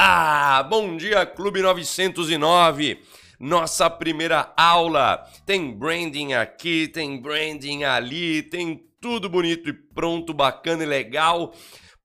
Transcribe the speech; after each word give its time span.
Ah, 0.00 0.62
bom 0.62 0.96
dia, 0.96 1.26
Clube 1.26 1.60
909. 1.60 3.02
Nossa 3.40 3.90
primeira 3.90 4.52
aula. 4.56 5.28
Tem 5.44 5.72
branding 5.72 6.34
aqui, 6.34 6.86
tem 6.86 7.20
branding 7.20 7.82
ali, 7.82 8.44
tem 8.44 8.80
tudo 9.00 9.28
bonito 9.28 9.68
e 9.68 9.72
pronto, 9.72 10.32
bacana 10.32 10.84
e 10.84 10.86
legal 10.86 11.52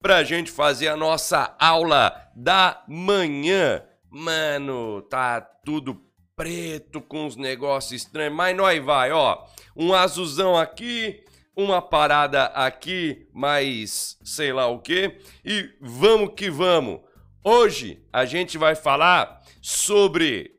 pra 0.02 0.24
gente 0.24 0.50
fazer 0.50 0.88
a 0.88 0.96
nossa 0.96 1.54
aula 1.56 2.12
da 2.34 2.82
manhã. 2.88 3.80
Mano, 4.10 5.00
tá 5.02 5.40
tudo 5.40 6.02
preto 6.34 7.00
com 7.00 7.26
uns 7.26 7.36
negócios 7.36 8.02
estranhos, 8.02 8.34
mas 8.34 8.56
nós 8.56 8.84
vai, 8.84 9.12
ó. 9.12 9.38
Um 9.76 9.94
azulzão 9.94 10.56
aqui, 10.56 11.22
uma 11.56 11.80
parada 11.80 12.46
aqui, 12.46 13.28
mais 13.32 14.18
sei 14.24 14.52
lá 14.52 14.66
o 14.66 14.80
que, 14.80 15.16
e 15.44 15.70
vamos 15.80 16.32
que 16.34 16.50
vamos. 16.50 17.13
Hoje 17.46 18.02
a 18.10 18.24
gente 18.24 18.56
vai 18.56 18.74
falar 18.74 19.42
sobre 19.60 20.58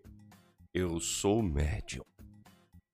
Eu 0.72 1.00
sou 1.00 1.42
médium. 1.42 2.04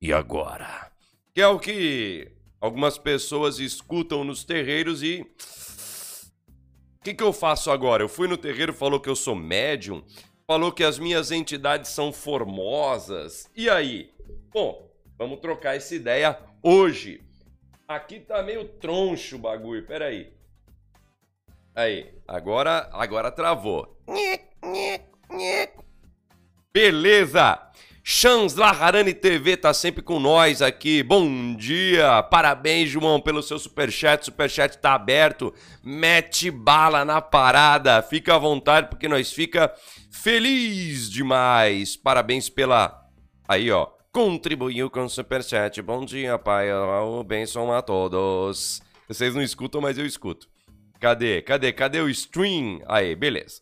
E 0.01 0.13
agora? 0.13 0.89
Que 1.33 1.41
é 1.41 1.47
o 1.47 1.59
que 1.59 2.31
algumas 2.61 2.97
pessoas 2.97 3.59
escutam 3.59 4.23
nos 4.23 4.45
terreiros 4.45 5.03
e. 5.03 5.19
O 6.99 7.03
que, 7.03 7.13
que 7.13 7.21
eu 7.21 7.33
faço 7.33 7.69
agora? 7.69 8.01
Eu 8.01 8.07
fui 8.07 8.29
no 8.29 8.37
terreiro, 8.37 8.71
falou 8.71 8.97
que 8.97 9.09
eu 9.09 9.15
sou 9.15 9.35
médium, 9.35 10.01
falou 10.47 10.71
que 10.71 10.85
as 10.85 10.97
minhas 10.97 11.29
entidades 11.29 11.91
são 11.91 12.13
formosas. 12.13 13.49
E 13.53 13.69
aí? 13.69 14.13
Bom, 14.53 14.89
vamos 15.17 15.41
trocar 15.41 15.75
essa 15.75 15.93
ideia 15.93 16.39
hoje. 16.63 17.21
Aqui 17.89 18.21
tá 18.21 18.41
meio 18.41 18.69
troncho 18.69 19.35
o 19.35 19.39
bagulho, 19.39 19.85
peraí. 19.85 20.31
Aí, 21.75 22.13
agora, 22.27 22.89
agora 22.91 23.31
travou. 23.31 23.97
Beleza! 26.73 27.59
Chans 28.03 28.55
Laharani 28.55 29.13
TV 29.13 29.55
tá 29.55 29.73
sempre 29.73 30.01
com 30.01 30.19
nós 30.19 30.61
aqui. 30.61 31.01
Bom 31.01 31.55
dia! 31.55 32.21
Parabéns, 32.23 32.89
João, 32.89 33.21
pelo 33.21 33.41
seu 33.41 33.57
superchat. 33.57 34.25
Superchat 34.25 34.77
tá 34.79 34.95
aberto. 34.95 35.53
Mete 35.83 36.51
bala 36.51 37.05
na 37.05 37.21
parada. 37.21 38.01
Fica 38.01 38.35
à 38.35 38.39
vontade 38.39 38.89
porque 38.89 39.07
nós 39.07 39.31
fica 39.31 39.73
feliz 40.11 41.09
demais. 41.09 41.95
Parabéns 41.95 42.49
pela 42.49 43.01
aí, 43.47 43.71
ó. 43.71 43.87
Contribuiu 44.11 44.89
com 44.89 45.05
o 45.05 45.09
superchat. 45.09 45.81
Bom 45.81 46.03
dia, 46.03 46.37
pai. 46.37 46.73
O 46.73 47.23
benção 47.23 47.71
a 47.71 47.81
todos. 47.81 48.81
Vocês 49.07 49.33
não 49.33 49.41
escutam, 49.41 49.79
mas 49.79 49.97
eu 49.97 50.05
escuto. 50.05 50.50
Cadê? 51.01 51.41
Cadê? 51.41 51.73
Cadê 51.73 51.99
o 51.99 52.07
stream? 52.09 52.79
Aí, 52.87 53.15
beleza. 53.15 53.61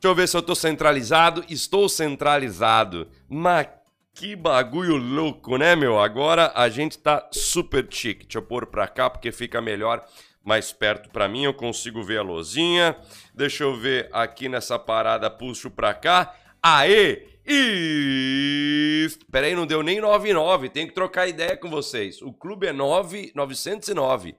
Deixa 0.00 0.04
eu 0.04 0.14
ver 0.14 0.26
se 0.26 0.34
eu 0.34 0.42
tô 0.42 0.54
centralizado. 0.54 1.44
Estou 1.46 1.90
centralizado. 1.90 3.06
Mas 3.28 3.68
que 4.14 4.34
bagulho 4.34 4.96
louco, 4.96 5.58
né, 5.58 5.76
meu? 5.76 5.98
Agora 5.98 6.52
a 6.54 6.70
gente 6.70 6.96
tá 6.96 7.28
super 7.30 7.86
chique. 7.90 8.24
Deixa 8.24 8.38
eu 8.38 8.42
pôr 8.42 8.64
pra 8.64 8.88
cá 8.88 9.10
porque 9.10 9.30
fica 9.30 9.60
melhor, 9.60 10.02
mais 10.42 10.72
perto 10.72 11.10
pra 11.10 11.28
mim. 11.28 11.44
Eu 11.44 11.52
consigo 11.52 12.02
ver 12.02 12.20
a 12.20 12.22
lozinha. 12.22 12.96
Deixa 13.34 13.64
eu 13.64 13.76
ver 13.76 14.08
aqui 14.10 14.48
nessa 14.48 14.78
parada, 14.78 15.30
puxo 15.30 15.70
pra 15.70 15.92
cá. 15.92 16.34
Aê! 16.62 17.26
E... 17.46 19.06
Peraí, 19.30 19.54
não 19.54 19.66
deu 19.66 19.82
nem 19.82 20.00
99. 20.00 20.70
Tenho 20.70 20.88
que 20.88 20.94
trocar 20.94 21.28
ideia 21.28 21.58
com 21.58 21.68
vocês. 21.68 22.22
O 22.22 22.32
clube 22.32 22.66
é 22.66 22.72
9, 22.72 23.32
909 23.34 24.34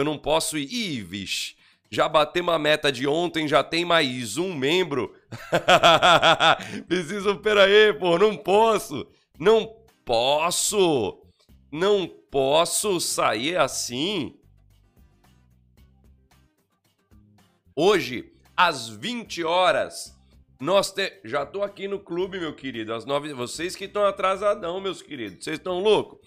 eu 0.00 0.04
não 0.04 0.18
posso 0.18 0.58
ir. 0.58 1.02
Vixe, 1.02 1.54
já 1.90 2.08
bateu 2.08 2.42
uma 2.42 2.58
meta 2.58 2.90
de 2.90 3.06
ontem, 3.06 3.46
já 3.46 3.62
tem 3.62 3.84
mais 3.84 4.36
um 4.36 4.54
membro. 4.54 5.14
Preciso, 6.88 7.36
peraí, 7.38 7.92
pô, 7.92 8.18
não 8.18 8.36
posso. 8.36 9.06
Não 9.38 9.76
posso. 10.04 11.22
Não 11.70 12.06
posso 12.30 13.00
sair 13.00 13.56
assim. 13.56 14.36
Hoje, 17.76 18.32
às 18.56 18.88
20 18.88 19.42
horas, 19.44 20.14
nós 20.60 20.92
te... 20.92 21.20
já 21.24 21.46
tô 21.46 21.62
aqui 21.62 21.88
no 21.88 21.98
clube, 21.98 22.38
meu 22.38 22.54
querido. 22.54 22.92
Às 22.92 23.04
9, 23.04 23.32
vocês 23.32 23.74
que 23.74 23.84
estão 23.86 24.04
atrasadão, 24.04 24.80
meus 24.80 25.00
queridos. 25.00 25.44
Vocês 25.44 25.58
estão 25.58 25.80
loucos? 25.80 26.18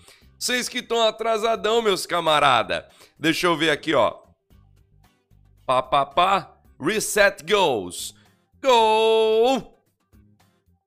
Vocês 0.44 0.68
que 0.68 0.80
estão 0.80 1.02
atrasadão, 1.02 1.82
meus 1.82 2.06
camarada. 2.06 2.86
Deixa 3.18 3.48
eu 3.48 3.56
ver 3.56 3.70
aqui, 3.70 3.94
ó. 3.94 4.14
Pá, 5.66 5.82
pá, 5.82 6.06
pá. 6.06 6.58
Reset 6.78 7.42
goes. 7.50 8.14
Go! 8.62 9.54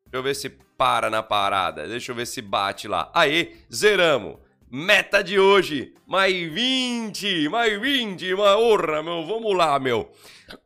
Deixa 0.04 0.12
eu 0.12 0.22
ver 0.22 0.36
se 0.36 0.50
para 0.50 1.08
na 1.08 1.22
parada. 1.22 1.88
Deixa 1.88 2.12
eu 2.12 2.16
ver 2.16 2.26
se 2.26 2.42
bate 2.42 2.86
lá. 2.86 3.10
Aí, 3.14 3.56
zeramos. 3.72 4.36
Meta 4.70 5.24
de 5.24 5.38
hoje, 5.38 5.94
mais 6.06 6.34
20, 6.52 7.48
mais 7.48 7.80
20, 7.80 8.34
uma 8.34 8.58
honra, 8.58 9.02
meu. 9.02 9.26
Vamos 9.26 9.56
lá, 9.56 9.78
meu. 9.78 10.12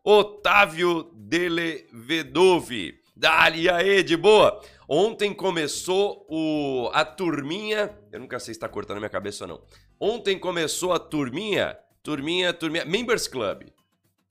Otávio 0.03 1.12
Delevedove. 1.15 2.99
Dali 3.15 3.71
aí, 3.71 4.03
de 4.03 4.17
boa. 4.17 4.61
Ontem 4.93 5.33
começou 5.33 6.27
o, 6.28 6.91
a 6.93 7.05
turminha. 7.05 7.97
Eu 8.11 8.19
nunca 8.19 8.41
sei 8.41 8.53
se 8.53 8.59
tá 8.59 8.69
cortando 8.69 8.97
minha 8.99 9.09
cabeça 9.09 9.45
ou 9.45 9.49
não. 9.49 9.62
Ontem 10.01 10.37
começou 10.37 10.93
a 10.93 10.99
turminha. 10.99 11.78
Turminha, 12.03 12.53
turminha. 12.53 12.84
Members 12.84 13.29
Club. 13.29 13.69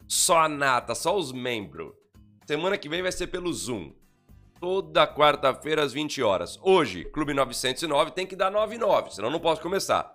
Só 0.06 0.40
a 0.40 0.50
nata, 0.50 0.94
só 0.94 1.16
os 1.18 1.32
membros. 1.32 1.94
Semana 2.46 2.78
que 2.78 2.90
vem 2.90 3.02
vai 3.02 3.12
ser 3.14 3.28
pelo 3.28 3.54
Zoom. 3.54 3.94
Toda 4.60 5.08
quarta-feira 5.08 5.82
às 5.82 5.94
20 5.94 6.22
horas. 6.22 6.60
Hoje, 6.62 7.06
Clube 7.06 7.34
909 7.34 8.12
tem 8.12 8.28
que 8.28 8.36
dar 8.36 8.52
99, 8.52 9.16
senão 9.16 9.30
não 9.30 9.40
posso 9.40 9.62
começar. 9.62 10.14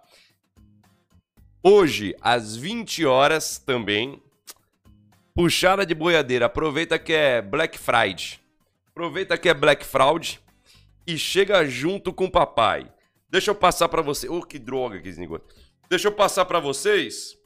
Hoje, 1.62 2.15
às 2.21 2.54
20 2.54 3.06
horas 3.06 3.56
também. 3.56 4.22
Puxada 5.34 5.87
de 5.87 5.94
boiadeira. 5.94 6.44
Aproveita 6.44 6.99
que 6.99 7.15
é 7.15 7.41
Black 7.41 7.78
Friday. 7.78 8.44
Aproveita 8.94 9.37
que 9.37 9.49
é 9.49 9.55
Black 9.55 9.84
Fraud 9.84 10.41
e 11.05 11.19
chega 11.19 11.66
junto 11.66 12.12
com 12.12 12.27
o 12.27 12.31
papai. 12.31 12.88
Deixa 13.28 13.50
eu 13.50 13.55
passar 13.56 13.88
para 13.88 14.00
você. 14.00 14.28
Oh, 14.28 14.41
que 14.41 14.56
droga 14.56 15.00
que 15.00 15.10
negócio. 15.15 15.44
Deixa 15.91 16.06
eu 16.06 16.12
passar 16.12 16.44
para 16.44 16.60
vocês. 16.60 17.37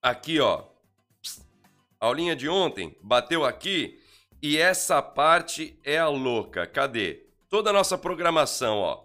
Aqui, 0.00 0.38
ó. 0.38 0.62
Aulinha 1.98 2.36
de 2.36 2.48
ontem, 2.48 2.96
bateu 3.02 3.44
aqui. 3.44 4.00
E 4.40 4.56
essa 4.56 5.02
parte 5.02 5.76
é 5.82 5.98
a 5.98 6.06
louca. 6.06 6.64
Cadê? 6.64 7.24
Toda 7.48 7.70
a 7.70 7.72
nossa 7.72 7.98
programação, 7.98 8.78
ó. 8.78 9.02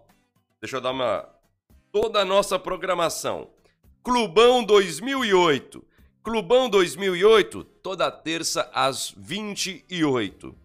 Deixa 0.62 0.78
eu 0.78 0.81
dar 0.81 0.91
uma. 0.91 1.28
Toda 1.91 2.19
a 2.19 2.25
nossa 2.25 2.59
programação. 2.59 3.50
Clubão 4.03 4.63
2008. 4.63 5.84
Clubão 6.24 6.69
2008, 6.69 7.63
toda 7.63 8.12
terça 8.12 8.69
às 8.75 9.12
28. 9.18 10.60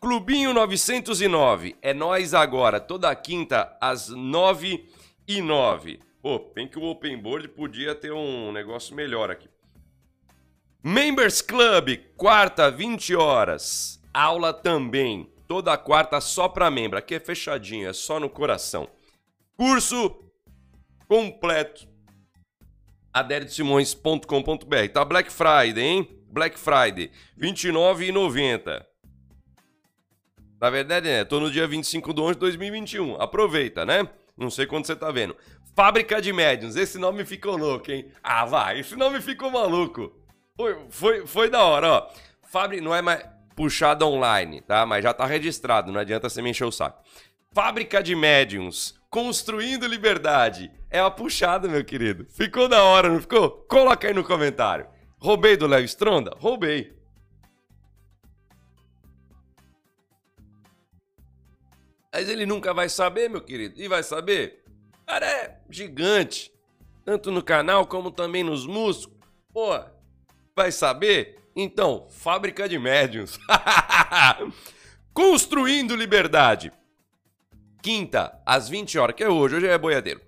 Clubinho 0.00 0.54
909, 0.54 1.74
é 1.82 1.92
nós 1.92 2.32
agora, 2.32 2.78
toda 2.78 3.12
quinta 3.16 3.76
às 3.80 4.08
9 4.08 4.88
e 5.26 5.42
9. 5.42 5.98
Pô, 6.22 6.38
bem 6.54 6.68
que 6.68 6.78
o 6.78 6.84
Open 6.84 7.18
Board 7.20 7.48
podia 7.48 7.96
ter 7.96 8.12
um 8.12 8.52
negócio 8.52 8.94
melhor 8.94 9.28
aqui. 9.28 9.48
Members 10.84 11.42
Club, 11.42 11.98
quarta, 12.16 12.70
20 12.70 13.16
horas. 13.16 14.00
Aula 14.14 14.52
também, 14.52 15.28
toda 15.48 15.76
quarta 15.76 16.20
só 16.20 16.48
para 16.48 16.70
membro. 16.70 16.96
Aqui 16.96 17.16
é 17.16 17.20
fechadinho, 17.20 17.88
é 17.88 17.92
só 17.92 18.20
no 18.20 18.30
coração. 18.30 18.88
Curso 19.56 20.16
completo. 21.08 21.88
aderitosimões.com.br. 23.12 24.92
Tá 24.92 25.04
Black 25.04 25.32
Friday, 25.32 25.82
hein? 25.84 26.08
Black 26.30 26.56
Friday, 26.56 27.10
R$ 27.36 27.48
29,90. 27.50 28.87
Na 30.60 30.70
verdade, 30.70 31.08
é, 31.08 31.24
tô 31.24 31.38
no 31.38 31.50
dia 31.50 31.66
25 31.66 32.12
de 32.12 32.20
11 32.20 32.34
de 32.34 32.40
2021. 32.40 33.20
Aproveita, 33.20 33.86
né? 33.86 34.08
Não 34.36 34.50
sei 34.50 34.66
quando 34.66 34.86
você 34.86 34.96
tá 34.96 35.10
vendo. 35.10 35.36
Fábrica 35.74 36.20
de 36.20 36.32
Médiuns. 36.32 36.74
Esse 36.74 36.98
nome 36.98 37.24
ficou 37.24 37.56
louco, 37.56 37.90
hein? 37.90 38.10
Ah, 38.22 38.44
vai. 38.44 38.80
Esse 38.80 38.96
nome 38.96 39.20
ficou 39.20 39.50
maluco. 39.50 40.12
Foi, 40.56 40.76
foi, 40.90 41.26
foi 41.26 41.50
da 41.50 41.62
hora, 41.62 41.88
ó. 41.88 42.08
Fábrica 42.50 42.82
não 42.82 42.94
é 42.94 43.00
mais 43.00 43.24
puxada 43.54 44.04
online, 44.04 44.60
tá? 44.60 44.84
Mas 44.84 45.04
já 45.04 45.14
tá 45.14 45.24
registrado, 45.26 45.92
não 45.92 46.00
adianta 46.00 46.28
você 46.28 46.42
me 46.42 46.50
encher 46.50 46.64
o 46.64 46.72
saco. 46.72 47.02
Fábrica 47.52 48.02
de 48.02 48.14
Médiuns. 48.16 48.98
Construindo 49.08 49.86
Liberdade. 49.86 50.70
É 50.90 51.00
a 51.00 51.10
puxada, 51.10 51.68
meu 51.68 51.84
querido. 51.84 52.26
Ficou 52.28 52.68
da 52.68 52.82
hora, 52.82 53.08
não 53.08 53.20
ficou? 53.20 53.50
Coloca 53.68 54.06
aí 54.06 54.12
no 54.14 54.24
comentário. 54.24 54.86
Roubei 55.18 55.56
do 55.56 55.66
Léo 55.66 55.84
Stronda? 55.84 56.32
Roubei. 56.38 56.97
Mas 62.12 62.28
ele 62.28 62.46
nunca 62.46 62.72
vai 62.72 62.88
saber, 62.88 63.28
meu 63.28 63.40
querido. 63.40 63.80
E 63.80 63.88
vai 63.88 64.02
saber? 64.02 64.64
O 65.02 65.06
cara 65.06 65.26
é 65.26 65.60
gigante. 65.68 66.52
Tanto 67.04 67.30
no 67.30 67.42
canal 67.42 67.86
como 67.86 68.10
também 68.10 68.42
nos 68.42 68.66
músculos. 68.66 69.18
Pô, 69.52 69.78
vai 70.54 70.72
saber? 70.72 71.38
Então, 71.54 72.06
fábrica 72.10 72.68
de 72.68 72.78
médiums. 72.78 73.38
Construindo 75.12 75.96
liberdade. 75.96 76.72
Quinta, 77.82 78.40
às 78.44 78.68
20 78.68 78.98
horas, 78.98 79.16
que 79.16 79.24
é 79.24 79.28
hoje, 79.28 79.56
hoje 79.56 79.66
é 79.66 79.78
boiadeiro. 79.78 80.20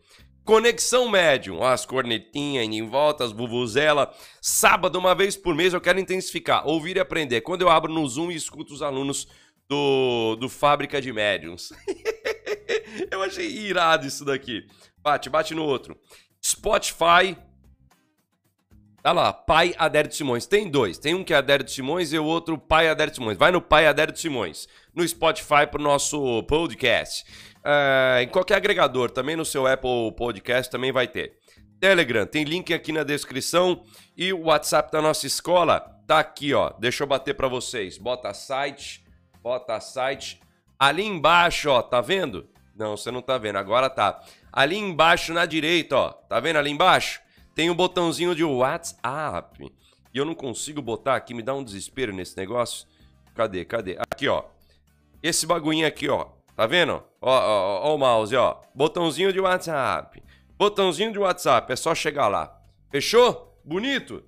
Conexão 0.45 1.09
Médium, 1.09 1.63
as 1.63 1.87
cornetinhas 1.87 2.65
em 2.65 2.85
volta, 2.85 3.25
as 3.25 3.31
bubuzela. 3.31 4.13
Sábado, 4.41 4.99
uma 4.99 5.15
vez 5.15 5.37
por 5.37 5.55
mês, 5.55 5.73
eu 5.73 5.81
quero 5.81 6.01
intensificar, 6.01 6.67
ouvir 6.67 6.97
e 6.97 7.01
aprender. 7.01 7.43
Quando 7.43 7.63
eu 7.63 7.69
abro 7.69 7.93
no 7.93 8.05
Zoom 8.09 8.33
e 8.33 8.35
escuto 8.35 8.73
os 8.73 8.83
alunos 8.83 9.29
do, 9.71 10.35
do 10.35 10.49
Fábrica 10.49 11.01
de 11.01 11.13
Médiums. 11.13 11.73
eu 13.09 13.23
achei 13.23 13.47
irado 13.47 14.05
isso 14.05 14.25
daqui. 14.25 14.67
Bate, 14.99 15.31
bate 15.31 15.55
no 15.55 15.63
outro. 15.63 15.97
Spotify. 16.45 17.39
Tá 19.01 19.13
lá, 19.13 19.33
Pai 19.33 19.73
Adérito 19.79 20.17
Simões. 20.17 20.45
Tem 20.45 20.69
dois. 20.69 20.99
Tem 20.99 21.15
um 21.15 21.23
que 21.23 21.33
é 21.33 21.37
Adérito 21.37 21.71
Simões 21.71 22.13
e 22.13 22.19
o 22.19 22.25
outro 22.25 22.59
Pai 22.59 22.89
Adérito 22.89 23.19
Simões. 23.19 23.39
Vai 23.39 23.53
no 23.53 23.63
Pai 23.63 23.87
Adérito 23.87 24.19
Simões. 24.19 24.67
No 24.93 25.07
Spotify 25.07 25.69
pro 25.71 25.81
nosso 25.81 26.43
podcast. 26.43 27.25
É, 27.65 28.23
em 28.25 28.29
qualquer 28.29 28.57
agregador, 28.57 29.09
também 29.09 29.37
no 29.37 29.45
seu 29.45 29.69
Apple 29.69 30.13
Podcast 30.17 30.69
também 30.69 30.91
vai 30.91 31.07
ter. 31.07 31.39
Telegram, 31.79 32.27
tem 32.27 32.43
link 32.43 32.75
aqui 32.75 32.91
na 32.91 33.05
descrição. 33.05 33.85
E 34.17 34.33
o 34.33 34.47
WhatsApp 34.47 34.91
da 34.91 35.01
nossa 35.01 35.29
escola 35.29 35.79
tá 36.09 36.19
aqui, 36.19 36.53
ó. 36.53 36.71
Deixa 36.71 37.05
eu 37.05 37.07
bater 37.07 37.35
para 37.35 37.47
vocês. 37.47 37.97
Bota 37.97 38.35
site, 38.35 39.05
bota 39.43 39.81
site. 39.81 40.41
Ali 40.79 41.05
embaixo, 41.05 41.71
ó, 41.71 41.83
tá 41.83 42.01
vendo? 42.01 42.49
Não, 42.75 42.97
você 42.97 43.11
não 43.11 43.21
tá 43.21 43.37
vendo, 43.37 43.57
agora 43.57 43.91
tá. 43.91 44.23
Ali 44.53 44.77
embaixo 44.77 45.33
na 45.35 45.45
direita, 45.45 45.97
ó. 45.97 46.13
Tá 46.13 46.41
vendo 46.41 46.57
ali 46.57 46.71
embaixo? 46.71 47.21
Tem 47.55 47.69
um 47.71 47.75
botãozinho 47.75 48.35
de 48.35 48.45
WhatsApp. 48.45 49.71
E 50.13 50.19
eu 50.19 50.25
não 50.25 50.35
consigo 50.35 50.81
botar 50.81 51.17
aqui, 51.17 51.35
me 51.35 51.43
dá 51.43 51.55
um 51.55 51.63
desespero 51.63 52.13
nesse 52.13 52.37
negócio. 52.37 52.87
Cadê? 53.35 53.65
Cadê? 53.65 53.97
Aqui, 54.11 54.29
ó. 54.29 54.45
Esse 55.23 55.47
bagulhinho 55.47 55.87
aqui, 55.87 56.09
ó. 56.09 56.27
Tá 56.57 56.67
vendo? 56.67 57.03
Ó, 57.21 57.31
ó, 57.31 57.89
ó, 57.89 57.95
o 57.95 57.99
mouse, 57.99 58.35
ó. 58.35 58.61
Botãozinho 58.75 59.33
de 59.33 59.41
WhatsApp. 59.41 60.23
Botãozinho 60.59 61.13
de 61.13 61.19
WhatsApp, 61.19 61.73
é 61.73 61.77
só 61.77 61.95
chegar 61.95 62.29
lá. 62.29 62.59
Fechou? 62.91 63.59
Bonito? 63.65 64.23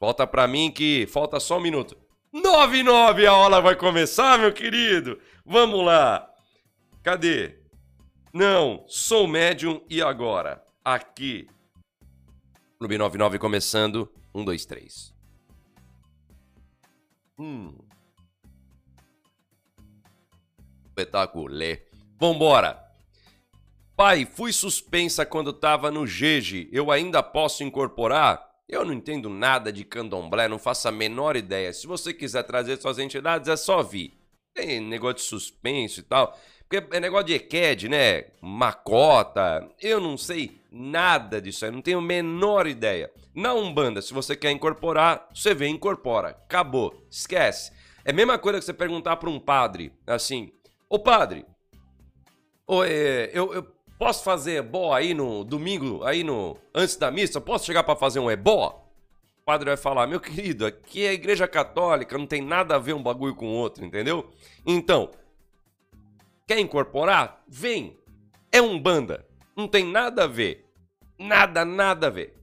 Volta 0.00 0.26
pra 0.26 0.46
mim 0.46 0.70
que 0.70 1.06
falta 1.06 1.38
só 1.40 1.58
um 1.58 1.62
minuto. 1.62 1.96
9 2.34 2.82
9 2.82 3.26
a 3.28 3.30
aula 3.30 3.60
vai 3.60 3.76
começar, 3.76 4.36
meu 4.36 4.52
querido. 4.52 5.20
Vamos 5.46 5.84
lá. 5.84 6.28
Cadê? 7.00 7.60
Não, 8.32 8.84
sou 8.88 9.28
médium 9.28 9.80
e 9.88 10.02
agora? 10.02 10.60
Aqui. 10.84 11.46
Clube 12.76 12.98
99 12.98 13.38
começando. 13.38 14.12
1, 14.34 14.44
2, 14.44 14.66
3. 14.66 15.14
Hum. 17.38 17.78
Espetacular. 20.86 21.78
Vambora. 22.18 22.84
Pai, 23.94 24.26
fui 24.26 24.52
suspensa 24.52 25.24
quando 25.24 25.52
tava 25.52 25.88
no 25.88 26.04
GEGE. 26.04 26.68
Eu 26.72 26.90
ainda 26.90 27.22
posso 27.22 27.62
incorporar? 27.62 28.53
Eu 28.68 28.84
não 28.84 28.92
entendo 28.94 29.28
nada 29.28 29.72
de 29.72 29.84
candomblé, 29.84 30.48
não 30.48 30.58
faço 30.58 30.88
a 30.88 30.92
menor 30.92 31.36
ideia. 31.36 31.72
Se 31.72 31.86
você 31.86 32.14
quiser 32.14 32.42
trazer 32.44 32.80
suas 32.80 32.98
entidades, 32.98 33.48
é 33.48 33.56
só 33.56 33.82
vir. 33.82 34.14
Tem 34.54 34.80
negócio 34.80 35.16
de 35.16 35.22
suspenso 35.22 36.00
e 36.00 36.02
tal. 36.02 36.38
Porque 36.68 36.96
é 36.96 37.00
negócio 37.00 37.26
de 37.26 37.34
EQED, 37.34 37.88
né? 37.88 38.24
Macota. 38.40 39.68
Eu 39.80 40.00
não 40.00 40.16
sei 40.16 40.60
nada 40.70 41.40
disso 41.40 41.64
aí, 41.64 41.70
não 41.70 41.82
tenho 41.82 41.98
a 41.98 42.02
menor 42.02 42.66
ideia. 42.66 43.10
Na 43.34 43.52
Umbanda, 43.52 44.00
se 44.00 44.14
você 44.14 44.34
quer 44.34 44.50
incorporar, 44.50 45.28
você 45.34 45.54
vem 45.54 45.72
e 45.72 45.76
incorpora. 45.76 46.30
Acabou. 46.30 47.06
Esquece. 47.10 47.70
É 48.04 48.10
a 48.10 48.14
mesma 48.14 48.38
coisa 48.38 48.58
que 48.58 48.64
você 48.64 48.72
perguntar 48.72 49.16
para 49.16 49.30
um 49.30 49.40
padre, 49.40 49.92
assim, 50.06 50.52
ô 50.88 50.98
padre, 50.98 51.44
ô, 52.66 52.84
é, 52.84 53.30
eu, 53.32 53.52
eu 53.54 53.73
posso 53.98 54.24
fazer 54.24 54.56
ebó 54.56 54.92
aí 54.92 55.14
no 55.14 55.44
domingo, 55.44 56.04
aí 56.04 56.22
no 56.24 56.56
antes 56.74 56.96
da 56.96 57.10
missa? 57.10 57.40
Posso 57.40 57.66
chegar 57.66 57.82
para 57.82 57.96
fazer 57.96 58.20
um 58.20 58.30
ebó? 58.30 58.84
O 59.40 59.44
padre 59.44 59.66
vai 59.66 59.76
falar, 59.76 60.06
meu 60.06 60.20
querido, 60.20 60.64
aqui 60.64 61.04
é 61.04 61.10
a 61.10 61.14
igreja 61.14 61.46
católica, 61.46 62.16
não 62.16 62.26
tem 62.26 62.40
nada 62.40 62.76
a 62.76 62.78
ver 62.78 62.94
um 62.94 63.02
bagulho 63.02 63.34
com 63.34 63.46
o 63.46 63.54
outro, 63.54 63.84
entendeu? 63.84 64.30
Então, 64.66 65.10
quer 66.46 66.58
incorporar? 66.58 67.42
Vem. 67.46 67.98
É 68.50 68.62
Umbanda. 68.62 69.26
Não 69.56 69.68
tem 69.68 69.84
nada 69.84 70.24
a 70.24 70.26
ver. 70.26 70.64
Nada, 71.18 71.64
nada 71.64 72.06
a 72.06 72.10
ver. 72.10 72.34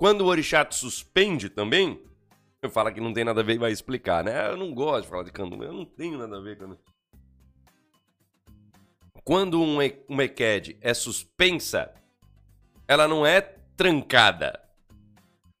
Quando 0.00 0.22
o 0.22 0.26
orixá 0.26 0.64
te 0.64 0.74
suspende 0.76 1.50
também, 1.50 2.00
eu 2.62 2.70
falo 2.70 2.92
que 2.92 3.00
não 3.00 3.12
tem 3.12 3.24
nada 3.24 3.40
a 3.40 3.44
ver 3.44 3.54
e 3.54 3.58
vai 3.58 3.70
explicar, 3.70 4.24
né? 4.24 4.50
Eu 4.50 4.56
não 4.56 4.72
gosto 4.72 5.02
de 5.02 5.08
falar 5.08 5.24
de 5.24 5.32
candomblé, 5.32 5.68
eu 5.68 5.74
não 5.74 5.84
tenho 5.84 6.16
nada 6.16 6.38
a 6.38 6.40
ver 6.40 6.56
com 6.56 6.74
Quando 9.24 9.60
um, 9.60 9.78
uma 10.08 10.24
EQED 10.24 10.78
é 10.80 10.94
suspensa, 10.94 11.92
ela 12.86 13.06
não 13.06 13.24
é 13.24 13.40
trancada. 13.76 14.60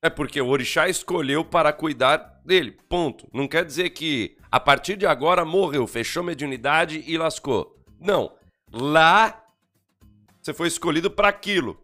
É 0.02 0.08
porque 0.08 0.40
o 0.40 0.48
orixá 0.48 0.88
escolheu 0.88 1.44
para 1.44 1.72
cuidar 1.72 2.40
dele, 2.44 2.72
ponto. 2.88 3.28
Não 3.32 3.46
quer 3.46 3.64
dizer 3.64 3.90
que 3.90 4.36
a 4.50 4.58
partir 4.58 4.96
de 4.96 5.06
agora 5.06 5.44
morreu, 5.44 5.86
fechou 5.86 6.22
mediunidade 6.22 7.04
e 7.06 7.18
lascou. 7.18 7.78
Não. 7.98 8.32
Lá 8.72 9.44
você 10.40 10.54
foi 10.54 10.68
escolhido 10.68 11.10
para 11.10 11.28
aquilo 11.28 11.78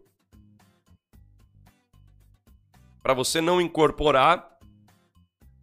para 3.07 3.13
você 3.13 3.39
não 3.39 3.61
incorporar, 3.61 4.56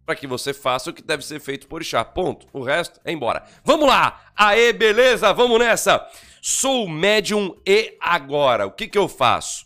para 0.05 0.15
que 0.15 0.27
você 0.27 0.53
faça 0.53 0.89
o 0.89 0.93
que 0.93 1.01
deve 1.01 1.25
ser 1.25 1.39
feito 1.39 1.67
por 1.67 1.81
Ixá. 1.81 2.05
Ponto. 2.05 2.47
O 2.53 2.61
resto 2.61 2.99
é 3.03 3.11
embora. 3.11 3.43
Vamos 3.63 3.87
lá! 3.87 4.21
Aê, 4.35 4.71
beleza? 4.71 5.33
Vamos 5.33 5.59
nessa! 5.59 6.07
Sou 6.41 6.87
médium 6.87 7.59
e 7.65 7.97
agora? 7.99 8.67
O 8.67 8.71
que, 8.71 8.87
que 8.87 8.97
eu 8.97 9.07
faço? 9.07 9.65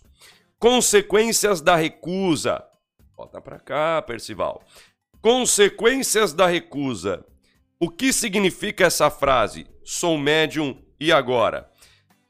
Consequências 0.58 1.60
da 1.60 1.76
recusa. 1.76 2.64
Volta 3.18 3.42
para 3.42 3.60
cá, 3.60 4.02
Percival. 4.02 4.64
Consequências 5.22 6.34
da 6.34 6.48
recusa. 6.48 7.26
O 7.78 7.90
que 7.90 8.14
significa 8.14 8.86
essa 8.86 9.10
frase? 9.10 9.68
Sou 9.84 10.18
médium 10.18 10.82
e 11.00 11.12
agora? 11.12 11.70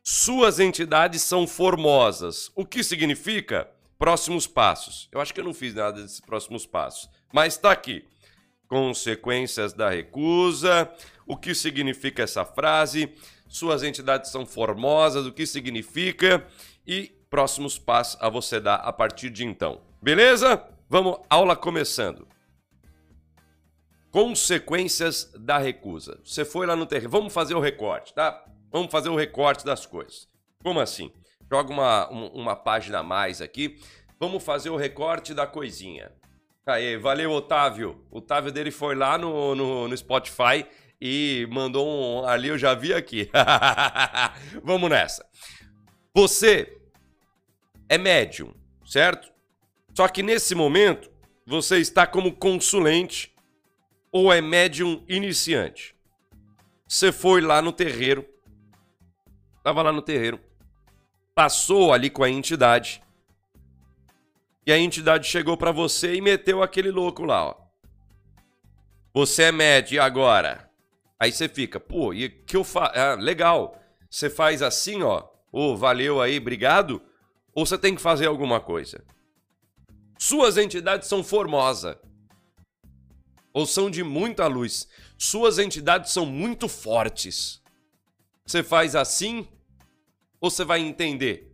Suas 0.04 0.60
entidades 0.60 1.22
são 1.22 1.46
formosas. 1.46 2.52
O 2.56 2.66
que 2.66 2.84
significa? 2.84 3.70
Próximos 4.00 4.48
passos. 4.48 5.08
Eu 5.12 5.22
acho 5.22 5.34
que 5.34 5.40
eu 5.40 5.44
não 5.44 5.54
fiz 5.54 5.76
nada 5.76 6.02
desses 6.02 6.20
próximos 6.20 6.66
passos, 6.66 7.08
mas 7.32 7.56
está 7.56 7.72
aqui. 7.72 8.06
Consequências 8.68 9.74
da 9.74 9.90
recusa. 9.90 10.92
O 11.26 11.38
que 11.38 11.54
significa 11.54 12.24
essa 12.24 12.46
frase? 12.46 13.14
Suas 13.48 13.84
entidades 13.84 14.32
são 14.32 14.46
formosas. 14.46 15.26
O 15.26 15.32
que 15.32 15.46
significa? 15.46 16.46
E 16.86 17.12
próximos 17.30 17.78
passos 17.78 18.20
a 18.22 18.30
você 18.30 18.60
dar 18.60 18.76
a 18.76 18.92
partir 18.92 19.30
de 19.30 19.46
então. 19.46 19.82
Beleza? 20.02 20.64
Vamos, 20.90 21.20
aula 21.30 21.56
começando. 21.56 22.28
Consequências 24.12 25.32
da 25.38 25.58
recusa. 25.58 26.20
Você 26.24 26.44
foi 26.44 26.66
lá 26.66 26.76
no 26.76 26.86
terreno. 26.86 27.12
Vamos 27.12 27.32
fazer 27.32 27.54
o 27.54 27.60
recorte, 27.60 28.14
tá? 28.14 28.44
Vamos 28.72 28.92
fazer 28.92 29.10
o 29.10 29.16
recorte 29.16 29.64
das 29.64 29.86
coisas. 29.86 30.28
Como 30.64 30.80
assim? 30.80 31.12
Joga 31.52 31.72
uma, 31.72 32.10
uma 32.10 32.56
página 32.56 33.00
a 33.00 33.04
mais 33.04 33.42
aqui. 33.42 33.80
Vamos 34.20 34.44
fazer 34.44 34.70
o 34.70 34.76
recorte 34.76 35.34
da 35.34 35.46
coisinha. 35.48 36.12
Aí, 36.70 36.98
valeu, 36.98 37.32
Otávio. 37.32 38.06
O 38.12 38.20
Otávio 38.20 38.52
dele 38.52 38.72
foi 38.72 38.96
lá 38.96 39.18
no, 39.18 39.56
no, 39.56 39.88
no 39.88 39.98
Spotify 39.98 40.66
e 41.02 41.48
mandou 41.52 41.88
um. 41.88 42.26
Ali 42.26 42.50
eu 42.50 42.58
já 42.58 42.74
vi 42.74 42.94
aqui. 42.94 43.30
Vamos 44.64 44.90
nessa. 44.90 45.26
Você 46.14 46.78
é 47.88 47.98
médium, 47.98 48.54
certo? 48.86 49.32
Só 49.96 50.08
que 50.08 50.22
nesse 50.22 50.54
momento 50.54 51.10
você 51.46 51.80
está 51.80 52.06
como 52.06 52.36
consulente 52.36 53.34
ou 54.12 54.32
é 54.32 54.42
médium 54.42 55.04
iniciante. 55.08 55.96
Você 56.88 57.12
foi 57.12 57.42
lá 57.42 57.62
no 57.62 57.72
terreiro, 57.72 58.26
estava 59.58 59.82
lá 59.82 59.92
no 59.92 60.02
terreiro, 60.02 60.40
passou 61.36 61.94
ali 61.94 62.10
com 62.10 62.24
a 62.24 62.30
entidade. 62.30 63.02
E 64.70 64.72
a 64.72 64.78
entidade 64.78 65.28
chegou 65.28 65.58
para 65.58 65.72
você 65.72 66.14
e 66.14 66.22
meteu 66.22 66.62
aquele 66.62 66.92
louco 66.92 67.26
lá, 67.26 67.44
ó. 67.44 67.56
Você 69.16 69.46
é 69.46 69.52
médio 69.52 70.00
agora? 70.00 70.70
Aí 71.20 71.32
você 71.32 71.50
fica, 71.50 71.80
pô, 71.80 72.14
e 72.14 72.30
que 72.30 72.56
eu 72.56 72.64
faço? 72.64 72.94
Ah, 72.96 73.16
legal. 73.16 73.82
Você 74.08 74.30
faz 74.30 74.62
assim, 74.62 75.02
ó. 75.02 75.28
Ô, 75.52 75.72
oh, 75.72 75.76
valeu 75.76 76.22
aí, 76.22 76.38
obrigado. 76.38 77.02
Ou 77.52 77.66
você 77.66 77.80
tem 77.80 77.96
que 77.96 78.02
fazer 78.02 78.28
alguma 78.28 78.60
coisa? 78.60 79.04
Suas 80.20 80.56
entidades 80.56 81.08
são 81.08 81.24
formosas. 81.24 81.98
Ou 83.52 83.66
são 83.66 83.90
de 83.90 84.04
muita 84.04 84.46
luz. 84.46 84.88
Suas 85.18 85.58
entidades 85.58 86.12
são 86.12 86.28
muito 86.28 86.70
fortes. 86.70 87.60
Você 88.46 88.62
faz 88.62 88.96
assim 88.96 89.48
ou 90.40 90.52
você 90.52 90.64
vai 90.64 90.80
entender? 90.80 91.52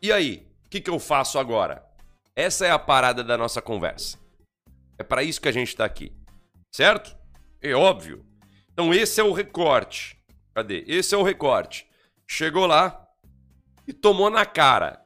E 0.00 0.10
aí? 0.10 0.50
Que, 0.72 0.80
que 0.80 0.88
eu 0.88 0.98
faço 0.98 1.38
agora? 1.38 1.84
Essa 2.34 2.66
é 2.66 2.70
a 2.70 2.78
parada 2.78 3.22
da 3.22 3.36
nossa 3.36 3.60
conversa. 3.60 4.18
É 4.98 5.02
para 5.02 5.22
isso 5.22 5.38
que 5.38 5.48
a 5.48 5.52
gente 5.52 5.68
está 5.68 5.84
aqui. 5.84 6.10
Certo? 6.74 7.14
É 7.60 7.74
óbvio. 7.74 8.24
Então 8.72 8.94
esse 8.94 9.20
é 9.20 9.24
o 9.24 9.32
recorte. 9.32 10.18
Cadê? 10.54 10.82
Esse 10.86 11.14
é 11.14 11.18
o 11.18 11.22
recorte. 11.22 11.86
Chegou 12.26 12.64
lá 12.64 13.06
e 13.86 13.92
tomou 13.92 14.30
na 14.30 14.46
cara. 14.46 14.98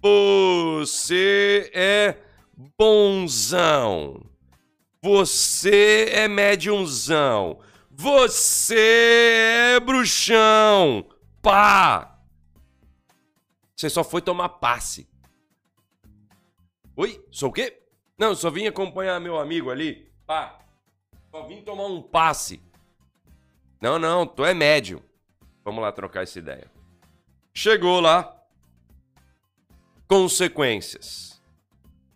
Você 0.00 1.70
é 1.74 2.16
bonzão. 2.78 4.24
Você 5.02 6.08
é 6.12 6.26
médiumzão. 6.28 7.58
Você 7.90 9.74
é 9.74 9.80
bruxão. 9.80 11.06
Pá! 11.42 12.13
Você 13.84 13.90
só 13.90 14.02
foi 14.02 14.22
tomar 14.22 14.48
passe. 14.48 15.06
Oi? 16.96 17.22
Sou 17.30 17.50
o 17.50 17.52
quê? 17.52 17.82
Não, 18.16 18.34
só 18.34 18.48
vim 18.48 18.66
acompanhar 18.66 19.20
meu 19.20 19.38
amigo 19.38 19.70
ali. 19.70 20.10
Pá. 20.26 20.58
Só 21.30 21.42
vim 21.42 21.60
tomar 21.60 21.84
um 21.84 22.00
passe. 22.00 22.62
Não, 23.82 23.98
não, 23.98 24.26
tu 24.26 24.42
é 24.42 24.54
médium. 24.54 25.02
Vamos 25.62 25.82
lá 25.82 25.92
trocar 25.92 26.22
essa 26.22 26.38
ideia. 26.38 26.70
Chegou 27.52 28.00
lá. 28.00 28.42
Consequências. 30.08 31.38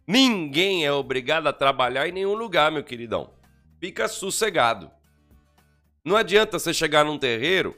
Ninguém 0.06 0.86
é 0.86 0.92
obrigado 0.92 1.48
a 1.48 1.52
trabalhar 1.52 2.08
em 2.08 2.12
nenhum 2.12 2.34
lugar, 2.34 2.72
meu 2.72 2.82
queridão. 2.82 3.34
Fica 3.78 4.08
sossegado. 4.08 4.90
Não 6.02 6.16
adianta 6.16 6.58
você 6.58 6.72
chegar 6.72 7.04
num 7.04 7.18
terreiro, 7.18 7.76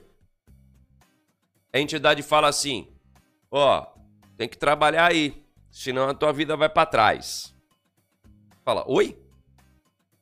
a 1.72 1.80
entidade 1.80 2.22
fala 2.22 2.46
assim: 2.46 2.89
ó, 3.50 3.86
tem 4.36 4.48
que 4.48 4.56
trabalhar 4.56 5.06
aí, 5.06 5.44
senão 5.70 6.08
a 6.08 6.14
tua 6.14 6.32
vida 6.32 6.56
vai 6.56 6.68
para 6.68 6.86
trás. 6.86 7.54
Fala, 8.64 8.84
oi? 8.86 9.18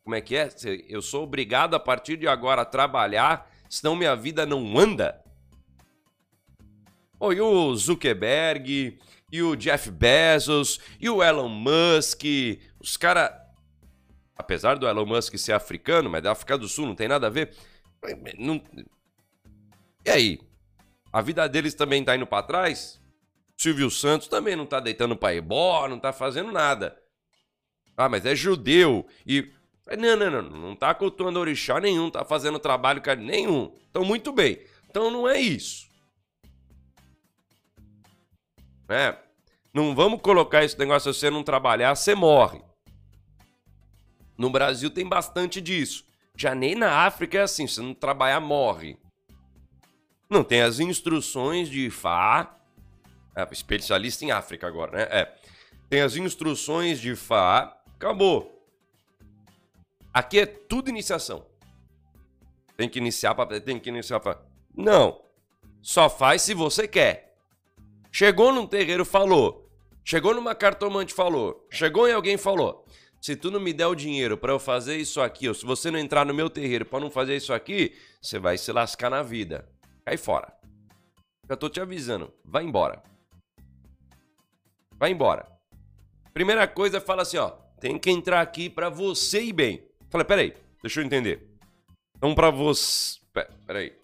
Como 0.02 0.14
é 0.14 0.20
que 0.20 0.36
é? 0.36 0.48
Eu 0.88 1.02
sou 1.02 1.24
obrigado 1.24 1.74
a 1.74 1.80
partir 1.80 2.16
de 2.16 2.26
agora 2.26 2.62
a 2.62 2.64
trabalhar, 2.64 3.50
senão 3.68 3.94
minha 3.94 4.16
vida 4.16 4.46
não 4.46 4.78
anda? 4.78 5.22
E 7.20 7.40
o 7.40 7.74
Zuckerberg, 7.74 8.98
e 9.30 9.42
o 9.42 9.56
Jeff 9.56 9.90
Bezos, 9.90 10.80
e 10.98 11.10
o 11.10 11.22
Elon 11.22 11.48
Musk, 11.48 12.22
os 12.80 12.96
caras. 12.96 13.30
Apesar 14.36 14.78
do 14.78 14.86
Elon 14.86 15.04
Musk 15.04 15.36
ser 15.36 15.52
africano, 15.52 16.08
mas 16.08 16.22
da 16.22 16.32
África 16.32 16.56
do 16.56 16.68
Sul, 16.68 16.86
não 16.86 16.94
tem 16.94 17.08
nada 17.08 17.26
a 17.26 17.30
ver. 17.30 17.54
Não... 18.38 18.62
E 20.06 20.10
aí? 20.10 20.40
A 21.12 21.20
vida 21.20 21.48
deles 21.48 21.74
também 21.74 22.04
tá 22.04 22.14
indo 22.14 22.26
para 22.26 22.44
trás? 22.44 22.97
Silvio 23.58 23.90
Santos 23.90 24.28
também 24.28 24.54
não 24.54 24.64
tá 24.64 24.78
deitando 24.78 25.16
pra 25.16 25.34
ebó, 25.34 25.88
não 25.88 25.98
tá 25.98 26.12
fazendo 26.12 26.52
nada. 26.52 26.96
Ah, 27.96 28.08
mas 28.08 28.24
é 28.24 28.34
judeu 28.34 29.04
e. 29.26 29.52
Não, 29.98 30.16
não, 30.16 30.30
não, 30.30 30.42
não 30.42 30.76
tá 30.76 30.94
cultuando 30.94 31.40
orixá 31.40 31.80
nenhum, 31.80 32.08
tá 32.08 32.24
fazendo 32.24 32.60
trabalho 32.60 33.02
nenhum. 33.18 33.74
Então, 33.90 34.04
muito 34.04 34.30
bem. 34.30 34.60
Então 34.88 35.10
não 35.10 35.28
é 35.28 35.40
isso. 35.40 35.88
É. 38.88 39.18
Não 39.74 39.94
vamos 39.94 40.20
colocar 40.20 40.62
esse 40.62 40.78
negócio, 40.78 41.12
se 41.12 41.18
você 41.20 41.30
não 41.30 41.42
trabalhar, 41.42 41.96
você 41.96 42.14
morre. 42.14 42.62
No 44.36 44.50
Brasil 44.50 44.88
tem 44.88 45.06
bastante 45.06 45.60
disso. 45.60 46.04
Já 46.36 46.54
nem 46.54 46.76
na 46.76 47.04
África 47.04 47.38
é 47.38 47.42
assim, 47.42 47.66
se 47.66 47.80
não 47.80 47.92
trabalhar, 47.92 48.38
morre. 48.38 48.96
Não, 50.30 50.44
tem 50.44 50.62
as 50.62 50.78
instruções 50.78 51.68
de 51.68 51.90
Fá. 51.90 52.57
É, 53.38 53.46
especialista 53.52 54.24
em 54.24 54.32
África 54.32 54.66
agora, 54.66 54.90
né? 54.98 55.02
É. 55.12 55.32
Tem 55.88 56.00
as 56.00 56.16
instruções 56.16 56.98
de 56.98 57.14
Fá. 57.14 57.80
Acabou. 57.94 58.66
Aqui 60.12 60.40
é 60.40 60.46
tudo 60.46 60.90
iniciação. 60.90 61.46
Tem 62.76 62.88
que 62.88 62.98
iniciar 62.98 63.36
para 63.36 63.60
tem 63.60 63.78
que 63.78 63.88
iniciar 63.88 64.20
Não. 64.76 65.22
Só 65.80 66.10
faz 66.10 66.42
se 66.42 66.52
você 66.52 66.88
quer. 66.88 67.36
Chegou 68.10 68.52
num 68.52 68.66
terreiro 68.66 69.04
falou. 69.04 69.70
Chegou 70.04 70.34
numa 70.34 70.52
cartomante 70.56 71.14
falou. 71.14 71.64
Chegou 71.70 72.08
em 72.08 72.12
alguém 72.12 72.36
falou. 72.36 72.84
Se 73.20 73.36
tu 73.36 73.52
não 73.52 73.60
me 73.60 73.72
der 73.72 73.86
o 73.86 73.94
dinheiro 73.94 74.36
para 74.36 74.52
eu 74.52 74.58
fazer 74.58 74.96
isso 74.96 75.20
aqui, 75.20 75.48
ou 75.48 75.54
se 75.54 75.64
você 75.64 75.92
não 75.92 75.98
entrar 76.00 76.26
no 76.26 76.34
meu 76.34 76.50
terreiro 76.50 76.84
para 76.84 76.98
não 76.98 77.10
fazer 77.10 77.36
isso 77.36 77.52
aqui, 77.52 77.96
você 78.20 78.36
vai 78.40 78.58
se 78.58 78.72
lascar 78.72 79.10
na 79.10 79.22
vida. 79.22 79.68
Cai 80.04 80.16
fora. 80.16 80.52
Já 81.48 81.56
tô 81.56 81.68
te 81.68 81.80
avisando. 81.80 82.32
Vai 82.44 82.64
embora. 82.64 83.00
Vai 84.98 85.12
embora. 85.12 85.46
Primeira 86.32 86.66
coisa, 86.66 87.00
fala 87.00 87.22
assim, 87.22 87.36
ó. 87.36 87.50
Tem 87.80 87.98
que 87.98 88.10
entrar 88.10 88.40
aqui 88.40 88.68
para 88.68 88.88
você 88.88 89.42
ir 89.42 89.52
bem. 89.52 89.86
Fala, 90.10 90.24
peraí, 90.24 90.56
deixa 90.82 91.00
eu 91.00 91.04
entender. 91.04 91.48
Então, 92.16 92.34
para 92.34 92.50
você. 92.50 93.18
Peraí. 93.66 93.96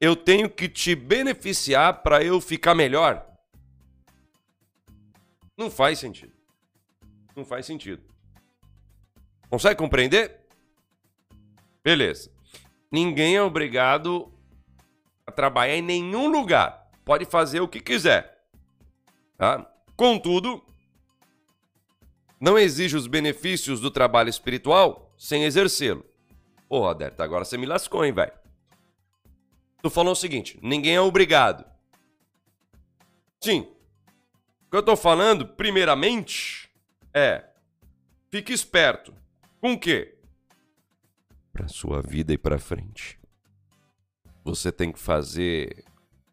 Eu 0.00 0.16
tenho 0.16 0.50
que 0.50 0.68
te 0.68 0.94
beneficiar 0.94 2.02
para 2.02 2.22
eu 2.22 2.40
ficar 2.40 2.74
melhor? 2.74 3.24
Não 5.56 5.70
faz 5.70 6.00
sentido. 6.00 6.32
Não 7.36 7.44
faz 7.44 7.64
sentido. 7.64 8.02
Consegue 9.48 9.76
compreender? 9.76 10.40
Beleza. 11.82 12.30
Ninguém 12.90 13.36
é 13.36 13.42
obrigado 13.42 14.32
a 15.26 15.30
trabalhar 15.30 15.76
em 15.76 15.82
nenhum 15.82 16.28
lugar. 16.28 16.90
Pode 17.04 17.24
fazer 17.24 17.60
o 17.60 17.68
que 17.68 17.80
quiser. 17.80 18.44
Tá? 19.36 19.73
Contudo, 19.96 20.64
não 22.40 22.58
exige 22.58 22.96
os 22.96 23.06
benefícios 23.06 23.80
do 23.80 23.90
trabalho 23.90 24.28
espiritual 24.28 25.14
sem 25.16 25.44
exercê-lo. 25.44 26.04
Pô, 26.68 26.88
Aderta, 26.88 27.22
agora 27.22 27.44
você 27.44 27.56
me 27.56 27.66
lascou, 27.66 28.04
hein, 28.04 28.12
velho? 28.12 28.32
Tu 29.82 29.90
falou 29.90 30.12
o 30.12 30.16
seguinte: 30.16 30.58
ninguém 30.62 30.96
é 30.96 31.00
obrigado. 31.00 31.64
Sim. 33.40 33.60
O 34.66 34.70
que 34.70 34.76
eu 34.76 34.82
tô 34.82 34.96
falando, 34.96 35.46
primeiramente, 35.46 36.68
é, 37.12 37.44
fique 38.30 38.52
esperto. 38.52 39.14
Com 39.60 39.74
o 39.74 39.78
quê? 39.78 40.18
Para 41.52 41.68
sua 41.68 42.02
vida 42.02 42.32
e 42.32 42.38
para 42.38 42.58
frente. 42.58 43.20
Você 44.42 44.72
tem 44.72 44.90
que 44.90 44.98
fazer 44.98 45.84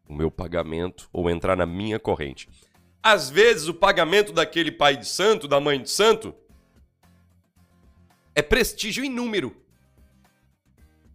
o 0.08 0.14
meu 0.14 0.32
pagamento 0.32 1.08
ou 1.14 1.30
entrar 1.30 1.56
na 1.56 1.66
minha 1.66 2.00
corrente. 2.00 2.50
Às 3.04 3.30
vezes 3.30 3.68
o 3.68 3.74
pagamento 3.74 4.32
daquele 4.32 4.72
pai 4.72 4.96
de 4.96 5.08
santo, 5.08 5.48
da 5.48 5.60
mãe 5.60 5.82
de 5.82 5.90
santo, 5.90 6.36
é 8.36 8.42
prestígio 8.42 9.04
em 9.04 9.10
número. 9.10 9.56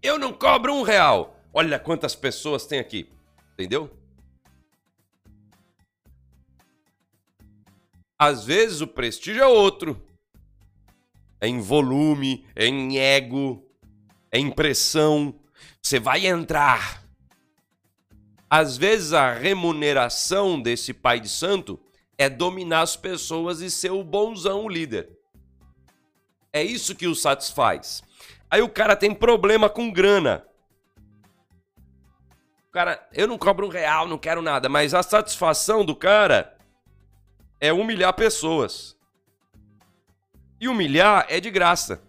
Eu 0.03 0.19
não 0.19 0.33
cobro 0.33 0.75
um 0.75 0.83
real. 0.83 1.41
Olha 1.53 1.79
quantas 1.79 2.15
pessoas 2.15 2.67
tem 2.67 2.79
aqui. 2.79 3.09
Entendeu? 3.55 3.91
Às 8.19 8.45
vezes 8.45 8.81
o 8.81 8.87
prestígio 8.87 9.43
é 9.43 9.47
outro. 9.47 10.03
É 11.41 11.47
em 11.47 11.61
volume, 11.61 12.47
é 12.55 12.67
em 12.67 12.99
ego, 12.99 13.65
é 14.31 14.39
em 14.39 14.51
pressão. 14.51 15.39
Você 15.81 16.01
vai 16.01 16.27
entrar. 16.27 17.06
Às 18.49 18.77
vezes 18.77 19.13
a 19.13 19.33
remuneração 19.33 20.61
desse 20.61 20.95
pai 20.95 21.19
de 21.19 21.29
santo 21.29 21.81
é 22.17 22.29
dominar 22.29 22.83
as 22.83 22.97
pessoas 22.97 23.61
e 23.61 23.71
ser 23.71 23.91
o 23.91 24.05
bonzão, 24.05 24.65
o 24.65 24.69
líder. 24.69 25.11
É 26.53 26.63
isso 26.63 26.95
que 26.95 27.07
o 27.07 27.15
satisfaz. 27.15 28.03
Aí 28.51 28.63
o 28.63 28.69
cara 28.69 28.97
tem 28.97 29.13
problema 29.15 29.69
com 29.69 29.91
grana. 29.91 30.47
O 32.69 32.73
cara, 32.73 33.07
eu 33.13 33.27
não 33.27 33.37
cobro 33.37 33.67
um 33.67 33.71
real, 33.71 34.07
não 34.07 34.19
quero 34.19 34.41
nada, 34.41 34.69
mas 34.69 34.95
a 34.95 35.03
satisfação 35.03 35.85
do 35.85 35.95
cara 35.95 36.57
é 37.61 37.73
humilhar 37.73 38.15
pessoas. 38.15 38.97
E 40.61 40.69
humilhar 40.69 41.27
é 41.29 41.41
de 41.41 41.51
graça. 41.51 42.03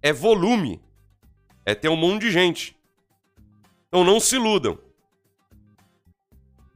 É 0.00 0.12
volume. 0.12 0.80
É 1.64 1.74
ter 1.74 1.88
um 1.88 1.96
monte 1.96 2.22
de 2.22 2.30
gente. 2.30 2.76
Então 3.92 4.04
não 4.04 4.18
se 4.18 4.36
iludam. 4.36 4.78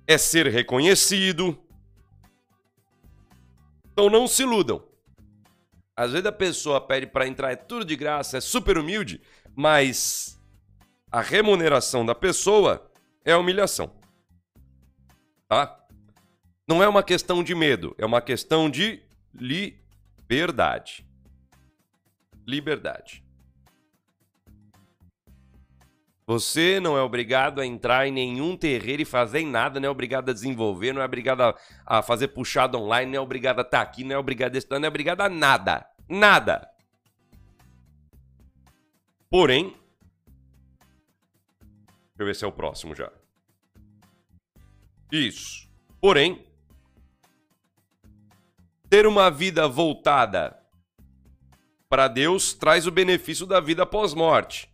É 0.06 0.18
ser 0.18 0.48
reconhecido. 0.48 1.58
Então 3.90 4.10
não 4.10 4.28
se 4.28 4.42
iludam. 4.42 4.86
Às 5.96 6.12
vezes 6.12 6.26
a 6.26 6.32
pessoa 6.32 6.78
pede 6.78 7.06
para 7.06 7.26
entrar, 7.26 7.50
é 7.50 7.56
tudo 7.56 7.86
de 7.86 7.96
graça, 7.96 8.36
é 8.36 8.40
super 8.42 8.76
humilde, 8.76 9.22
mas 9.54 10.38
a 11.10 11.22
remuneração 11.22 12.04
da 12.04 12.14
pessoa 12.14 12.92
é 13.24 13.32
a 13.32 13.38
humilhação. 13.38 13.90
Tá? 15.48 15.86
Não 16.68 16.82
é 16.82 16.88
uma 16.88 17.02
questão 17.02 17.42
de 17.42 17.54
medo, 17.54 17.94
é 17.96 18.04
uma 18.04 18.20
questão 18.20 18.68
de 18.68 19.02
liberdade. 19.32 21.08
Liberdade. 22.46 23.25
Você 26.28 26.80
não 26.80 26.98
é 26.98 27.02
obrigado 27.02 27.60
a 27.60 27.66
entrar 27.66 28.08
em 28.08 28.10
nenhum 28.10 28.56
terreiro 28.56 29.00
e 29.00 29.04
fazer 29.04 29.44
nada, 29.44 29.78
não 29.78 29.86
é 29.86 29.90
obrigado 29.90 30.28
a 30.28 30.32
desenvolver, 30.32 30.92
não 30.92 31.00
é 31.00 31.04
obrigado 31.04 31.40
a, 31.42 31.54
a 31.86 32.02
fazer 32.02 32.28
puxada 32.28 32.76
online, 32.76 33.12
não 33.12 33.18
é 33.18 33.20
obrigado 33.20 33.60
a 33.60 33.62
estar 33.62 33.80
aqui, 33.80 34.02
não 34.02 34.16
é 34.16 34.18
obrigado 34.18 34.56
a 34.56 34.58
estudar, 34.58 34.80
não 34.80 34.86
é 34.86 34.88
obrigado 34.88 35.20
a 35.20 35.28
nada. 35.28 35.88
Nada. 36.08 36.68
Porém, 39.30 39.76
deixa 41.54 42.18
eu 42.18 42.26
ver 42.26 42.34
se 42.34 42.44
é 42.44 42.48
o 42.48 42.52
próximo 42.52 42.92
já. 42.92 43.12
Isso. 45.12 45.70
Porém, 46.00 46.44
ter 48.90 49.06
uma 49.06 49.30
vida 49.30 49.68
voltada 49.68 50.60
para 51.88 52.08
Deus 52.08 52.52
traz 52.52 52.84
o 52.84 52.90
benefício 52.90 53.46
da 53.46 53.60
vida 53.60 53.86
pós-morte 53.86 54.68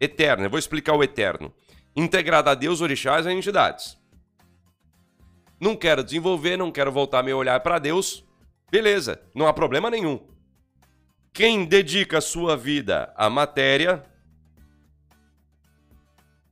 eterno. 0.00 0.44
Eu 0.44 0.50
vou 0.50 0.58
explicar 0.58 0.94
o 0.94 1.02
eterno. 1.02 1.52
Integrado 1.94 2.50
a 2.50 2.54
Deus, 2.54 2.80
orixás 2.80 3.26
e 3.26 3.32
entidades. 3.32 3.98
Não 5.58 5.74
quero 5.74 6.04
desenvolver, 6.04 6.56
não 6.56 6.70
quero 6.70 6.92
voltar 6.92 7.22
meu 7.22 7.38
olhar 7.38 7.60
para 7.60 7.78
Deus. 7.78 8.24
Beleza, 8.70 9.22
não 9.34 9.46
há 9.46 9.52
problema 9.52 9.90
nenhum. 9.90 10.20
Quem 11.32 11.64
dedica 11.64 12.20
sua 12.20 12.56
vida 12.56 13.12
à 13.16 13.30
matéria, 13.30 14.04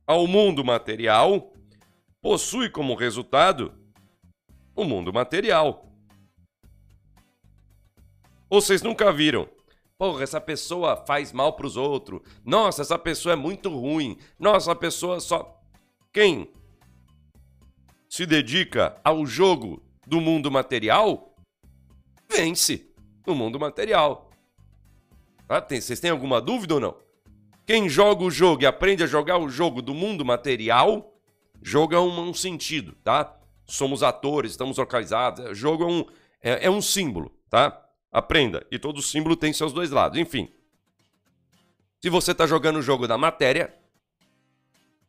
ao 0.07 0.27
mundo 0.27 0.63
material, 0.63 1.53
possui 2.21 2.69
como 2.69 2.95
resultado 2.95 3.73
o 4.75 4.83
mundo 4.83 5.13
material. 5.13 5.91
Vocês 8.49 8.81
nunca 8.81 9.11
viram 9.11 9.49
Porra, 9.97 10.23
essa 10.23 10.41
pessoa 10.41 10.97
faz 11.05 11.31
mal 11.31 11.53
pros 11.53 11.77
outros. 11.77 12.21
Nossa, 12.43 12.81
essa 12.81 12.99
pessoa 12.99 13.33
é 13.33 13.35
muito 13.35 13.69
ruim. 13.69 14.17
Nossa, 14.37 14.71
a 14.73 14.75
pessoa 14.75 15.19
só. 15.19 15.61
Quem 16.11 16.51
se 18.09 18.25
dedica 18.25 18.99
ao 19.03 19.25
jogo 19.25 19.81
do 20.05 20.19
mundo 20.19 20.51
material 20.51 21.35
vence 22.29 22.93
no 23.25 23.33
mundo 23.33 23.59
material. 23.59 24.29
Ah, 25.47 25.61
tem, 25.61 25.79
vocês 25.79 25.99
têm 25.99 26.11
alguma 26.11 26.41
dúvida 26.41 26.75
ou 26.75 26.79
não? 26.79 26.97
Quem 27.65 27.89
joga 27.89 28.23
o 28.23 28.31
jogo 28.31 28.63
e 28.63 28.65
aprende 28.65 29.03
a 29.03 29.07
jogar 29.07 29.37
o 29.37 29.49
jogo 29.49 29.81
do 29.81 29.93
mundo 29.93 30.25
material, 30.25 31.17
joga 31.61 31.99
um, 31.99 32.29
um 32.29 32.33
sentido, 32.33 32.95
tá? 33.03 33.37
Somos 33.65 34.03
atores, 34.03 34.51
estamos 34.51 34.77
localizados. 34.77 35.57
Jogo 35.57 35.83
é 35.83 35.87
um, 35.87 36.05
é, 36.41 36.65
é 36.65 36.69
um 36.69 36.81
símbolo, 36.81 37.31
tá? 37.49 37.84
Aprenda. 38.15 38.65
E 38.71 38.79
todo 38.79 39.01
símbolo 39.01 39.35
tem 39.35 39.51
seus 39.51 39.73
dois 39.73 39.91
lados. 39.91 40.17
Enfim. 40.17 40.49
Se 42.01 42.09
você 42.09 42.31
está 42.31 42.47
jogando 42.47 42.77
o 42.77 42.81
jogo 42.81 43.09
da 43.09 43.17
matéria 43.17 43.77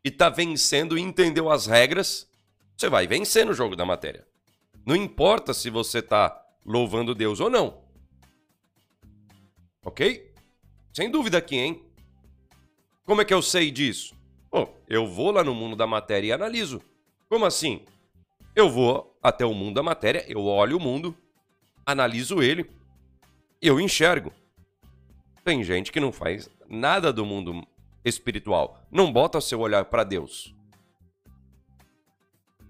e 0.05 0.09
está 0.09 0.29
vencendo 0.29 0.99
e 0.99 1.01
entendeu 1.01 1.49
as 1.49 1.67
regras, 1.67 2.29
você 2.77 2.89
vai 2.89 3.07
vencer 3.07 3.47
no 3.47 3.55
jogo 3.55 3.77
da 3.77 3.87
matéria. 3.87 4.27
Não 4.85 4.97
importa 4.97 5.55
se 5.55 5.71
você 5.71 6.01
está 6.01 6.37
louvando 6.65 7.15
Deus 7.15 7.39
ou 7.39 7.49
não. 7.49 7.81
Ok? 9.85 10.35
Sem 10.93 11.09
dúvida 11.09 11.39
aqui, 11.39 11.55
hein? 11.55 11.85
Como 13.05 13.21
é 13.21 13.25
que 13.25 13.33
eu 13.33 13.41
sei 13.41 13.71
disso? 13.71 14.17
Bom, 14.51 14.77
eu 14.89 15.07
vou 15.07 15.31
lá 15.31 15.45
no 15.45 15.55
mundo 15.55 15.77
da 15.77 15.87
matéria 15.87 16.27
e 16.27 16.33
analiso. 16.33 16.83
Como 17.29 17.47
assim? 17.47 17.85
Eu 18.53 18.69
vou 18.69 19.17
até 19.23 19.47
o 19.47 19.55
mundo 19.55 19.77
da 19.77 19.83
matéria, 19.85 20.25
eu 20.27 20.45
olho 20.45 20.77
o 20.77 20.81
mundo, 20.81 21.17
analiso 21.85 22.43
ele, 22.43 22.69
eu 23.61 23.81
enxergo. 23.81 24.33
Tem 25.45 25.63
gente 25.63 25.93
que 25.93 26.01
não 26.01 26.13
faz 26.13 26.51
nada 26.69 27.13
do 27.13 27.25
mundo 27.25 27.67
espiritual, 28.05 28.81
não 28.91 29.13
bota 29.13 29.41
seu 29.41 29.61
olhar 29.61 29.85
para 29.87 30.05
Deus. 30.05 30.55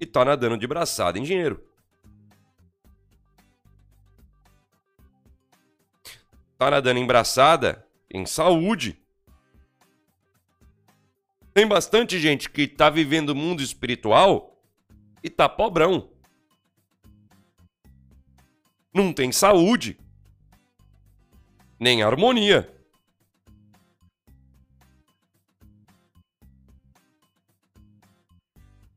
E 0.01 0.07
tá 0.07 0.25
nadando 0.25 0.59
de 0.59 0.67
braçada 0.67 1.19
em 1.19 1.23
dinheiro. 1.23 1.63
Tá 6.59 6.71
nadando 6.71 6.99
em 6.99 7.07
braçada 7.07 7.87
em 8.11 8.25
saúde. 8.25 8.99
Tem 11.53 11.67
bastante 11.67 12.19
gente 12.19 12.51
que 12.51 12.69
tá 12.69 12.91
vivendo 12.91 13.31
o 13.31 13.35
mundo 13.35 13.63
espiritual 13.63 14.63
e 15.23 15.31
tá 15.31 15.49
pobrão. 15.49 16.11
Não 18.93 19.13
tem 19.13 19.33
saúde 19.33 19.99
nem 21.79 22.03
harmonia. 22.03 22.73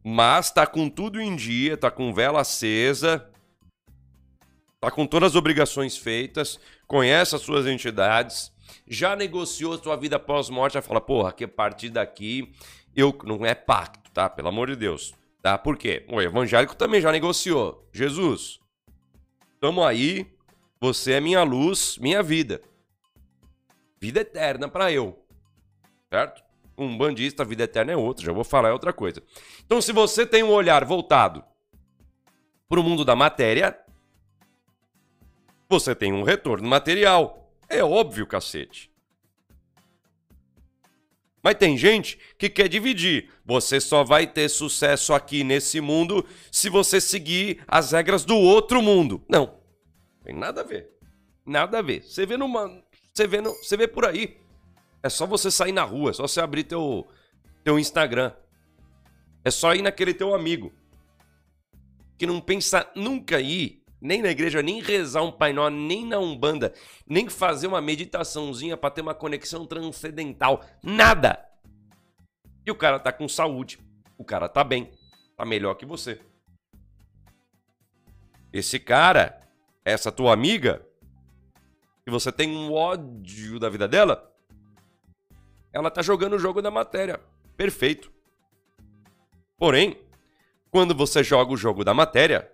Mas 0.03 0.49
tá 0.49 0.65
com 0.65 0.89
tudo 0.89 1.21
em 1.21 1.35
dia, 1.35 1.77
tá 1.77 1.91
com 1.91 2.13
vela 2.13 2.41
acesa, 2.41 3.29
tá 4.79 4.89
com 4.89 5.05
todas 5.05 5.31
as 5.31 5.35
obrigações 5.35 5.97
feitas, 5.97 6.59
conhece 6.87 7.35
as 7.35 7.41
suas 7.41 7.67
entidades, 7.67 8.51
já 8.87 9.15
negociou 9.15 9.77
sua 9.77 9.95
vida 9.97 10.17
pós-morte, 10.17 10.75
já 10.75 10.81
fala, 10.81 11.01
porra, 11.01 11.33
que 11.33 11.43
a 11.43 11.47
partir 11.47 11.89
daqui 11.89 12.51
eu 12.95 13.15
não 13.23 13.45
é 13.45 13.53
pacto, 13.53 14.09
tá? 14.11 14.29
Pelo 14.29 14.47
amor 14.47 14.69
de 14.69 14.77
Deus. 14.77 15.13
Tá? 15.41 15.57
Por 15.57 15.77
quê? 15.77 16.05
O 16.09 16.21
evangélico 16.21 16.75
também 16.75 17.01
já 17.01 17.11
negociou. 17.11 17.87
Jesus, 17.93 18.59
tamo 19.59 19.83
aí, 19.83 20.25
você 20.81 21.13
é 21.13 21.21
minha 21.21 21.43
luz, 21.43 21.97
minha 21.99 22.23
vida 22.23 22.61
vida 23.99 24.21
eterna 24.21 24.67
para 24.67 24.91
eu. 24.91 25.23
Certo? 26.09 26.43
Um 26.77 26.97
bandista, 26.97 27.43
vida 27.43 27.63
eterna 27.63 27.91
é 27.91 27.97
outra, 27.97 28.25
já 28.25 28.31
vou 28.31 28.43
falar 28.43 28.69
é 28.69 28.73
outra 28.73 28.93
coisa. 28.93 29.21
Então, 29.65 29.81
se 29.81 29.91
você 29.91 30.25
tem 30.25 30.43
um 30.43 30.51
olhar 30.51 30.85
voltado 30.85 31.43
para 32.67 32.79
o 32.79 32.83
mundo 32.83 33.03
da 33.03 33.15
matéria, 33.15 33.77
você 35.67 35.93
tem 35.93 36.13
um 36.13 36.23
retorno 36.23 36.67
material. 36.67 37.53
É 37.67 37.83
óbvio, 37.83 38.25
cacete. 38.25 38.89
Mas 41.43 41.55
tem 41.55 41.77
gente 41.77 42.19
que 42.37 42.49
quer 42.49 42.67
dividir. 42.67 43.29
Você 43.45 43.79
só 43.79 44.03
vai 44.03 44.27
ter 44.27 44.49
sucesso 44.49 45.13
aqui 45.13 45.43
nesse 45.43 45.79
mundo 45.79 46.25
se 46.51 46.69
você 46.69 46.99
seguir 46.99 47.63
as 47.67 47.91
regras 47.91 48.25
do 48.25 48.35
outro 48.35 48.81
mundo. 48.81 49.23
Não. 49.27 49.59
Tem 50.23 50.35
nada 50.35 50.61
a 50.61 50.63
ver. 50.63 50.89
Nada 51.45 51.79
a 51.79 51.81
ver. 51.81 52.03
Você 52.03 52.25
vê 52.25 52.35
numa, 52.35 52.83
você 53.19 53.27
vê, 53.27 53.41
no, 53.41 53.53
você 53.53 53.75
vê 53.75 53.87
por 53.87 54.05
aí. 54.05 54.37
É 55.03 55.09
só 55.09 55.25
você 55.25 55.51
sair 55.51 55.73
na 55.73 55.83
rua, 55.83 56.11
é 56.11 56.13
só 56.13 56.25
você 56.25 56.39
abrir 56.39 56.63
teu, 56.63 57.05
teu 57.63 57.77
Instagram. 57.77 58.31
É 59.43 59.51
só 59.51 59.73
ir 59.73 59.81
naquele 59.81 60.13
teu 60.13 60.33
amigo. 60.33 60.71
Que 62.17 62.25
não 62.25 62.39
pensa 62.39 62.89
nunca 62.95 63.41
ir, 63.41 63.83
nem 64.01 64.21
na 64.21 64.29
igreja, 64.29 64.61
nem 64.61 64.81
rezar 64.81 65.21
um 65.21 65.31
Pai 65.31 65.53
nem 65.71 66.05
na 66.05 66.17
Umbanda, 66.17 66.73
nem 67.05 67.27
fazer 67.27 67.67
uma 67.67 67.81
meditaçãozinha 67.81 68.77
para 68.77 68.91
ter 68.91 69.01
uma 69.01 69.13
conexão 69.13 69.65
transcendental. 69.65 70.63
Nada! 70.81 71.45
E 72.65 72.71
o 72.71 72.75
cara 72.75 72.99
tá 72.99 73.11
com 73.11 73.27
saúde. 73.27 73.79
O 74.17 74.23
cara 74.23 74.47
tá 74.47 74.63
bem. 74.63 74.91
Tá 75.35 75.45
melhor 75.45 75.75
que 75.75 75.85
você. 75.85 76.21
Esse 78.51 78.79
cara, 78.79 79.39
essa 79.83 80.11
tua 80.11 80.33
amiga, 80.33 80.85
e 82.09 82.11
você 82.11 82.31
tem 82.31 82.49
um 82.49 82.73
ódio 82.73 83.59
da 83.59 83.69
vida 83.69 83.87
dela, 83.87 84.33
ela 85.71 85.91
tá 85.91 86.01
jogando 86.01 86.33
o 86.33 86.39
jogo 86.39 86.59
da 86.59 86.71
matéria. 86.71 87.21
Perfeito. 87.55 88.11
Porém, 89.57 90.01
quando 90.71 90.95
você 90.95 91.23
joga 91.23 91.53
o 91.53 91.57
jogo 91.57 91.83
da 91.83 91.93
matéria, 91.93 92.51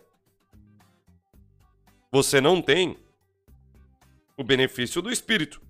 você 2.12 2.42
não 2.42 2.62
tem 2.62 2.98
o 4.38 4.44
benefício 4.44 5.02
do 5.02 5.10
espírito. 5.10 5.62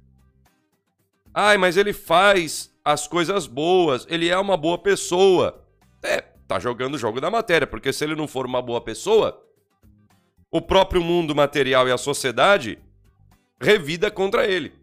Ai, 1.32 1.58
mas 1.58 1.78
ele 1.78 1.93
faz 1.93 2.76
as 2.84 3.08
coisas 3.08 3.45
boas, 3.45 4.08
ele 4.10 4.30
é 4.30 4.38
uma 4.38 4.58
boa 4.58 4.80
pessoa. 4.80 5.63
É, 6.02 6.21
tá 6.21 6.58
jogando 6.58 6.95
o 6.95 7.00
jogo 7.00 7.21
da 7.21 7.30
matéria, 7.30 7.67
porque 7.67 7.93
se 7.93 8.04
ele 8.04 8.15
não 8.15 8.28
for 8.28 8.48
uma 8.48 8.63
boa 8.63 8.82
pessoa, 8.82 9.45
o 10.50 10.60
próprio 10.60 11.04
mundo 11.04 11.36
material 11.36 11.88
e 11.88 11.91
a 11.91 11.98
sociedade 11.98 12.80
revida 13.65 14.10
contra 14.10 14.47
ele. 14.47 14.73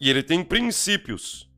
E 0.00 0.10
ele 0.10 0.22
tem 0.22 0.42
princípios. 0.42 1.48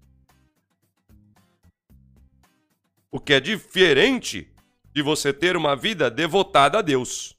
O 3.10 3.18
que 3.18 3.32
é 3.32 3.40
diferente 3.40 4.52
de 4.92 5.02
você 5.02 5.32
ter 5.32 5.56
uma 5.56 5.74
vida 5.74 6.10
devotada 6.10 6.78
a 6.78 6.82
Deus. 6.82 7.36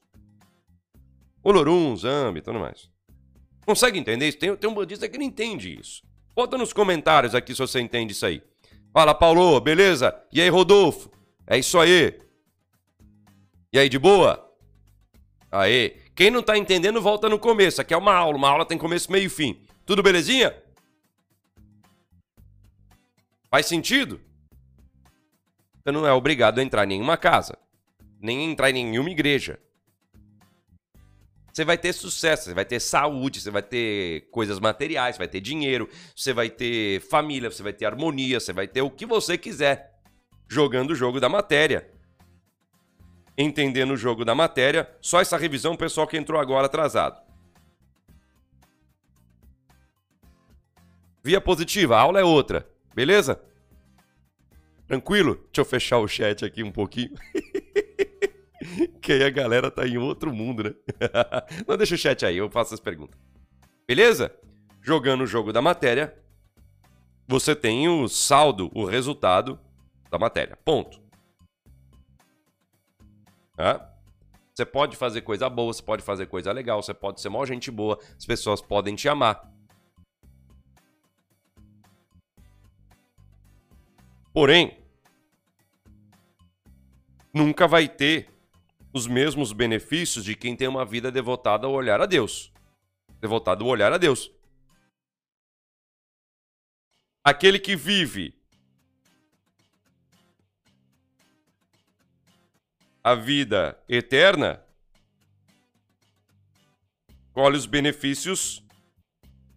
Olorum, 1.42 1.94
Zambi, 1.96 2.40
tudo 2.40 2.58
mais. 2.58 2.90
Consegue 3.64 3.98
entender 3.98 4.28
isso? 4.28 4.38
Tem, 4.38 4.56
tem 4.56 4.68
um 4.68 4.74
budista 4.74 5.08
que 5.08 5.16
não 5.16 5.24
entende 5.24 5.78
isso. 5.78 6.02
Bota 6.34 6.58
nos 6.58 6.72
comentários 6.72 7.34
aqui 7.34 7.54
se 7.54 7.60
você 7.60 7.80
entende 7.80 8.12
isso 8.12 8.26
aí. 8.26 8.42
Fala, 8.92 9.14
Paulo, 9.14 9.60
beleza? 9.60 10.14
E 10.32 10.40
aí, 10.40 10.48
Rodolfo? 10.48 11.10
É 11.46 11.58
isso 11.58 11.78
aí. 11.78 12.18
E 13.72 13.78
aí, 13.78 13.88
de 13.88 13.98
boa? 13.98 14.50
Aê. 15.50 16.05
Quem 16.16 16.30
não 16.30 16.42
tá 16.42 16.56
entendendo, 16.56 17.00
volta 17.02 17.28
no 17.28 17.38
começo. 17.38 17.78
Aqui 17.78 17.92
é 17.92 17.96
uma 17.96 18.14
aula. 18.14 18.38
Uma 18.38 18.48
aula 18.48 18.64
tem 18.64 18.78
começo, 18.78 19.12
meio 19.12 19.26
e 19.26 19.28
fim. 19.28 19.60
Tudo 19.84 20.02
belezinha? 20.02 20.56
Faz 23.50 23.66
sentido? 23.66 24.18
Você 25.84 25.92
não 25.92 26.06
é 26.06 26.12
obrigado 26.12 26.58
a 26.58 26.62
entrar 26.62 26.84
em 26.84 26.88
nenhuma 26.88 27.18
casa, 27.18 27.56
nem 28.20 28.50
entrar 28.50 28.70
em 28.70 28.72
nenhuma 28.72 29.10
igreja. 29.10 29.60
Você 31.52 31.64
vai 31.64 31.78
ter 31.78 31.92
sucesso, 31.92 32.44
você 32.44 32.54
vai 32.54 32.64
ter 32.64 32.80
saúde, 32.80 33.40
você 33.40 33.50
vai 33.50 33.62
ter 33.62 34.28
coisas 34.30 34.58
materiais, 34.58 35.16
você 35.16 35.20
vai 35.20 35.28
ter 35.28 35.40
dinheiro, 35.40 35.88
você 36.14 36.32
vai 36.32 36.50
ter 36.50 37.00
família, 37.02 37.50
você 37.50 37.62
vai 37.62 37.72
ter 37.72 37.84
harmonia, 37.84 38.40
você 38.40 38.52
vai 38.52 38.66
ter 38.66 38.82
o 38.82 38.90
que 38.90 39.06
você 39.06 39.38
quiser 39.38 39.94
jogando 40.48 40.90
o 40.90 40.94
jogo 40.94 41.20
da 41.20 41.28
matéria. 41.28 41.95
Entendendo 43.38 43.92
o 43.92 43.96
jogo 43.96 44.24
da 44.24 44.34
matéria, 44.34 44.90
só 45.00 45.20
essa 45.20 45.36
revisão, 45.36 45.76
pessoal 45.76 46.06
que 46.06 46.16
entrou 46.16 46.40
agora 46.40 46.66
atrasado. 46.66 47.20
Via 51.22 51.40
positiva, 51.40 51.96
a 51.96 52.00
aula 52.00 52.20
é 52.20 52.24
outra, 52.24 52.66
beleza? 52.94 53.40
Tranquilo? 54.86 55.34
Deixa 55.46 55.60
eu 55.60 55.64
fechar 55.64 55.98
o 55.98 56.06
chat 56.06 56.44
aqui 56.44 56.62
um 56.62 56.70
pouquinho. 56.70 57.14
que 59.02 59.12
aí 59.12 59.24
a 59.24 59.30
galera 59.30 59.70
tá 59.70 59.86
em 59.86 59.98
outro 59.98 60.32
mundo, 60.32 60.64
né? 60.64 60.74
Não, 61.66 61.76
deixa 61.76 61.96
o 61.96 61.98
chat 61.98 62.24
aí, 62.24 62.36
eu 62.36 62.48
faço 62.48 62.74
as 62.74 62.80
perguntas. 62.80 63.18
Beleza? 63.86 64.32
Jogando 64.80 65.22
o 65.22 65.26
jogo 65.26 65.52
da 65.52 65.60
matéria, 65.60 66.16
você 67.26 67.56
tem 67.56 67.88
o 67.88 68.08
saldo, 68.08 68.70
o 68.72 68.84
resultado 68.84 69.58
da 70.10 70.18
matéria. 70.18 70.56
Ponto. 70.64 71.05
Tá? 73.56 73.92
Você 74.54 74.64
pode 74.64 74.96
fazer 74.96 75.22
coisa 75.22 75.48
boa, 75.50 75.72
você 75.72 75.82
pode 75.82 76.02
fazer 76.02 76.26
coisa 76.26 76.52
legal, 76.52 76.82
você 76.82 76.94
pode 76.94 77.20
ser 77.20 77.28
mó 77.28 77.44
gente 77.44 77.70
boa, 77.70 77.98
as 78.16 78.24
pessoas 78.24 78.62
podem 78.62 78.94
te 78.94 79.08
amar. 79.08 79.52
Porém, 84.32 84.78
nunca 87.32 87.66
vai 87.66 87.88
ter 87.88 88.30
os 88.92 89.06
mesmos 89.06 89.52
benefícios 89.52 90.24
de 90.24 90.34
quem 90.34 90.56
tem 90.56 90.68
uma 90.68 90.84
vida 90.84 91.10
devotada 91.10 91.66
ao 91.66 91.72
olhar 91.72 92.00
a 92.00 92.06
Deus. 92.06 92.52
Devotado 93.20 93.64
ao 93.64 93.70
olhar 93.70 93.92
a 93.92 93.98
Deus. 93.98 94.30
Aquele 97.24 97.58
que 97.58 97.74
vive 97.74 98.38
a 103.06 103.14
vida 103.14 103.78
eterna 103.88 104.60
colhe 107.32 107.56
os 107.56 107.64
benefícios 107.64 108.64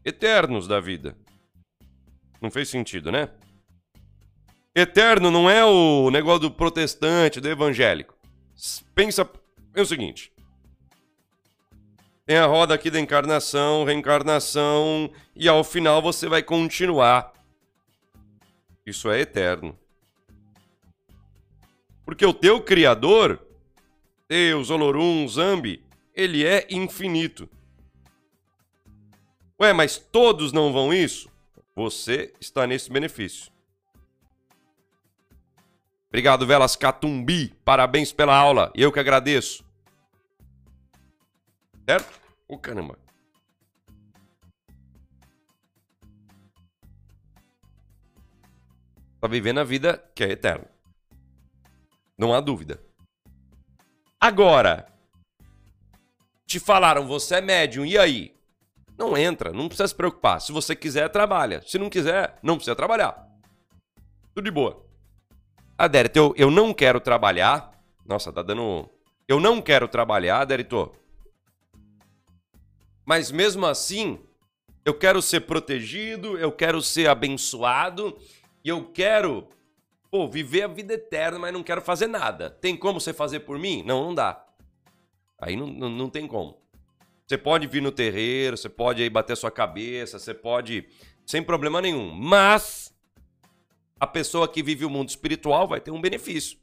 eternos 0.06 0.68
da 0.68 0.80
vida. 0.80 1.18
Não 2.40 2.52
fez 2.52 2.70
sentido, 2.70 3.12
né? 3.12 3.28
Eterno 4.76 5.32
não 5.32 5.50
é 5.50 5.66
o 5.66 6.12
negócio 6.12 6.42
do 6.42 6.52
protestante, 6.52 7.42
do 7.42 7.50
evangélico. 7.50 8.16
Pensa 8.94 9.28
é 9.74 9.82
o 9.82 9.86
seguinte. 9.86 10.32
Tem 12.28 12.38
a 12.38 12.46
roda 12.46 12.76
aqui 12.76 12.92
da 12.92 13.00
encarnação, 13.00 13.84
reencarnação, 13.84 15.12
e 15.36 15.50
ao 15.50 15.64
final 15.64 16.04
você 16.04 16.30
vai 16.30 16.44
continuar. 16.44 17.34
Isso 18.86 19.10
é 19.10 19.22
eterno. 19.22 19.76
Porque 22.10 22.26
o 22.26 22.34
teu 22.34 22.60
Criador, 22.60 23.40
Deus, 24.28 24.72
Olorum, 24.72 25.28
Zambi, 25.28 25.86
ele 26.12 26.44
é 26.44 26.66
infinito. 26.68 27.48
Ué, 29.62 29.74
mas 29.74 30.00
todos 30.00 30.52
não 30.52 30.74
vão 30.74 30.92
isso? 30.92 31.30
Você 31.76 32.34
está 32.42 32.66
nesse 32.66 32.92
benefício. 32.92 33.52
Obrigado, 36.08 36.48
Velas 36.48 36.76
Catumbi. 36.76 37.50
Parabéns 37.64 38.12
pela 38.12 38.36
aula. 38.36 38.72
Eu 38.74 38.92
que 38.92 39.00
agradeço. 39.00 39.64
Certo? 41.88 42.20
Ô, 42.48 42.56
oh, 42.56 42.58
caramba. 42.58 42.98
Tá 49.22 49.28
vivendo 49.28 49.60
a 49.60 49.64
vida 49.64 50.04
que 50.16 50.24
é 50.24 50.32
eterna. 50.32 50.79
Não 52.20 52.34
há 52.34 52.42
dúvida. 52.42 52.80
Agora, 54.20 54.86
te 56.46 56.60
falaram, 56.60 57.08
você 57.08 57.36
é 57.36 57.42
médium, 57.42 57.86
e 57.86 57.98
aí? 57.98 58.36
Não 58.98 59.18
entra, 59.18 59.54
não 59.54 59.70
precisa 59.70 59.88
se 59.88 59.96
preocupar. 59.96 60.42
Se 60.42 60.52
você 60.52 60.76
quiser, 60.76 61.08
trabalha. 61.08 61.64
Se 61.66 61.78
não 61.80 61.90
quiser, 61.90 62.38
não 62.44 62.56
precisa 62.56 62.76
trabalhar. 62.76 63.26
Tudo 64.36 64.44
de 64.44 64.52
boa. 64.52 64.86
Adérito, 65.78 66.20
eu, 66.20 66.34
eu 66.36 66.52
não 66.52 66.74
quero 66.74 67.00
trabalhar. 67.00 67.72
Nossa, 68.06 68.34
tá 68.34 68.44
dando. 68.44 68.90
Eu 69.26 69.40
não 69.40 69.62
quero 69.62 69.88
trabalhar, 69.88 70.42
Adérito. 70.42 70.92
Mas 73.06 73.32
mesmo 73.32 73.66
assim, 73.66 74.20
eu 74.84 74.94
quero 74.94 75.22
ser 75.22 75.42
protegido, 75.42 76.38
eu 76.38 76.52
quero 76.52 76.82
ser 76.82 77.08
abençoado 77.08 78.18
e 78.64 78.68
eu 78.68 78.92
quero, 78.92 79.48
pô, 80.10 80.28
viver 80.28 80.64
a 80.64 80.68
vida 80.68 80.94
eterna, 80.94 81.40
mas 81.40 81.54
não 81.54 81.64
quero 81.64 81.82
fazer 81.82 82.08
nada. 82.08 82.50
Tem 82.50 82.76
como 82.76 83.00
você 83.00 83.14
fazer 83.14 83.42
por 83.42 83.58
mim? 83.58 83.84
Não, 83.86 84.04
não 84.04 84.16
dá. 84.16 84.46
Aí 85.40 85.56
não, 85.56 85.68
não, 85.68 85.90
não 85.90 86.10
tem 86.10 86.28
como. 86.28 86.60
Você 87.28 87.38
pode 87.38 87.68
vir 87.68 87.82
no 87.82 87.92
terreiro, 87.92 88.58
você 88.58 88.68
pode 88.68 89.04
aí 89.04 89.10
bater 89.10 89.38
sua 89.38 89.52
cabeça, 89.52 90.18
você 90.18 90.34
pode. 90.34 90.90
Sem 91.26 91.44
problema 91.44 91.80
nenhum. 91.80 92.12
Mas 92.12 92.94
a 94.00 94.08
pessoa 94.08 94.48
que 94.48 94.64
vive 94.64 94.84
o 94.84 94.90
mundo 94.90 95.10
espiritual 95.10 95.68
vai 95.68 95.80
ter 95.80 95.92
um 95.92 96.02
benefício. 96.02 96.58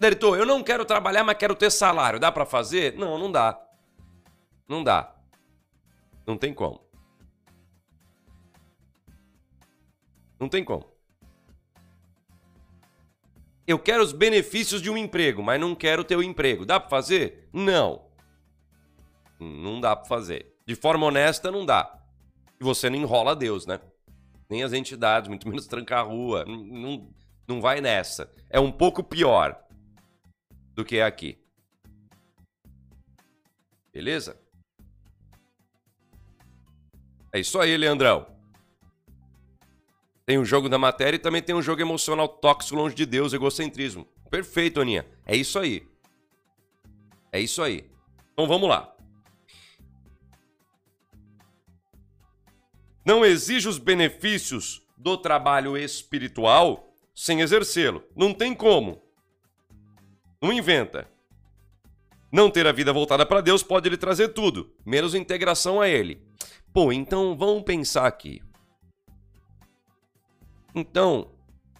Diretor, 0.00 0.36
eu 0.36 0.44
não 0.44 0.62
quero 0.62 0.84
trabalhar, 0.84 1.22
mas 1.22 1.38
quero 1.38 1.54
ter 1.54 1.70
salário. 1.70 2.18
Dá 2.18 2.32
para 2.32 2.44
fazer? 2.44 2.96
Não, 2.96 3.16
não 3.16 3.30
dá. 3.30 3.60
Não 4.68 4.82
dá. 4.82 5.14
Não 6.26 6.36
tem 6.36 6.52
como. 6.52 6.84
Não 10.38 10.48
tem 10.48 10.64
como. 10.64 10.93
Eu 13.66 13.78
quero 13.78 14.02
os 14.02 14.12
benefícios 14.12 14.82
de 14.82 14.90
um 14.90 14.96
emprego, 14.96 15.42
mas 15.42 15.60
não 15.60 15.74
quero 15.74 16.06
o 16.16 16.22
emprego. 16.22 16.66
Dá 16.66 16.78
para 16.78 16.90
fazer? 16.90 17.48
Não. 17.52 18.06
Não 19.40 19.80
dá 19.80 19.96
para 19.96 20.06
fazer. 20.06 20.54
De 20.66 20.74
forma 20.74 21.06
honesta, 21.06 21.50
não 21.50 21.64
dá. 21.64 21.98
E 22.60 22.64
você 22.64 22.88
não 22.90 22.98
enrola 22.98 23.34
Deus, 23.34 23.66
né? 23.66 23.80
nem 24.48 24.62
as 24.62 24.72
entidades, 24.72 25.28
muito 25.28 25.46
menos 25.48 25.66
trancar 25.66 26.00
a 26.00 26.02
rua. 26.02 26.44
Não, 26.44 26.56
não, 26.56 27.10
não 27.46 27.60
vai 27.60 27.80
nessa. 27.80 28.30
É 28.48 28.60
um 28.60 28.72
pouco 28.72 29.02
pior 29.02 29.60
do 30.74 30.84
que 30.84 30.96
é 30.96 31.04
aqui. 31.04 31.38
Beleza? 33.92 34.40
É 37.32 37.38
isso 37.38 37.58
aí, 37.60 37.76
Leandrão. 37.76 38.33
Tem 40.26 40.38
o 40.38 40.44
jogo 40.44 40.68
da 40.68 40.78
matéria 40.78 41.16
e 41.16 41.20
também 41.20 41.42
tem 41.42 41.54
um 41.54 41.62
jogo 41.62 41.82
emocional 41.82 42.28
tóxico 42.28 42.76
longe 42.76 42.94
de 42.94 43.04
Deus, 43.04 43.32
egocentrismo. 43.32 44.06
Perfeito, 44.30 44.80
Aninha. 44.80 45.06
É 45.26 45.36
isso 45.36 45.58
aí. 45.58 45.86
É 47.30 47.40
isso 47.40 47.62
aí. 47.62 47.90
Então 48.32 48.46
vamos 48.46 48.68
lá. 48.68 48.94
não 53.04 53.24
exige 53.24 53.68
os 53.68 53.78
benefícios 53.78 54.82
do 54.96 55.18
trabalho 55.18 55.76
espiritual 55.76 56.94
sem 57.14 57.42
exercê-lo. 57.42 58.02
Não 58.16 58.32
tem 58.32 58.54
como. 58.54 59.02
Não 60.40 60.52
inventa. 60.52 61.06
Não 62.32 62.50
ter 62.50 62.66
a 62.66 62.72
vida 62.72 62.92
voltada 62.92 63.24
para 63.26 63.40
Deus 63.40 63.62
pode 63.62 63.88
lhe 63.88 63.96
trazer 63.96 64.28
tudo, 64.28 64.72
menos 64.84 65.14
integração 65.14 65.80
a 65.80 65.88
Ele. 65.88 66.20
Pô, 66.72 66.92
então 66.92 67.36
vamos 67.36 67.62
pensar 67.62 68.06
aqui. 68.06 68.42
Então, 70.74 71.30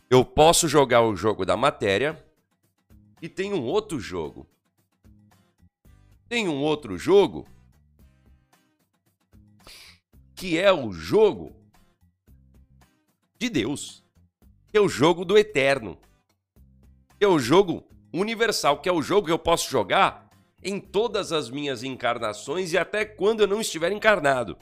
eu 0.09 0.25
posso 0.25 0.69
jogar 0.69 1.03
o 1.03 1.17
jogo 1.17 1.45
da 1.45 1.57
matéria 1.57 2.25
e 3.21 3.29
tem 3.29 3.53
um 3.53 3.65
outro 3.65 3.99
jogo. 3.99 4.47
Tem 6.29 6.49
um 6.49 6.61
outro 6.63 6.97
jogo 6.97 7.47
que 10.35 10.59
é 10.59 10.73
o 10.73 10.93
jogo 10.93 11.53
de 13.39 13.49
Deus, 13.49 14.05
que 14.69 14.79
é 14.79 14.81
o 14.81 14.89
jogo 14.89 15.25
do 15.25 15.37
eterno, 15.37 15.99
que 17.19 17.25
é 17.25 17.29
o 17.29 17.39
jogo 17.39 17.83
universal, 18.13 18.81
que 18.81 18.89
é 18.89 18.93
o 18.93 19.03
jogo 19.03 19.27
que 19.27 19.33
eu 19.33 19.39
posso 19.39 19.69
jogar 19.71 20.31
em 20.63 20.79
todas 20.79 21.33
as 21.33 21.51
minhas 21.51 21.83
encarnações 21.83 22.73
e 22.73 22.79
até 22.79 23.05
quando 23.05 23.41
eu 23.41 23.47
não 23.47 23.61
estiver 23.61 23.91
encarnado. 23.91 24.57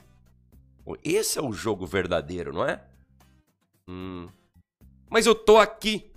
Esse 1.03 1.37
é 1.37 1.41
o 1.41 1.53
jogo 1.53 1.85
verdadeiro, 1.85 2.51
não 2.51 2.65
é? 2.65 2.83
Hum. 3.87 4.29
Mas 5.09 5.25
eu 5.25 5.35
tô 5.35 5.57
aqui. 5.57 6.11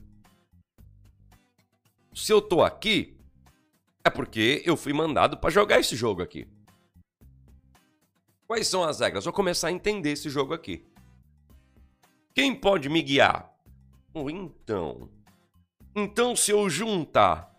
Se 2.15 2.33
eu 2.33 2.41
tô 2.41 2.63
aqui, 2.63 3.17
é 4.05 4.11
porque 4.11 4.63
eu 4.65 4.77
fui 4.77 4.93
mandado 4.93 5.37
para 5.37 5.51
jogar 5.51 5.79
esse 5.81 5.95
jogo 5.95 6.23
aqui. 6.23 6.49
Quais 8.47 8.69
são 8.69 8.85
as 8.85 9.01
regras? 9.01 9.25
Vou 9.25 9.33
começar 9.33 9.69
a 9.69 9.73
entender 9.73 10.13
esse 10.13 10.31
jogo 10.31 10.55
aqui. 10.55 10.87
Quem 12.35 12.55
pode 12.55 12.89
me 12.89 13.03
guiar? 13.03 13.53
Oh, 14.15 14.31
então. 14.31 15.11
Então, 15.95 16.37
se 16.37 16.53
eu 16.53 16.71
juntar. 16.71 17.55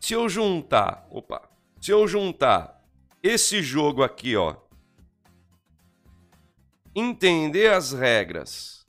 Se 0.00 0.14
eu 0.14 0.28
juntar. 0.28 1.06
Opa. 1.10 1.48
Se 1.80 1.90
eu 1.90 2.08
juntar 2.08 2.82
esse 3.22 3.62
jogo 3.62 4.02
aqui, 4.02 4.34
ó. 4.34 4.56
Entender 6.94 7.72
as 7.72 7.92
regras. 7.92 8.86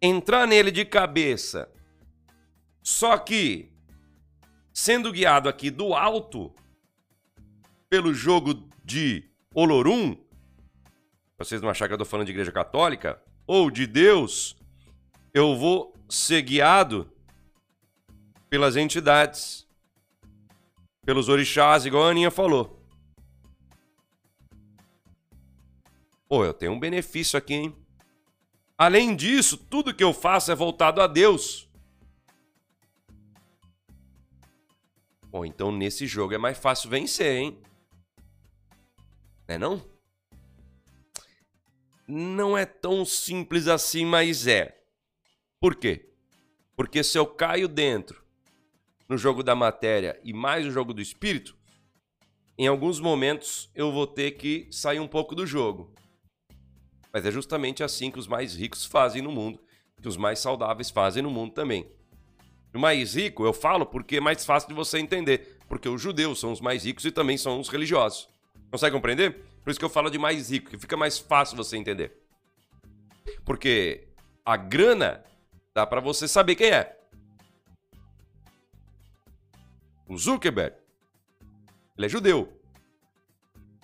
Entrar 0.00 0.46
nele 0.46 0.70
de 0.70 0.84
cabeça. 0.84 1.70
Só 2.82 3.18
que 3.18 3.72
sendo 4.72 5.10
guiado 5.10 5.48
aqui 5.48 5.70
do 5.70 5.94
alto 5.94 6.54
pelo 7.88 8.12
jogo 8.12 8.68
de 8.84 9.24
Olorum, 9.54 10.16
vocês 11.38 11.62
não 11.62 11.70
acharem 11.70 11.88
que 11.88 11.92
eu 11.94 11.96
estou 11.96 12.10
falando 12.10 12.26
de 12.26 12.32
igreja 12.32 12.52
católica, 12.52 13.20
ou 13.46 13.70
de 13.70 13.86
Deus, 13.86 14.54
eu 15.32 15.56
vou 15.56 15.94
ser 16.10 16.42
guiado 16.42 17.10
pelas 18.50 18.76
entidades, 18.76 19.66
pelos 21.04 21.28
orixás, 21.28 21.86
igual 21.86 22.04
a 22.04 22.10
Aninha 22.10 22.30
falou. 22.30 22.75
Pô, 26.28 26.44
eu 26.44 26.52
tenho 26.52 26.72
um 26.72 26.80
benefício 26.80 27.38
aqui, 27.38 27.54
hein? 27.54 27.76
Além 28.76 29.14
disso, 29.14 29.56
tudo 29.56 29.94
que 29.94 30.02
eu 30.02 30.12
faço 30.12 30.50
é 30.50 30.54
voltado 30.54 31.00
a 31.00 31.06
Deus. 31.06 31.68
Bom, 35.22 35.44
então 35.44 35.70
nesse 35.70 36.06
jogo 36.06 36.34
é 36.34 36.38
mais 36.38 36.58
fácil 36.58 36.90
vencer, 36.90 37.36
hein? 37.36 37.58
Né 39.46 39.56
não? 39.56 39.82
Não 42.08 42.56
é 42.56 42.66
tão 42.66 43.04
simples 43.04 43.68
assim, 43.68 44.04
mas 44.04 44.46
é. 44.46 44.80
Por 45.60 45.76
quê? 45.76 46.10
Porque 46.76 47.02
se 47.02 47.18
eu 47.18 47.26
caio 47.26 47.68
dentro 47.68 48.24
no 49.08 49.16
jogo 49.16 49.42
da 49.42 49.54
matéria 49.54 50.20
e 50.24 50.32
mais 50.32 50.64
no 50.64 50.70
jogo 50.70 50.92
do 50.92 51.00
espírito, 51.00 51.56
em 52.58 52.66
alguns 52.66 52.98
momentos 52.98 53.70
eu 53.74 53.92
vou 53.92 54.06
ter 54.06 54.32
que 54.32 54.68
sair 54.70 54.98
um 55.00 55.08
pouco 55.08 55.34
do 55.34 55.46
jogo. 55.46 55.94
Mas 57.16 57.24
é 57.24 57.30
justamente 57.30 57.82
assim 57.82 58.10
que 58.10 58.18
os 58.18 58.28
mais 58.28 58.54
ricos 58.54 58.84
fazem 58.84 59.22
no 59.22 59.32
mundo, 59.32 59.58
que 60.02 60.06
os 60.06 60.18
mais 60.18 60.38
saudáveis 60.38 60.90
fazem 60.90 61.22
no 61.22 61.30
mundo 61.30 61.54
também. 61.54 61.90
O 62.74 62.78
mais 62.78 63.14
rico, 63.14 63.42
eu 63.42 63.54
falo 63.54 63.86
porque 63.86 64.18
é 64.18 64.20
mais 64.20 64.44
fácil 64.44 64.68
de 64.68 64.74
você 64.74 64.98
entender. 64.98 65.56
Porque 65.66 65.88
os 65.88 65.98
judeus 65.98 66.38
são 66.38 66.52
os 66.52 66.60
mais 66.60 66.84
ricos 66.84 67.06
e 67.06 67.10
também 67.10 67.38
são 67.38 67.58
os 67.58 67.70
religiosos. 67.70 68.28
Consegue 68.70 68.94
compreender? 68.94 69.30
Por 69.64 69.70
isso 69.70 69.78
que 69.78 69.84
eu 69.86 69.88
falo 69.88 70.10
de 70.10 70.18
mais 70.18 70.50
rico, 70.50 70.68
que 70.68 70.78
fica 70.78 70.94
mais 70.94 71.18
fácil 71.18 71.56
você 71.56 71.78
entender. 71.78 72.22
Porque 73.46 74.08
a 74.44 74.58
grana 74.58 75.24
dá 75.74 75.86
para 75.86 76.02
você 76.02 76.28
saber 76.28 76.54
quem 76.54 76.68
é. 76.68 77.00
O 80.06 80.18
Zuckerberg, 80.18 80.76
ele 81.96 82.04
é 82.04 82.10
judeu. 82.10 82.55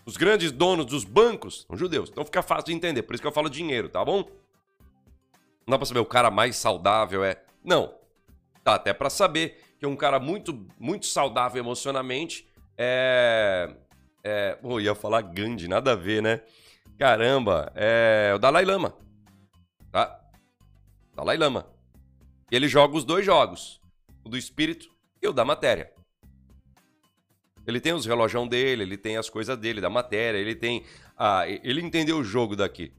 Os 0.05 0.17
grandes 0.17 0.51
donos 0.51 0.87
dos 0.87 1.05
bancos 1.05 1.65
são 1.67 1.77
judeus. 1.77 2.11
Então 2.11 2.25
fica 2.25 2.43
fácil 2.43 2.67
de 2.67 2.75
entender. 2.75 3.03
Por 3.03 3.15
isso 3.15 3.23
que 3.23 3.27
eu 3.27 3.33
falo 3.33 3.49
dinheiro, 3.49 3.89
tá 3.89 4.05
bom? 4.05 4.25
Não 5.67 5.73
dá 5.73 5.79
pra 5.79 5.87
saber 5.87 6.01
o 6.01 6.07
cara 6.07 6.31
mais 6.31 6.57
saudável 6.57 7.25
é. 7.25 7.43
Não. 7.65 7.95
Dá 8.65 8.75
até 8.75 8.93
para 8.93 9.09
saber 9.09 9.61
que 9.79 9.87
um 9.87 9.97
cara 9.97 10.19
muito, 10.19 10.67
muito 10.79 11.07
saudável 11.07 11.63
emocionalmente 11.63 12.49
é. 12.77 13.75
é 14.25 14.59
ia 14.81 14.95
falar 14.95 15.23
Gandhi, 15.23 15.69
nada 15.69 15.93
a 15.93 15.97
ver, 15.97 16.23
né? 16.23 16.41
Caramba, 16.99 17.73
é 17.75 18.33
o 18.35 18.39
Dalai 18.39 18.65
Lama. 18.65 18.95
Tá? 19.91 20.21
Dalai 21.15 21.37
Lama. 21.37 21.67
Ele 22.51 22.69
joga 22.69 22.97
os 22.97 23.05
dois 23.05 23.25
jogos: 23.25 23.81
o 24.25 24.29
do 24.29 24.37
espírito 24.37 24.89
e 25.21 25.29
o 25.29 25.33
da 25.33 25.45
matéria. 25.45 25.93
Ele 27.67 27.81
tem 27.81 27.93
os 27.93 28.05
relógios 28.07 28.49
dele, 28.49 28.83
ele 28.83 28.97
tem 28.97 29.17
as 29.17 29.31
coisas 29.31 29.57
dele, 29.57 29.81
da 29.81 29.91
matéria, 29.91 30.39
ele 30.39 30.55
tem. 30.55 30.85
Ele 31.63 31.81
entendeu 31.81 32.19
o 32.19 32.25
jogo 32.25 32.57
daqui. 32.57 32.93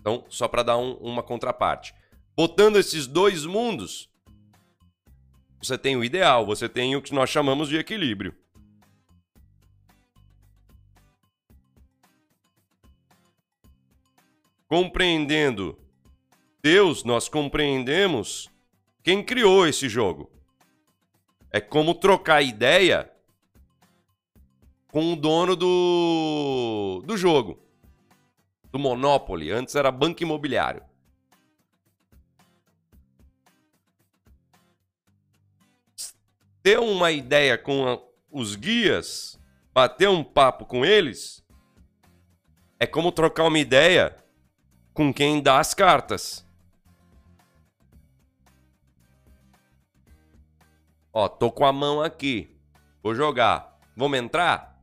Então, 0.00 0.24
só 0.28 0.46
para 0.48 0.62
dar 0.62 0.76
um, 0.76 0.94
uma 0.94 1.22
contraparte. 1.22 1.94
Botando 2.36 2.76
esses 2.76 3.06
dois 3.06 3.44
mundos, 3.44 4.10
você 5.60 5.78
tem 5.78 5.96
o 5.96 6.04
ideal, 6.04 6.44
você 6.44 6.68
tem 6.68 6.94
o 6.94 7.02
que 7.02 7.14
nós 7.14 7.30
chamamos 7.30 7.68
de 7.68 7.76
equilíbrio. 7.76 8.34
Compreendendo 14.68 15.78
Deus, 16.62 17.04
nós 17.04 17.28
compreendemos 17.28 18.50
quem 19.02 19.24
criou 19.24 19.66
esse 19.66 19.88
jogo. 19.88 20.30
É 21.56 21.60
como 21.60 21.94
trocar 21.94 22.42
ideia 22.42 23.10
com 24.88 25.14
o 25.14 25.16
dono 25.16 25.56
do, 25.56 27.02
do 27.06 27.16
jogo, 27.16 27.58
do 28.70 28.78
Monopoly. 28.78 29.50
Antes 29.50 29.74
era 29.74 29.90
banco 29.90 30.22
imobiliário. 30.22 30.82
ter 36.62 36.78
uma 36.78 37.10
ideia 37.10 37.56
com 37.56 38.06
os 38.30 38.54
guias, 38.54 39.40
bater 39.72 40.10
um 40.10 40.22
papo 40.22 40.66
com 40.66 40.84
eles, 40.84 41.42
é 42.78 42.86
como 42.86 43.10
trocar 43.10 43.44
uma 43.44 43.58
ideia 43.58 44.14
com 44.92 45.10
quem 45.10 45.40
dá 45.40 45.58
as 45.58 45.72
cartas. 45.72 46.45
Ó, 51.18 51.30
tô 51.30 51.50
com 51.50 51.64
a 51.64 51.72
mão 51.72 52.02
aqui. 52.02 52.54
Vou 53.02 53.14
jogar. 53.14 53.78
Vamos 53.96 54.18
entrar? 54.18 54.82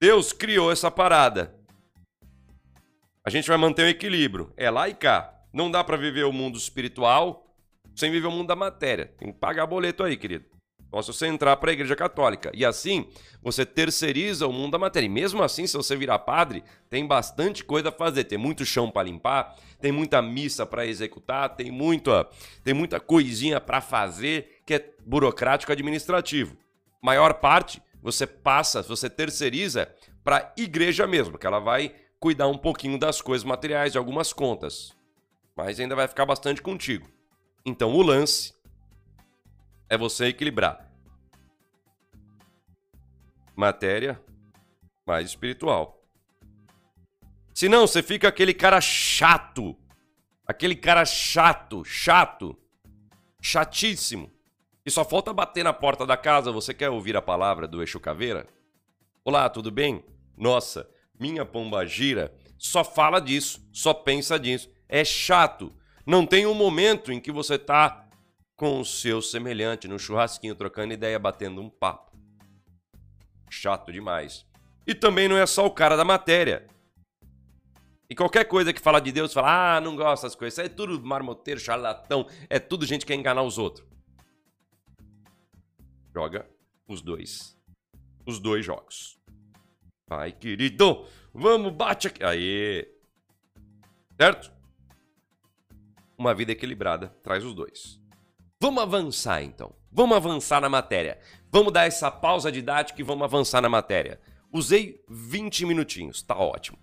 Deus 0.00 0.32
criou 0.32 0.72
essa 0.72 0.90
parada. 0.90 1.54
A 3.24 3.30
gente 3.30 3.46
vai 3.46 3.56
manter 3.56 3.84
o 3.84 3.88
equilíbrio. 3.88 4.52
É 4.56 4.68
lá 4.68 4.88
e 4.88 4.94
cá. 4.94 5.32
Não 5.52 5.70
dá 5.70 5.84
para 5.84 5.96
viver 5.96 6.24
o 6.24 6.32
mundo 6.32 6.58
espiritual 6.58 7.56
sem 7.94 8.10
viver 8.10 8.26
o 8.26 8.32
mundo 8.32 8.48
da 8.48 8.56
matéria. 8.56 9.14
Tem 9.16 9.30
que 9.32 9.38
pagar 9.38 9.64
boleto 9.64 10.02
aí, 10.02 10.16
querido. 10.16 10.46
Posso 10.90 11.12
você 11.12 11.28
entrar 11.28 11.56
para 11.56 11.70
a 11.70 11.72
igreja 11.72 11.94
católica. 11.94 12.50
E 12.52 12.64
assim, 12.64 13.08
você 13.40 13.64
terceiriza 13.64 14.46
o 14.48 14.52
mundo 14.52 14.72
da 14.72 14.78
matéria. 14.78 15.06
E 15.06 15.08
mesmo 15.08 15.40
assim, 15.40 15.68
se 15.68 15.76
você 15.76 15.94
virar 15.94 16.18
padre, 16.20 16.64
tem 16.90 17.06
bastante 17.06 17.62
coisa 17.64 17.90
a 17.90 17.92
fazer. 17.92 18.24
Tem 18.24 18.38
muito 18.38 18.64
chão 18.64 18.90
para 18.90 19.04
limpar, 19.04 19.56
tem 19.80 19.92
muita 19.92 20.20
missa 20.20 20.66
para 20.66 20.84
executar, 20.84 21.54
tem 21.56 21.70
muita, 21.70 22.28
tem 22.62 22.74
muita 22.74 22.98
coisinha 22.98 23.60
para 23.60 23.80
fazer 23.80 24.53
que 24.64 24.74
é 24.74 24.94
burocrático 25.04 25.72
administrativo. 25.72 26.56
Maior 27.02 27.34
parte 27.34 27.82
você 28.02 28.26
passa, 28.26 28.82
você 28.82 29.08
terceiriza 29.08 29.94
para 30.22 30.36
a 30.38 30.52
igreja 30.60 31.06
mesmo, 31.06 31.38
que 31.38 31.46
ela 31.46 31.58
vai 31.58 31.94
cuidar 32.18 32.48
um 32.48 32.58
pouquinho 32.58 32.98
das 32.98 33.20
coisas 33.20 33.44
materiais, 33.44 33.92
de 33.92 33.98
algumas 33.98 34.32
contas. 34.32 34.96
Mas 35.56 35.78
ainda 35.78 35.94
vai 35.94 36.08
ficar 36.08 36.26
bastante 36.26 36.62
contigo. 36.62 37.08
Então 37.64 37.94
o 37.94 38.02
lance 38.02 38.54
é 39.88 39.96
você 39.96 40.26
equilibrar 40.26 40.90
matéria 43.54 44.20
mais 45.06 45.28
espiritual. 45.28 46.02
Senão 47.54 47.86
você 47.86 48.02
fica 48.02 48.28
aquele 48.28 48.52
cara 48.52 48.80
chato. 48.80 49.76
Aquele 50.46 50.74
cara 50.74 51.04
chato, 51.04 51.84
chato, 51.84 52.58
chatíssimo. 53.40 54.33
E 54.86 54.90
só 54.90 55.02
falta 55.02 55.32
bater 55.32 55.64
na 55.64 55.72
porta 55.72 56.04
da 56.04 56.16
casa. 56.16 56.52
Você 56.52 56.74
quer 56.74 56.90
ouvir 56.90 57.16
a 57.16 57.22
palavra 57.22 57.66
do 57.66 57.80
Eixo 57.80 57.98
Caveira? 57.98 58.46
Olá, 59.24 59.48
tudo 59.48 59.70
bem? 59.70 60.04
Nossa, 60.36 60.86
minha 61.18 61.46
pomba 61.46 61.86
gira 61.86 62.34
só 62.58 62.84
fala 62.84 63.18
disso, 63.18 63.66
só 63.72 63.94
pensa 63.94 64.38
disso. 64.38 64.70
É 64.86 65.02
chato. 65.02 65.72
Não 66.06 66.26
tem 66.26 66.44
um 66.46 66.52
momento 66.52 67.10
em 67.10 67.18
que 67.18 67.32
você 67.32 67.58
tá 67.58 68.06
com 68.56 68.78
o 68.78 68.84
seu 68.84 69.22
semelhante 69.22 69.88
no 69.88 69.98
churrasquinho, 69.98 70.54
trocando 70.54 70.92
ideia, 70.92 71.18
batendo 71.18 71.62
um 71.62 71.70
papo. 71.70 72.14
Chato 73.48 73.90
demais. 73.90 74.46
E 74.86 74.94
também 74.94 75.28
não 75.28 75.36
é 75.36 75.46
só 75.46 75.64
o 75.64 75.70
cara 75.70 75.96
da 75.96 76.04
matéria. 76.04 76.66
E 78.08 78.14
qualquer 78.14 78.44
coisa 78.44 78.70
que 78.70 78.80
fala 78.80 79.00
de 79.00 79.10
Deus, 79.10 79.32
fala, 79.32 79.76
ah, 79.76 79.80
não 79.80 79.96
gosta 79.96 80.26
das 80.26 80.34
coisas. 80.34 80.58
É 80.58 80.68
tudo 80.68 81.02
marmoteiro, 81.02 81.58
charlatão. 81.58 82.26
É 82.50 82.58
tudo 82.58 82.84
gente 82.84 83.00
que 83.00 83.12
quer 83.12 83.18
enganar 83.18 83.42
os 83.42 83.56
outros. 83.56 83.93
Joga 86.14 86.48
os 86.86 87.02
dois. 87.02 87.58
Os 88.24 88.38
dois 88.38 88.64
jogos. 88.64 89.18
Vai, 90.08 90.30
querido. 90.30 91.06
Vamos, 91.32 91.72
bate 91.72 92.06
aqui. 92.06 92.22
Aí. 92.22 92.88
Certo? 94.16 94.52
Uma 96.16 96.32
vida 96.32 96.52
equilibrada 96.52 97.08
traz 97.20 97.44
os 97.44 97.52
dois. 97.52 98.00
Vamos 98.60 98.82
avançar 98.82 99.42
então. 99.42 99.74
Vamos 99.90 100.16
avançar 100.16 100.60
na 100.60 100.68
matéria. 100.68 101.18
Vamos 101.50 101.72
dar 101.72 101.84
essa 101.84 102.10
pausa 102.10 102.52
didática 102.52 103.00
e 103.00 103.04
vamos 103.04 103.24
avançar 103.24 103.60
na 103.60 103.68
matéria. 103.68 104.20
Usei 104.52 105.02
20 105.08 105.66
minutinhos, 105.66 106.22
tá 106.22 106.36
ótimo. 106.36 106.78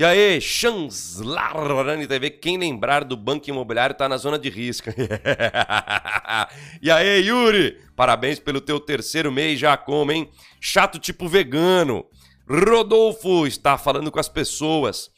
E 0.00 0.04
aí, 0.04 0.40
Chanslarani 0.40 2.06
TV, 2.06 2.30
quem 2.30 2.56
lembrar 2.56 3.02
do 3.02 3.16
Banco 3.16 3.50
Imobiliário 3.50 3.96
tá 3.96 4.08
na 4.08 4.16
zona 4.16 4.38
de 4.38 4.48
risco. 4.48 4.90
e 6.80 6.88
aí, 6.88 7.26
Yuri, 7.26 7.80
parabéns 7.96 8.38
pelo 8.38 8.60
teu 8.60 8.78
terceiro 8.78 9.32
mês 9.32 9.58
já 9.58 9.76
como, 9.76 10.12
hein? 10.12 10.30
Chato 10.60 11.00
tipo 11.00 11.26
vegano. 11.26 12.06
Rodolfo 12.48 13.44
está 13.44 13.76
falando 13.76 14.12
com 14.12 14.20
as 14.20 14.28
pessoas. 14.28 15.10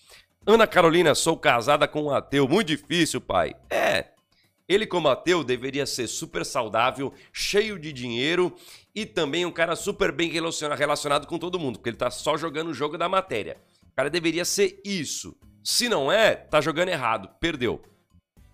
Ana 0.47 0.66
Carolina, 0.66 1.14
sou 1.14 1.37
casada 1.37 1.87
com 1.87 2.05
um 2.05 2.11
ateu. 2.11 2.49
Muito 2.49 2.69
difícil, 2.69 3.21
pai. 3.21 3.53
É, 3.69 4.07
ele, 4.66 4.87
como 4.87 5.09
ateu, 5.09 5.45
deveria 5.45 5.85
ser 5.85 6.07
super 6.07 6.43
saudável, 6.43 7.12
cheio 7.35 7.79
de 7.79 7.93
dinheiro 7.93 8.57
e 8.95 9.05
também 9.05 9.45
um 9.45 9.53
cara 9.53 9.77
super 9.77 10.11
bem 10.11 10.31
relacionado 10.31 11.27
com 11.27 11.38
todo 11.38 11.59
mundo, 11.59 11.79
porque 11.79 11.90
ele 11.90 11.99
tá 11.99 12.11
só 12.11 12.38
jogando 12.38 12.69
o 12.69 12.75
jogo 12.75 12.97
da 12.97 13.11
matéria. 13.11 13.59
Cara 14.01 14.09
deveria 14.09 14.47
ser 14.47 14.81
isso. 14.83 15.37
Se 15.63 15.87
não 15.87 16.11
é, 16.11 16.35
tá 16.35 16.59
jogando 16.59 16.89
errado, 16.89 17.29
perdeu. 17.39 17.83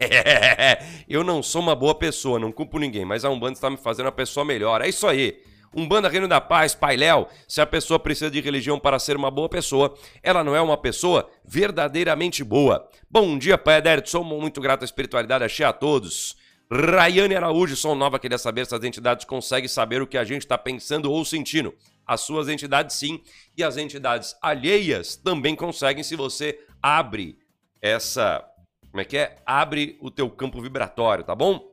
eu 1.09 1.23
não 1.23 1.41
sou 1.41 1.63
uma 1.63 1.77
boa 1.77 1.95
pessoa, 1.95 2.37
não 2.37 2.51
culpo 2.51 2.81
ninguém, 2.81 3.05
mas 3.05 3.25
a 3.25 3.31
Umbanda 3.31 3.53
está 3.53 3.71
me 3.71 3.77
fazendo 3.77 4.07
uma 4.07 4.13
pessoa 4.13 4.45
melhor. 4.45 4.83
É 4.83 4.89
isso 4.89 5.07
aí. 5.07 5.41
Umbanda 5.73 6.09
Reino 6.09 6.27
da 6.27 6.41
Paz, 6.41 6.75
Pai 6.75 6.97
Léo, 6.97 7.29
se 7.47 7.61
a 7.61 7.67
pessoa 7.67 7.97
precisa 7.97 8.29
de 8.29 8.41
religião 8.41 8.77
para 8.77 8.99
ser 8.99 9.17
uma 9.17 9.31
boa 9.31 9.49
pessoa, 9.49 9.95
ela 10.21 10.43
não 10.43 10.57
é 10.57 10.61
uma 10.61 10.77
pessoa 10.77 11.31
verdadeiramente 11.45 12.43
boa. 12.43 12.91
Bom 13.09 13.39
dia, 13.39 13.57
Pai 13.57 13.81
sou 14.05 14.25
muito 14.25 14.61
grato 14.61 14.83
à 14.83 14.85
espiritualidade, 14.85 15.45
achei 15.45 15.65
a 15.65 15.73
todos. 15.73 16.35
Rayane 16.71 17.37
Araújo, 17.37 17.77
sou 17.77 17.95
nova, 17.95 18.19
queria 18.19 18.39
saber 18.39 18.67
se 18.67 18.75
as 18.75 18.83
entidades 18.83 19.25
conseguem 19.25 19.69
saber 19.69 20.03
o 20.03 20.07
que 20.07 20.19
a 20.19 20.25
gente 20.25 20.43
está 20.43 20.59
pensando 20.59 21.11
ou 21.11 21.25
sentindo. 21.25 21.73
As 22.05 22.23
suas 22.23 22.49
entidades 22.49 22.97
sim, 22.97 23.21
e 23.57 23.63
as 23.63 23.77
entidades 23.77 24.37
alheias 24.43 25.15
também 25.17 25.55
conseguem 25.55 26.03
se 26.03 26.17
você 26.17 26.59
abre 26.83 27.39
essa... 27.81 28.45
Como 28.91 29.01
é 29.01 29.05
que 29.05 29.17
é? 29.17 29.37
Abre 29.47 29.97
o 30.01 30.11
teu 30.11 30.29
campo 30.29 30.61
vibratório, 30.61 31.23
tá 31.23 31.35
bom? 31.35 31.73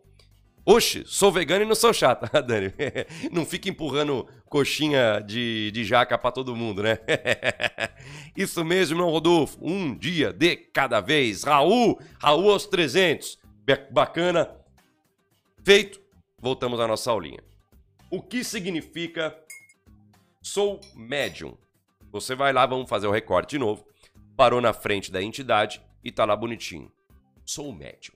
Oxe, 0.65 1.03
sou 1.05 1.31
vegano 1.31 1.65
e 1.65 1.67
não 1.67 1.75
sou 1.75 1.91
chato, 1.91 2.29
Dani. 2.45 2.71
Não 3.31 3.45
fica 3.45 3.69
empurrando 3.69 4.27
coxinha 4.47 5.19
de, 5.19 5.71
de 5.71 5.83
jaca 5.83 6.17
para 6.17 6.31
todo 6.31 6.55
mundo, 6.55 6.83
né? 6.83 6.99
Isso 8.37 8.63
mesmo, 8.63 8.99
não, 8.99 9.09
Rodolfo. 9.09 9.57
Um 9.61 9.97
dia 9.97 10.31
de 10.31 10.55
cada 10.55 11.01
vez. 11.01 11.43
Raul, 11.43 11.99
Raul 12.19 12.51
aos 12.51 12.65
300. 12.65 13.37
Bacana. 13.91 14.62
Feito. 15.63 16.01
Voltamos 16.41 16.77
à 16.81 16.87
nossa 16.87 17.09
aulinha. 17.09 17.41
O 18.11 18.21
que 18.21 18.43
significa 18.43 19.33
sou 20.41 20.81
médium? 20.93 21.57
Você 22.11 22.35
vai 22.35 22.51
lá, 22.51 22.65
vamos 22.65 22.89
fazer 22.89 23.07
o 23.07 23.11
recorte 23.11 23.51
de 23.51 23.59
novo. 23.59 23.87
Parou 24.35 24.59
na 24.59 24.73
frente 24.73 25.09
da 25.09 25.23
entidade 25.23 25.81
e 26.03 26.11
tá 26.11 26.25
lá 26.25 26.35
bonitinho. 26.35 26.91
Sou 27.45 27.71
médium. 27.71 28.13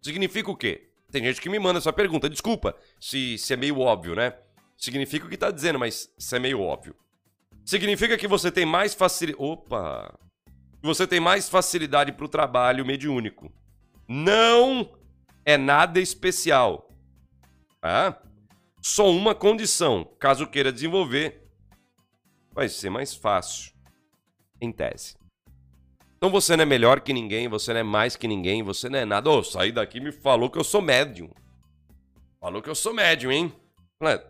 Significa 0.00 0.52
o 0.52 0.56
quê? 0.56 0.88
Tem 1.10 1.24
gente 1.24 1.40
que 1.40 1.48
me 1.48 1.58
manda 1.58 1.78
essa 1.78 1.92
pergunta. 1.92 2.30
Desculpa 2.30 2.76
se, 3.00 3.36
se 3.36 3.52
é 3.52 3.56
meio 3.56 3.80
óbvio, 3.80 4.14
né? 4.14 4.34
Significa 4.76 5.26
o 5.26 5.28
que 5.28 5.36
tá 5.36 5.50
dizendo, 5.50 5.80
mas 5.80 6.08
se 6.16 6.36
é 6.36 6.38
meio 6.38 6.60
óbvio. 6.60 6.94
Significa 7.64 8.16
que 8.16 8.28
você 8.28 8.52
tem 8.52 8.64
mais 8.64 8.94
facilidade. 8.94 9.44
Opa! 9.44 10.16
Você 10.80 11.08
tem 11.08 11.18
mais 11.18 11.48
facilidade 11.48 12.12
para 12.12 12.24
o 12.24 12.28
trabalho 12.28 12.86
mediúnico. 12.86 13.52
Não 14.06 14.92
é 15.44 15.56
nada 15.56 16.00
especial. 16.00 16.88
Tá? 17.80 18.20
Só 18.80 19.10
uma 19.10 19.34
condição. 19.34 20.04
Caso 20.18 20.46
queira 20.46 20.72
desenvolver, 20.72 21.48
vai 22.52 22.68
ser 22.68 22.90
mais 22.90 23.14
fácil. 23.14 23.72
Em 24.60 24.72
tese. 24.72 25.16
Então 26.16 26.30
você 26.30 26.56
não 26.56 26.62
é 26.62 26.66
melhor 26.66 27.00
que 27.00 27.12
ninguém, 27.12 27.48
você 27.48 27.72
não 27.72 27.80
é 27.80 27.82
mais 27.82 28.16
que 28.16 28.26
ninguém, 28.26 28.62
você 28.62 28.88
não 28.88 28.98
é 28.98 29.04
nada. 29.04 29.28
Ô, 29.28 29.38
oh, 29.38 29.44
saí 29.44 29.70
daqui 29.70 30.00
me 30.00 30.10
falou 30.10 30.48
que 30.48 30.58
eu 30.58 30.64
sou 30.64 30.80
médium. 30.80 31.30
Falou 32.40 32.62
que 32.62 32.70
eu 32.70 32.74
sou 32.74 32.94
médium, 32.94 33.30
hein? 33.30 33.52
É, 34.00 34.24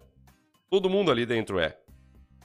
todo 0.69 0.91
mundo 0.91 1.11
ali 1.11 1.25
dentro 1.25 1.59
é. 1.59 1.79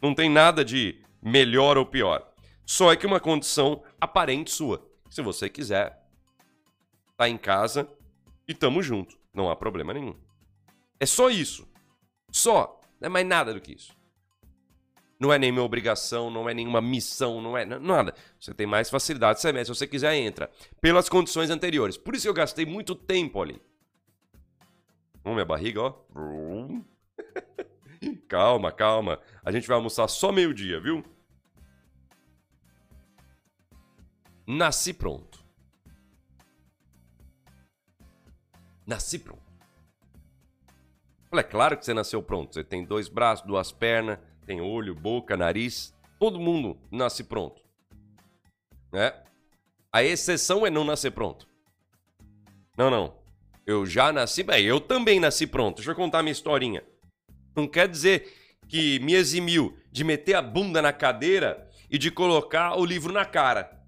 Não 0.01 0.13
tem 0.13 0.29
nada 0.29 0.63
de 0.63 1.01
melhor 1.21 1.77
ou 1.77 1.85
pior. 1.85 2.31
Só 2.65 2.91
é 2.91 2.95
que 2.95 3.07
uma 3.07 3.19
condição 3.19 3.83
aparente 3.99 4.51
sua. 4.51 4.87
Se 5.09 5.21
você 5.21 5.49
quiser, 5.49 5.99
tá 7.17 7.27
em 7.27 7.37
casa 7.37 7.89
e 8.49 8.53
tamo 8.55 8.81
junto. 8.81 9.15
Não 9.31 9.47
há 9.47 9.55
problema 9.55 9.93
nenhum. 9.93 10.15
É 10.99 11.05
só 11.05 11.29
isso. 11.29 11.71
Só. 12.31 12.81
Não 12.99 13.05
é 13.05 13.09
mais 13.09 13.27
nada 13.27 13.53
do 13.53 13.61
que 13.61 13.73
isso. 13.73 13.93
Não 15.19 15.31
é 15.31 15.37
nenhuma 15.37 15.61
obrigação, 15.61 16.31
não 16.31 16.49
é 16.49 16.53
nenhuma 16.53 16.81
missão, 16.81 17.41
não 17.41 17.55
é 17.55 17.63
nada. 17.63 18.15
Você 18.39 18.51
tem 18.51 18.65
mais 18.65 18.89
facilidade, 18.89 19.39
você 19.39 19.51
mete, 19.53 19.65
se 19.65 19.75
você 19.75 19.85
quiser, 19.85 20.15
entra. 20.15 20.49
Pelas 20.81 21.07
condições 21.07 21.51
anteriores. 21.51 21.95
Por 21.95 22.15
isso 22.15 22.27
eu 22.27 22.33
gastei 22.33 22.65
muito 22.65 22.95
tempo 22.95 23.39
ali. 23.39 23.61
Vamos, 25.23 25.35
minha 25.35 25.45
barriga, 25.45 25.81
ó. 25.81 25.93
calma, 28.27 28.71
calma. 28.71 29.19
A 29.43 29.51
gente 29.51 29.67
vai 29.67 29.75
almoçar 29.75 30.07
só 30.07 30.31
meio-dia, 30.31 30.79
viu? 30.79 31.03
Nasci 34.47 34.91
pronto. 34.93 35.28
Nasci 38.89 39.19
pronto. 39.19 39.43
É 41.31 41.43
claro 41.43 41.77
que 41.77 41.85
você 41.85 41.93
nasceu 41.93 42.23
pronto. 42.23 42.55
Você 42.55 42.63
tem 42.63 42.83
dois 42.83 43.07
braços, 43.07 43.45
duas 43.45 43.71
pernas, 43.71 44.17
tem 44.47 44.61
olho, 44.61 44.95
boca, 44.95 45.37
nariz, 45.37 45.93
todo 46.19 46.39
mundo 46.39 46.75
nasce 46.89 47.23
pronto. 47.23 47.61
Né? 48.91 49.13
A 49.93 50.01
exceção 50.01 50.65
é 50.65 50.71
não 50.71 50.83
nascer 50.83 51.11
pronto. 51.11 51.47
Não, 52.75 52.89
não. 52.89 53.15
Eu 53.63 53.85
já 53.85 54.11
nasci, 54.11 54.41
bem, 54.41 54.65
eu 54.65 54.81
também 54.81 55.19
nasci 55.19 55.45
pronto. 55.45 55.75
Deixa 55.75 55.91
eu 55.91 55.95
contar 55.95 56.23
minha 56.23 56.31
historinha. 56.31 56.83
Não 57.55 57.67
quer 57.67 57.87
dizer 57.87 58.57
que 58.67 58.97
me 59.01 59.13
eximiu 59.13 59.77
de 59.91 60.03
meter 60.03 60.33
a 60.33 60.41
bunda 60.41 60.81
na 60.81 60.91
cadeira 60.91 61.69
e 61.91 61.99
de 61.99 62.09
colocar 62.09 62.75
o 62.75 62.83
livro 62.83 63.13
na 63.13 63.23
cara. 63.23 63.79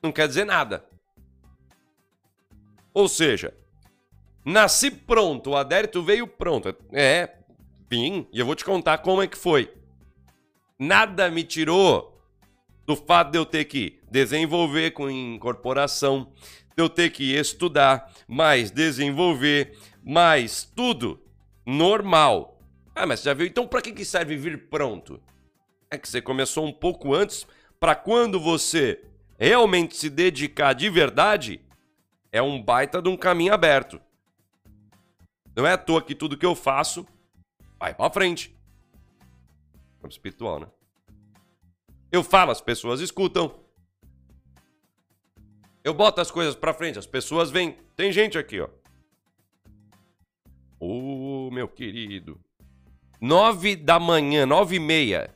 Não 0.00 0.12
quer 0.12 0.28
dizer 0.28 0.44
nada. 0.44 0.86
Ou 2.96 3.08
seja, 3.08 3.52
nasci 4.42 4.90
pronto, 4.90 5.50
o 5.50 5.56
adérito 5.56 6.02
veio 6.02 6.26
pronto. 6.26 6.74
É, 6.90 7.36
Vim, 7.90 8.26
e 8.32 8.40
eu 8.40 8.46
vou 8.46 8.54
te 8.54 8.64
contar 8.64 8.96
como 8.96 9.20
é 9.20 9.26
que 9.26 9.36
foi. 9.36 9.70
Nada 10.78 11.30
me 11.30 11.44
tirou 11.44 12.18
do 12.86 12.96
fato 12.96 13.32
de 13.32 13.38
eu 13.38 13.44
ter 13.44 13.66
que 13.66 14.00
desenvolver 14.10 14.92
com 14.92 15.10
incorporação, 15.10 16.32
de 16.74 16.82
eu 16.82 16.88
ter 16.88 17.10
que 17.10 17.36
estudar, 17.36 18.10
mais 18.26 18.70
desenvolver, 18.70 19.76
mais 20.02 20.64
tudo 20.64 21.20
normal. 21.66 22.58
Ah, 22.94 23.04
mas 23.04 23.20
já 23.20 23.34
viu? 23.34 23.46
Então 23.46 23.68
para 23.68 23.82
que, 23.82 23.92
que 23.92 24.06
serve 24.06 24.38
vir 24.38 24.70
pronto? 24.70 25.20
É 25.90 25.98
que 25.98 26.08
você 26.08 26.22
começou 26.22 26.64
um 26.64 26.72
pouco 26.72 27.12
antes 27.12 27.46
para 27.78 27.94
quando 27.94 28.40
você 28.40 29.04
realmente 29.38 29.98
se 29.98 30.08
dedicar 30.08 30.72
de 30.72 30.88
verdade, 30.88 31.60
é 32.32 32.42
um 32.42 32.62
baita 32.62 33.00
de 33.00 33.08
um 33.08 33.16
caminho 33.16 33.52
aberto. 33.52 34.00
Não 35.54 35.66
é 35.66 35.72
à 35.72 35.78
toa 35.78 36.02
que 36.02 36.14
tudo 36.14 36.36
que 36.36 36.44
eu 36.44 36.54
faço 36.54 37.06
vai 37.78 37.94
pra 37.94 38.10
frente. 38.10 38.54
Campo 40.00 40.12
espiritual, 40.12 40.60
né? 40.60 40.66
Eu 42.12 42.22
falo, 42.22 42.50
as 42.50 42.60
pessoas 42.60 43.00
escutam. 43.00 43.58
Eu 45.82 45.94
boto 45.94 46.20
as 46.20 46.30
coisas 46.30 46.54
pra 46.54 46.74
frente, 46.74 46.98
as 46.98 47.06
pessoas 47.06 47.50
vêm. 47.50 47.76
Tem 47.96 48.12
gente 48.12 48.36
aqui, 48.36 48.60
ó. 48.60 48.68
Ô, 50.78 51.48
oh, 51.48 51.50
meu 51.50 51.68
querido. 51.68 52.38
Nove 53.20 53.76
da 53.76 53.98
manhã, 53.98 54.44
nove 54.44 54.76
e 54.76 54.80
meia. 54.80 55.34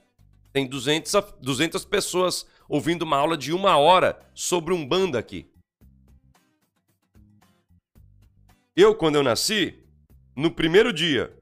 Tem 0.52 0.66
200, 0.66 1.12
200 1.40 1.84
pessoas 1.84 2.46
ouvindo 2.68 3.02
uma 3.02 3.16
aula 3.16 3.36
de 3.36 3.52
uma 3.52 3.76
hora 3.76 4.20
sobre 4.34 4.74
um 4.74 4.86
banda 4.86 5.18
aqui. 5.18 5.49
Eu, 8.80 8.94
quando 8.94 9.16
eu 9.16 9.22
nasci, 9.22 9.78
no 10.34 10.50
primeiro 10.50 10.90
dia, 10.90 11.38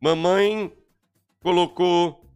Mamãe 0.00 0.74
colocou 1.42 2.26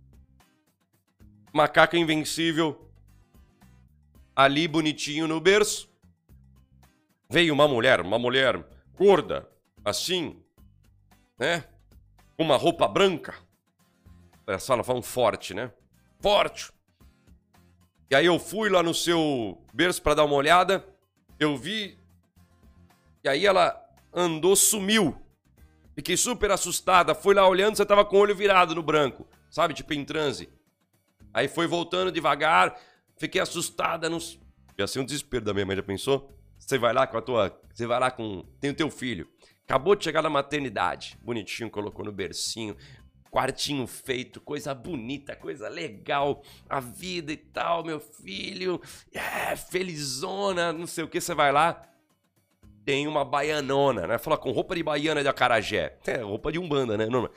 macaca 1.51 1.97
invencível 1.97 2.93
ali 4.37 4.69
bonitinho 4.69 5.27
no 5.27 5.41
berço. 5.41 5.91
Veio 7.31 7.55
uma 7.55 7.67
mulher, 7.67 8.03
uma 8.03 8.19
mulher 8.19 8.63
gorda, 8.95 9.49
assim, 9.83 10.43
né? 11.39 11.65
Uma 12.37 12.59
roupa 12.59 12.87
branca. 12.87 13.35
Essa 14.47 14.67
fala, 14.67 14.85
falam 14.85 15.01
forte, 15.01 15.55
né? 15.55 15.73
Forte. 16.21 16.71
E 18.11 18.15
aí 18.15 18.27
eu 18.27 18.39
fui 18.39 18.69
lá 18.69 18.83
no 18.83 18.93
seu 18.93 19.65
berço 19.73 20.03
para 20.03 20.17
dar 20.17 20.25
uma 20.27 20.35
olhada. 20.35 20.87
Eu 21.41 21.57
vi. 21.57 21.99
E 23.25 23.29
aí 23.31 23.47
ela 23.47 23.88
andou, 24.13 24.55
sumiu. 24.57 25.17
Fiquei 25.95 26.17
super 26.17 26.51
assustada. 26.51 27.15
Fui 27.15 27.35
lá 27.35 27.47
olhando, 27.47 27.77
você 27.77 27.85
tava 27.85 28.05
com 28.05 28.17
o 28.17 28.21
olho 28.21 28.35
virado 28.35 28.75
no 28.75 28.83
branco. 28.83 29.27
Sabe? 29.51 29.75
Tipo 29.75 29.95
em 29.95 30.05
transe. 30.05 30.49
Aí 31.33 31.49
foi 31.49 31.67
voltando 31.67 32.11
devagar, 32.11 32.77
fiquei 33.17 33.41
assustada, 33.41 34.09
não... 34.09 34.19
ia 34.79 34.87
ser 34.87 35.01
um 35.01 35.05
desespero 35.05 35.45
da 35.45 35.53
minha 35.53 35.67
mãe, 35.67 35.77
já 35.77 35.83
pensou? 35.83 36.35
Você 36.59 36.79
vai 36.79 36.93
lá 36.93 37.07
com 37.07 37.17
a 37.17 37.23
tua, 37.23 37.61
você 37.73 37.87
vai 37.87 38.01
lá 38.01 38.11
com, 38.11 38.45
tem 38.61 38.71
o 38.71 38.75
teu 38.75 38.91
filho, 38.91 39.29
acabou 39.65 39.95
de 39.95 40.05
chegar 40.05 40.23
da 40.23 40.31
maternidade, 40.31 41.17
bonitinho, 41.23 41.71
colocou 41.71 42.05
no 42.05 42.11
bercinho, 42.11 42.77
quartinho 43.31 43.87
feito, 43.87 44.41
coisa 44.41 44.75
bonita, 44.75 45.37
coisa 45.37 45.69
legal, 45.69 46.43
a 46.69 46.81
vida 46.81 47.33
e 47.33 47.37
tal, 47.37 47.85
meu 47.85 48.01
filho, 48.01 48.81
é, 49.13 49.55
felizona, 49.55 50.73
não 50.73 50.87
sei 50.87 51.05
o 51.05 51.09
que, 51.09 51.21
você 51.21 51.35
vai 51.35 51.53
lá, 51.53 51.88
tem 52.89 53.07
uma 53.07 53.23
baianona, 53.23 54.07
né? 54.07 54.17
Fala 54.17 54.39
com 54.39 54.51
roupa 54.51 54.75
de 54.75 54.83
baiana 54.83 55.21
de 55.21 55.29
acarajé. 55.29 55.99
É, 56.07 56.23
roupa 56.23 56.51
de 56.51 56.59
umbanda, 56.59 56.97
né? 56.97 57.05
Normal. 57.05 57.31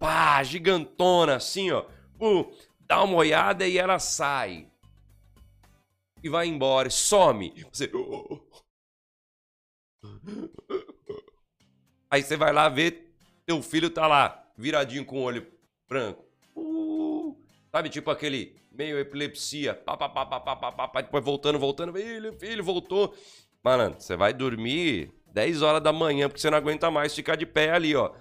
Pá, 0.00 0.42
gigantona, 0.42 1.36
assim, 1.36 1.70
ó. 1.70 1.86
Uh, 2.20 2.52
dá 2.80 3.00
uma 3.04 3.14
olhada 3.14 3.68
e 3.68 3.78
ela 3.78 4.00
sai. 4.00 4.66
E 6.24 6.28
vai 6.28 6.48
embora, 6.48 6.90
some. 6.90 7.54
Você... 7.72 7.88
Aí 12.10 12.24
você 12.24 12.36
vai 12.36 12.52
lá 12.52 12.68
ver, 12.68 13.14
teu 13.46 13.62
filho 13.62 13.90
tá 13.90 14.08
lá, 14.08 14.44
viradinho 14.58 15.04
com 15.04 15.20
o 15.20 15.22
olho 15.22 15.46
branco. 15.88 16.24
Uh, 16.56 17.40
sabe, 17.70 17.90
tipo 17.90 18.10
aquele 18.10 18.60
meio 18.72 18.98
epilepsia. 18.98 19.72
Pá, 19.72 19.96
pá, 19.96 20.08
pá, 20.08 20.26
pá, 20.26 20.40
pá, 20.40 20.56
pá, 20.56 20.88
pá, 20.88 21.00
depois 21.00 21.24
voltando, 21.24 21.60
voltando. 21.60 21.92
Filho, 21.92 22.32
filho, 22.32 22.64
voltou. 22.64 23.14
Malandro, 23.62 24.00
você 24.00 24.16
vai 24.16 24.32
dormir 24.32 25.12
10 25.32 25.62
horas 25.62 25.82
da 25.82 25.92
manhã 25.92 26.28
porque 26.28 26.40
você 26.40 26.50
não 26.50 26.58
aguenta 26.58 26.90
mais 26.90 27.14
ficar 27.14 27.36
de 27.36 27.46
pé 27.46 27.70
ali, 27.70 27.94
ó. 27.94 28.12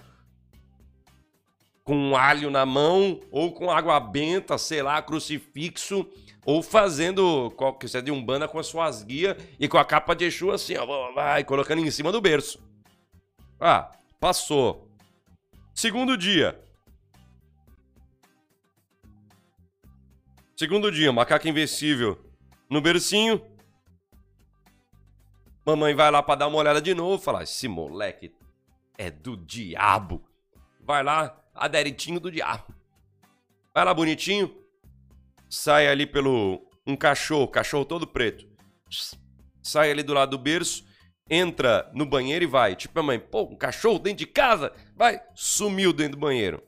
Com 1.84 1.96
um 1.96 2.16
alho 2.16 2.52
na 2.52 2.66
mão, 2.66 3.20
ou 3.32 3.52
com 3.52 3.72
água 3.72 4.00
benta, 4.00 4.58
sei 4.58 4.84
lá, 4.84 5.02
crucifixo, 5.02 6.08
ou 6.46 6.62
fazendo, 6.62 7.52
que 7.80 7.88
você 7.88 7.98
é 7.98 8.02
de 8.02 8.12
umbanda 8.12 8.48
com 8.48 8.60
as 8.60 8.68
suas 8.68 9.02
guias 9.02 9.36
e 9.60 9.68
com 9.68 9.78
a 9.78 9.86
capa 9.86 10.14
de 10.16 10.26
Exu 10.26 10.52
assim, 10.52 10.76
ó, 10.78 11.12
vai, 11.14 11.44
colocando 11.44 11.80
em 11.80 11.90
cima 11.90 12.12
do 12.12 12.22
berço. 12.22 12.62
Ah, 13.60 13.92
passou. 14.20 14.88
Segundo 15.74 16.18
dia. 16.18 16.60
Segundo 20.56 20.92
dia, 20.92 21.12
macaco 21.12 21.48
invencível 21.48 22.20
no 22.70 22.82
bercinho, 22.82 23.42
Mamãe 25.70 25.94
vai 25.94 26.10
lá 26.10 26.24
para 26.24 26.34
dar 26.34 26.48
uma 26.48 26.58
olhada 26.58 26.82
de 26.82 26.96
novo, 26.96 27.22
falar: 27.22 27.44
esse 27.44 27.68
moleque 27.68 28.34
é 28.98 29.12
do 29.12 29.38
diabo. 29.38 30.28
Vai 30.82 31.04
lá, 31.04 31.40
aderitinho 31.54 32.20
do 32.20 32.32
diabo. 32.32 32.74
Vai 33.72 33.86
lá 33.86 33.94
bonitinho, 33.94 34.52
sai 35.48 35.88
ali 35.88 36.08
pelo 36.08 36.68
um 36.88 36.96
cachorro, 36.96 37.48
cachorro 37.48 37.86
todo 37.86 38.08
preto. 38.08 38.48
Sai 39.62 39.92
ali 39.92 40.02
do 40.02 40.12
lado 40.12 40.32
do 40.32 40.40
berço, 40.40 40.84
entra 41.30 41.88
no 41.94 42.04
banheiro 42.04 42.44
e 42.44 42.48
vai. 42.48 42.76
Tipo, 42.76 43.00
a 43.00 43.04
mãe, 43.04 43.20
pô, 43.20 43.44
um 43.44 43.56
cachorro 43.56 44.00
dentro 44.00 44.20
de 44.20 44.28
casa? 44.28 44.74
Vai, 44.96 45.22
sumiu 45.36 45.94
dentro 45.94 46.14
do 46.14 46.22
banheiro. 46.22 46.64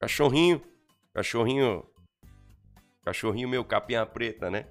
Cachorrinho, 0.00 0.62
cachorrinho, 1.12 1.84
cachorrinho 3.04 3.50
meu, 3.50 3.62
capinha 3.66 4.06
preta, 4.06 4.50
né? 4.50 4.66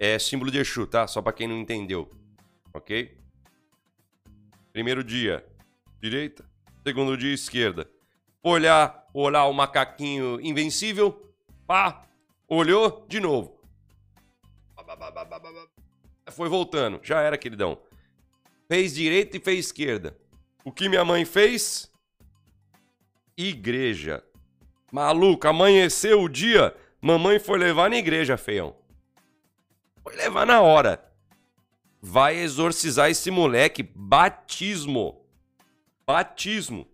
É 0.00 0.18
símbolo 0.18 0.50
de 0.50 0.58
Exu, 0.58 0.84
tá? 0.84 1.06
Só 1.06 1.22
para 1.22 1.32
quem 1.32 1.46
não 1.46 1.56
entendeu 1.56 2.23
ok? 2.74 3.16
Primeiro 4.72 5.04
dia, 5.04 5.46
direita. 6.00 6.44
Segundo 6.84 7.16
dia, 7.16 7.32
esquerda. 7.32 7.88
Olhar, 8.42 9.08
olhar 9.14 9.46
o 9.46 9.52
macaquinho 9.52 10.40
invencível. 10.40 11.32
Pá, 11.66 12.04
olhou 12.48 13.06
de 13.08 13.20
novo. 13.20 13.58
Foi 16.32 16.48
voltando, 16.48 17.00
já 17.02 17.20
era, 17.20 17.38
queridão. 17.38 17.78
Fez 18.68 18.94
direita 18.94 19.36
e 19.36 19.40
fez 19.40 19.66
esquerda. 19.66 20.18
O 20.64 20.72
que 20.72 20.88
minha 20.88 21.04
mãe 21.04 21.24
fez? 21.24 21.90
Igreja. 23.36 24.22
Maluco, 24.90 25.46
amanheceu 25.46 26.22
o 26.22 26.28
dia, 26.28 26.74
mamãe 27.00 27.38
foi 27.38 27.58
levar 27.58 27.88
na 27.88 27.96
igreja, 27.96 28.36
feião. 28.36 28.76
Foi 30.02 30.14
levar 30.16 30.46
na 30.46 30.60
hora 30.60 31.13
vai 32.04 32.36
exorcizar 32.36 33.08
esse 33.08 33.30
moleque. 33.30 33.82
Batismo. 33.82 35.24
Batismo. 36.06 36.86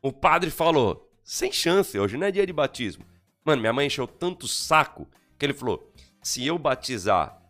O 0.00 0.12
padre 0.12 0.50
falou: 0.50 1.10
sem 1.24 1.50
chance, 1.50 1.98
hoje 1.98 2.16
não 2.16 2.28
é 2.28 2.30
dia 2.30 2.46
de 2.46 2.52
batismo. 2.52 3.04
Mano, 3.44 3.60
minha 3.60 3.72
mãe 3.72 3.88
encheu 3.88 4.06
tanto 4.06 4.46
saco 4.46 5.08
que 5.36 5.44
ele 5.44 5.52
falou: 5.52 5.92
se 6.22 6.46
eu 6.46 6.56
batizar 6.56 7.42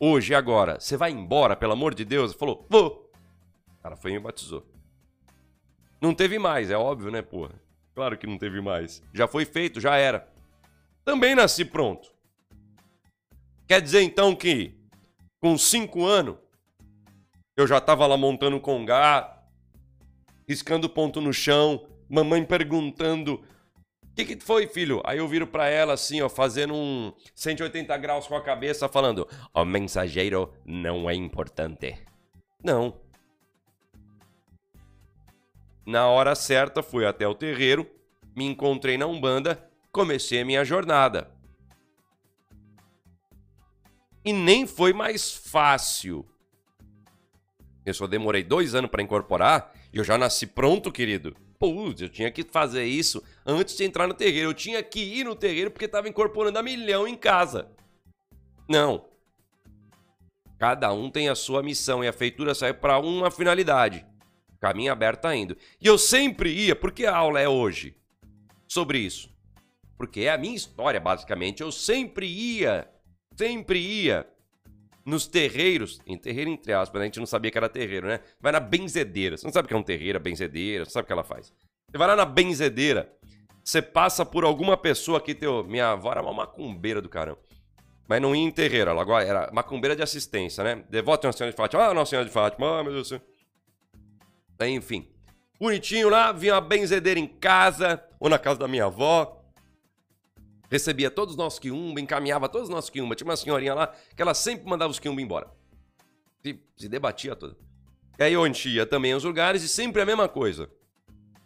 hoje 0.00 0.32
e 0.32 0.34
agora, 0.34 0.80
você 0.80 0.96
vai 0.96 1.12
embora, 1.12 1.54
pelo 1.54 1.72
amor 1.72 1.94
de 1.94 2.04
Deus? 2.04 2.32
Ele 2.32 2.38
falou: 2.38 2.66
vou. 2.68 3.08
O 3.78 3.82
cara 3.82 3.96
foi 3.96 4.10
e 4.10 4.14
me 4.14 4.20
batizou. 4.20 4.66
Não 6.00 6.12
teve 6.12 6.36
mais, 6.36 6.68
é 6.68 6.76
óbvio, 6.76 7.12
né, 7.12 7.22
porra? 7.22 7.54
Claro 7.94 8.18
que 8.18 8.26
não 8.26 8.36
teve 8.36 8.60
mais. 8.60 9.02
Já 9.14 9.28
foi 9.28 9.44
feito, 9.44 9.80
já 9.80 9.96
era. 9.96 10.28
Também 11.04 11.36
nasci 11.36 11.64
pronto. 11.64 12.17
Quer 13.68 13.82
dizer 13.82 14.00
então 14.00 14.34
que 14.34 14.74
com 15.38 15.58
cinco 15.58 16.06
anos 16.06 16.36
eu 17.54 17.66
já 17.66 17.76
estava 17.76 18.06
lá 18.06 18.16
montando 18.16 18.58
congá, 18.58 19.42
riscando 20.48 20.88
ponto 20.88 21.20
no 21.20 21.34
chão, 21.34 21.86
mamãe 22.08 22.42
perguntando: 22.46 23.34
"O 23.34 24.14
que, 24.14 24.24
que 24.24 24.42
foi, 24.42 24.66
filho?" 24.66 25.02
Aí 25.04 25.18
eu 25.18 25.28
viro 25.28 25.46
para 25.46 25.68
ela 25.68 25.92
assim, 25.92 26.22
ó, 26.22 26.30
fazendo 26.30 26.72
um 26.74 27.12
180 27.34 27.94
graus 27.98 28.26
com 28.26 28.36
a 28.36 28.42
cabeça, 28.42 28.88
falando: 28.88 29.28
"O 29.52 29.64
mensageiro 29.66 30.50
não 30.64 31.10
é 31.10 31.14
importante." 31.14 31.94
Não. 32.64 32.98
Na 35.84 36.06
hora 36.06 36.34
certa, 36.34 36.82
fui 36.82 37.04
até 37.04 37.28
o 37.28 37.34
terreiro, 37.34 37.86
me 38.34 38.46
encontrei 38.46 38.96
na 38.96 39.06
Umbanda, 39.06 39.62
comecei 39.92 40.40
a 40.40 40.44
minha 40.44 40.64
jornada 40.64 41.37
e 44.24 44.32
nem 44.32 44.66
foi 44.66 44.92
mais 44.92 45.32
fácil. 45.32 46.26
Eu 47.84 47.94
só 47.94 48.06
demorei 48.06 48.42
dois 48.42 48.74
anos 48.74 48.90
para 48.90 49.02
incorporar 49.02 49.72
e 49.92 49.98
eu 49.98 50.04
já 50.04 50.18
nasci 50.18 50.46
pronto, 50.46 50.92
querido. 50.92 51.34
Putz, 51.58 52.02
eu 52.02 52.08
tinha 52.08 52.30
que 52.30 52.44
fazer 52.44 52.84
isso 52.84 53.22
antes 53.44 53.76
de 53.76 53.84
entrar 53.84 54.06
no 54.06 54.14
terreiro. 54.14 54.50
Eu 54.50 54.54
tinha 54.54 54.82
que 54.82 55.00
ir 55.00 55.24
no 55.24 55.34
terreiro 55.34 55.70
porque 55.70 55.86
estava 55.86 56.08
incorporando 56.08 56.58
a 56.58 56.62
milhão 56.62 57.08
em 57.08 57.16
casa. 57.16 57.68
Não. 58.68 59.06
Cada 60.58 60.92
um 60.92 61.10
tem 61.10 61.28
a 61.28 61.34
sua 61.34 61.62
missão 61.62 62.04
e 62.04 62.08
a 62.08 62.12
feitura 62.12 62.54
sai 62.54 62.74
para 62.74 62.98
uma 62.98 63.30
finalidade. 63.30 64.04
Caminho 64.60 64.92
aberto 64.92 65.22
tá 65.22 65.34
indo. 65.34 65.56
E 65.80 65.86
eu 65.86 65.96
sempre 65.96 66.52
ia, 66.52 66.76
porque 66.76 67.06
a 67.06 67.16
aula 67.16 67.40
é 67.40 67.48
hoje 67.48 67.96
sobre 68.66 68.98
isso. 68.98 69.30
Porque 69.96 70.20
é 70.20 70.30
a 70.30 70.38
minha 70.38 70.54
história, 70.54 71.00
basicamente. 71.00 71.62
Eu 71.62 71.72
sempre 71.72 72.26
ia 72.26 72.88
sempre 73.38 73.78
ia 73.78 74.26
nos 75.06 75.26
terreiros, 75.26 76.00
em 76.04 76.18
terreiro 76.18 76.50
entre 76.50 76.72
aspas, 76.72 76.98
né? 76.98 77.04
a 77.04 77.06
gente 77.06 77.20
não 77.20 77.26
sabia 77.26 77.50
que 77.50 77.56
era 77.56 77.68
terreiro, 77.68 78.08
né? 78.08 78.20
Vai 78.40 78.52
na 78.52 78.60
benzedeira. 78.60 79.36
Você 79.36 79.46
não 79.46 79.52
sabe 79.52 79.66
o 79.66 79.68
que 79.68 79.74
é 79.74 79.76
um 79.76 79.82
terreiro, 79.82 80.18
a 80.18 80.20
benzedeira, 80.20 80.84
você 80.84 80.90
sabe 80.90 81.04
o 81.04 81.06
que 81.06 81.12
ela 81.12 81.24
faz. 81.24 81.52
Você 81.90 81.96
vai 81.96 82.08
lá 82.08 82.16
na 82.16 82.26
benzedeira, 82.26 83.10
você 83.64 83.80
passa 83.80 84.26
por 84.26 84.44
alguma 84.44 84.76
pessoa 84.76 85.20
que 85.20 85.34
teu. 85.34 85.64
Minha 85.64 85.92
avó 85.92 86.10
era 86.10 86.20
uma 86.20 86.34
macumbeira 86.34 87.00
do 87.00 87.08
caramba. 87.08 87.38
Mas 88.06 88.20
não 88.20 88.34
ia 88.34 88.42
em 88.42 88.50
terreiro, 88.50 88.90
ela 88.90 89.00
agora 89.00 89.24
era 89.24 89.50
macumbeira 89.52 89.94
de 89.94 90.02
assistência, 90.02 90.64
né? 90.64 90.84
Devoto 90.90 91.26
Nossa 91.26 91.38
Senhora 91.38 91.52
de 91.52 91.56
Fátima. 91.56 91.84
Ah, 91.84 91.94
Nossa 91.94 92.10
Senhora 92.10 92.26
de 92.26 92.34
Fátima, 92.34 92.80
ah, 92.80 92.82
meu 92.82 92.92
Deus 92.92 93.08
do 93.08 93.18
céu. 93.18 94.68
Enfim. 94.68 95.08
Bonitinho 95.60 96.08
lá, 96.08 96.32
vinha 96.32 96.54
uma 96.54 96.60
benzedeira 96.60 97.20
em 97.20 97.26
casa, 97.26 98.02
ou 98.18 98.28
na 98.28 98.38
casa 98.38 98.58
da 98.58 98.68
minha 98.68 98.86
avó 98.86 99.37
recebia 100.70 101.10
todos 101.10 101.34
os 101.34 101.38
nossos 101.38 101.58
quiumba, 101.58 102.00
encaminhava 102.00 102.48
todos 102.48 102.68
os 102.68 102.74
nossos 102.74 102.90
quiumba. 102.90 103.14
Tinha 103.14 103.28
uma 103.28 103.36
senhorinha 103.36 103.74
lá 103.74 103.94
que 104.14 104.22
ela 104.22 104.34
sempre 104.34 104.68
mandava 104.68 104.90
os 104.90 104.98
quiumba 104.98 105.20
embora. 105.20 105.50
Se, 106.42 106.60
se 106.76 106.88
debatia 106.88 107.34
toda. 107.34 107.56
E 108.18 108.22
aí 108.22 108.32
eu 108.32 108.46
enchia 108.46 108.84
também 108.84 109.14
os 109.14 109.24
lugares 109.24 109.62
e 109.62 109.68
sempre 109.68 110.02
a 110.02 110.06
mesma 110.06 110.28
coisa. 110.28 110.70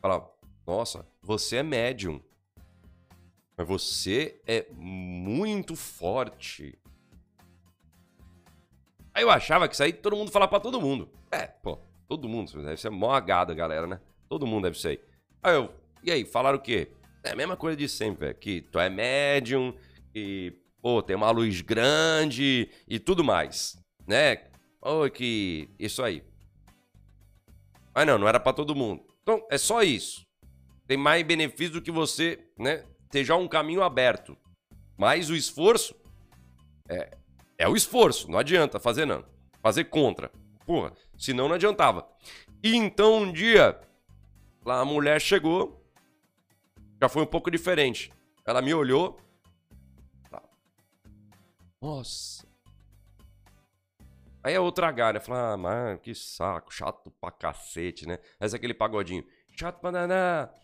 Falava, 0.00 0.30
nossa, 0.66 1.06
você 1.22 1.56
é 1.56 1.62
médium. 1.62 2.20
Mas 3.56 3.68
você 3.68 4.40
é 4.46 4.66
muito 4.72 5.76
forte. 5.76 6.78
Aí 9.14 9.22
eu 9.22 9.30
achava 9.30 9.68
que 9.68 9.74
isso 9.74 9.82
aí 9.82 9.92
todo 9.92 10.16
mundo 10.16 10.30
falava 10.30 10.50
pra 10.50 10.60
todo 10.60 10.80
mundo. 10.80 11.08
É, 11.30 11.46
pô, 11.46 11.78
todo 12.08 12.28
mundo. 12.28 12.50
Deve 12.62 12.78
ser 12.78 12.90
mó 12.90 13.12
agada, 13.12 13.52
galera, 13.54 13.86
né? 13.86 14.00
Todo 14.28 14.46
mundo 14.46 14.64
deve 14.64 14.78
ser. 14.78 15.06
Aí 15.42 15.54
eu, 15.54 15.70
e 16.02 16.10
aí, 16.10 16.24
falaram 16.24 16.58
o 16.58 16.60
quê? 16.60 16.90
É 17.24 17.32
a 17.32 17.36
mesma 17.36 17.56
coisa 17.56 17.76
de 17.76 17.88
sempre, 17.88 18.26
velho. 18.26 18.38
Que 18.38 18.60
tu 18.60 18.78
é 18.78 18.88
médium, 18.88 19.74
e, 20.14 20.52
pô, 20.80 21.02
tem 21.02 21.16
uma 21.16 21.30
luz 21.30 21.60
grande 21.60 22.68
e 22.88 22.98
tudo 22.98 23.22
mais, 23.22 23.78
né? 24.06 24.36
Pô, 24.80 25.08
que. 25.10 25.68
Isso 25.78 26.02
aí. 26.02 26.22
Mas 27.94 28.06
não, 28.06 28.18
não 28.18 28.28
era 28.28 28.40
para 28.40 28.52
todo 28.52 28.74
mundo. 28.74 29.04
Então, 29.22 29.46
é 29.50 29.58
só 29.58 29.82
isso. 29.82 30.26
Tem 30.86 30.96
mais 30.96 31.24
benefício 31.24 31.74
do 31.74 31.82
que 31.82 31.90
você, 31.90 32.40
né, 32.58 32.84
ter 33.10 33.24
já 33.24 33.36
um 33.36 33.46
caminho 33.46 33.82
aberto. 33.82 34.36
Mas 34.96 35.30
o 35.30 35.36
esforço 35.36 35.94
é, 36.88 37.16
é 37.58 37.68
o 37.68 37.76
esforço, 37.76 38.30
não 38.30 38.38
adianta 38.38 38.80
fazer 38.80 39.06
não. 39.06 39.24
Fazer 39.62 39.84
contra. 39.84 40.30
Porra, 40.66 40.92
senão 41.16 41.48
não 41.48 41.54
adiantava. 41.54 42.06
E 42.62 42.74
então 42.74 43.22
um 43.22 43.32
dia, 43.32 43.80
lá 44.64 44.80
a 44.80 44.84
mulher 44.84 45.20
chegou, 45.20 45.81
já 47.02 47.08
foi 47.08 47.24
um 47.24 47.26
pouco 47.26 47.50
diferente. 47.50 48.12
Ela 48.46 48.62
me 48.62 48.72
olhou. 48.72 49.20
Nossa. 51.80 52.46
Aí 54.40 54.54
a 54.54 54.60
outra 54.60 54.92
galha 54.92 55.20
fala, 55.20 55.52
ah, 55.52 55.56
mano, 55.56 55.98
que 55.98 56.14
saco, 56.14 56.72
chato 56.72 57.10
pra 57.20 57.32
cacete, 57.32 58.06
né? 58.06 58.20
Esse 58.40 58.54
é 58.54 58.56
aquele 58.56 58.72
pagodinho. 58.72 59.24
Chato 59.58 59.80
pra 59.80 59.90
danar. 59.90 60.54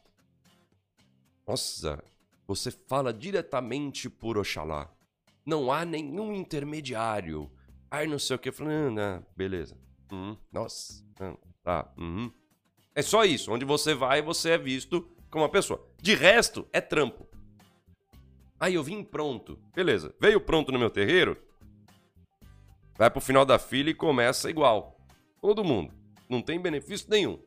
Nossa, 1.44 2.04
você 2.46 2.70
fala 2.70 3.12
diretamente 3.12 4.08
por 4.08 4.38
Oxalá. 4.38 4.88
Não 5.44 5.72
há 5.72 5.84
nenhum 5.84 6.32
intermediário. 6.32 7.50
Aí 7.90 8.06
não 8.06 8.18
sei 8.18 8.36
o 8.36 8.38
que. 8.38 8.52
Falando, 8.52 9.00
ah, 9.00 9.22
beleza. 9.36 9.76
Uhum, 10.12 10.36
nossa, 10.52 11.04
tá. 11.64 11.92
Uhum. 11.98 12.32
É 12.94 13.02
só 13.02 13.24
isso. 13.24 13.52
Onde 13.52 13.64
você 13.64 13.92
vai, 13.92 14.22
você 14.22 14.50
é 14.50 14.58
visto 14.58 15.17
como 15.30 15.44
uma 15.44 15.50
pessoa. 15.50 15.86
De 16.00 16.14
resto, 16.14 16.66
é 16.72 16.80
trampo. 16.80 17.26
Aí 18.60 18.74
eu 18.74 18.82
vim 18.82 19.02
pronto. 19.02 19.58
Beleza. 19.74 20.14
Veio 20.20 20.40
pronto 20.40 20.72
no 20.72 20.78
meu 20.78 20.90
terreiro. 20.90 21.36
Vai 22.96 23.10
pro 23.10 23.20
final 23.20 23.44
da 23.44 23.58
fila 23.58 23.90
e 23.90 23.94
começa 23.94 24.50
igual. 24.50 24.98
Todo 25.40 25.64
mundo. 25.64 25.94
Não 26.28 26.42
tem 26.42 26.60
benefício 26.60 27.08
nenhum. 27.08 27.40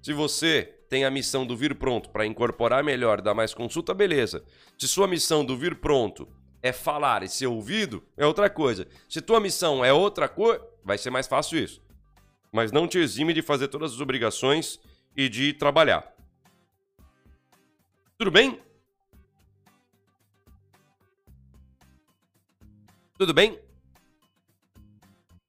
Se 0.00 0.12
você 0.12 0.62
tem 0.88 1.04
a 1.04 1.10
missão 1.10 1.44
do 1.44 1.56
vir 1.56 1.74
pronto 1.74 2.08
para 2.10 2.24
incorporar 2.24 2.82
melhor, 2.82 3.20
dar 3.20 3.34
mais 3.34 3.52
consulta, 3.52 3.92
beleza. 3.92 4.44
Se 4.78 4.86
sua 4.88 5.06
missão 5.08 5.44
do 5.44 5.56
vir 5.56 5.80
pronto 5.80 6.28
é 6.62 6.72
falar 6.72 7.22
e 7.22 7.28
ser 7.28 7.46
ouvido, 7.46 8.02
é 8.16 8.24
outra 8.24 8.48
coisa. 8.48 8.86
Se 9.08 9.20
tua 9.20 9.40
missão 9.40 9.84
é 9.84 9.92
outra 9.92 10.28
coisa, 10.28 10.64
vai 10.84 10.96
ser 10.96 11.10
mais 11.10 11.26
fácil 11.26 11.58
isso. 11.58 11.82
Mas 12.52 12.72
não 12.72 12.88
te 12.88 12.98
exime 12.98 13.34
de 13.34 13.42
fazer 13.42 13.68
todas 13.68 13.92
as 13.92 14.00
obrigações 14.00 14.80
e 15.16 15.28
de 15.28 15.52
trabalhar. 15.52 16.17
Tudo 18.18 18.32
bem? 18.32 18.60
Tudo 23.16 23.32
bem? 23.32 23.60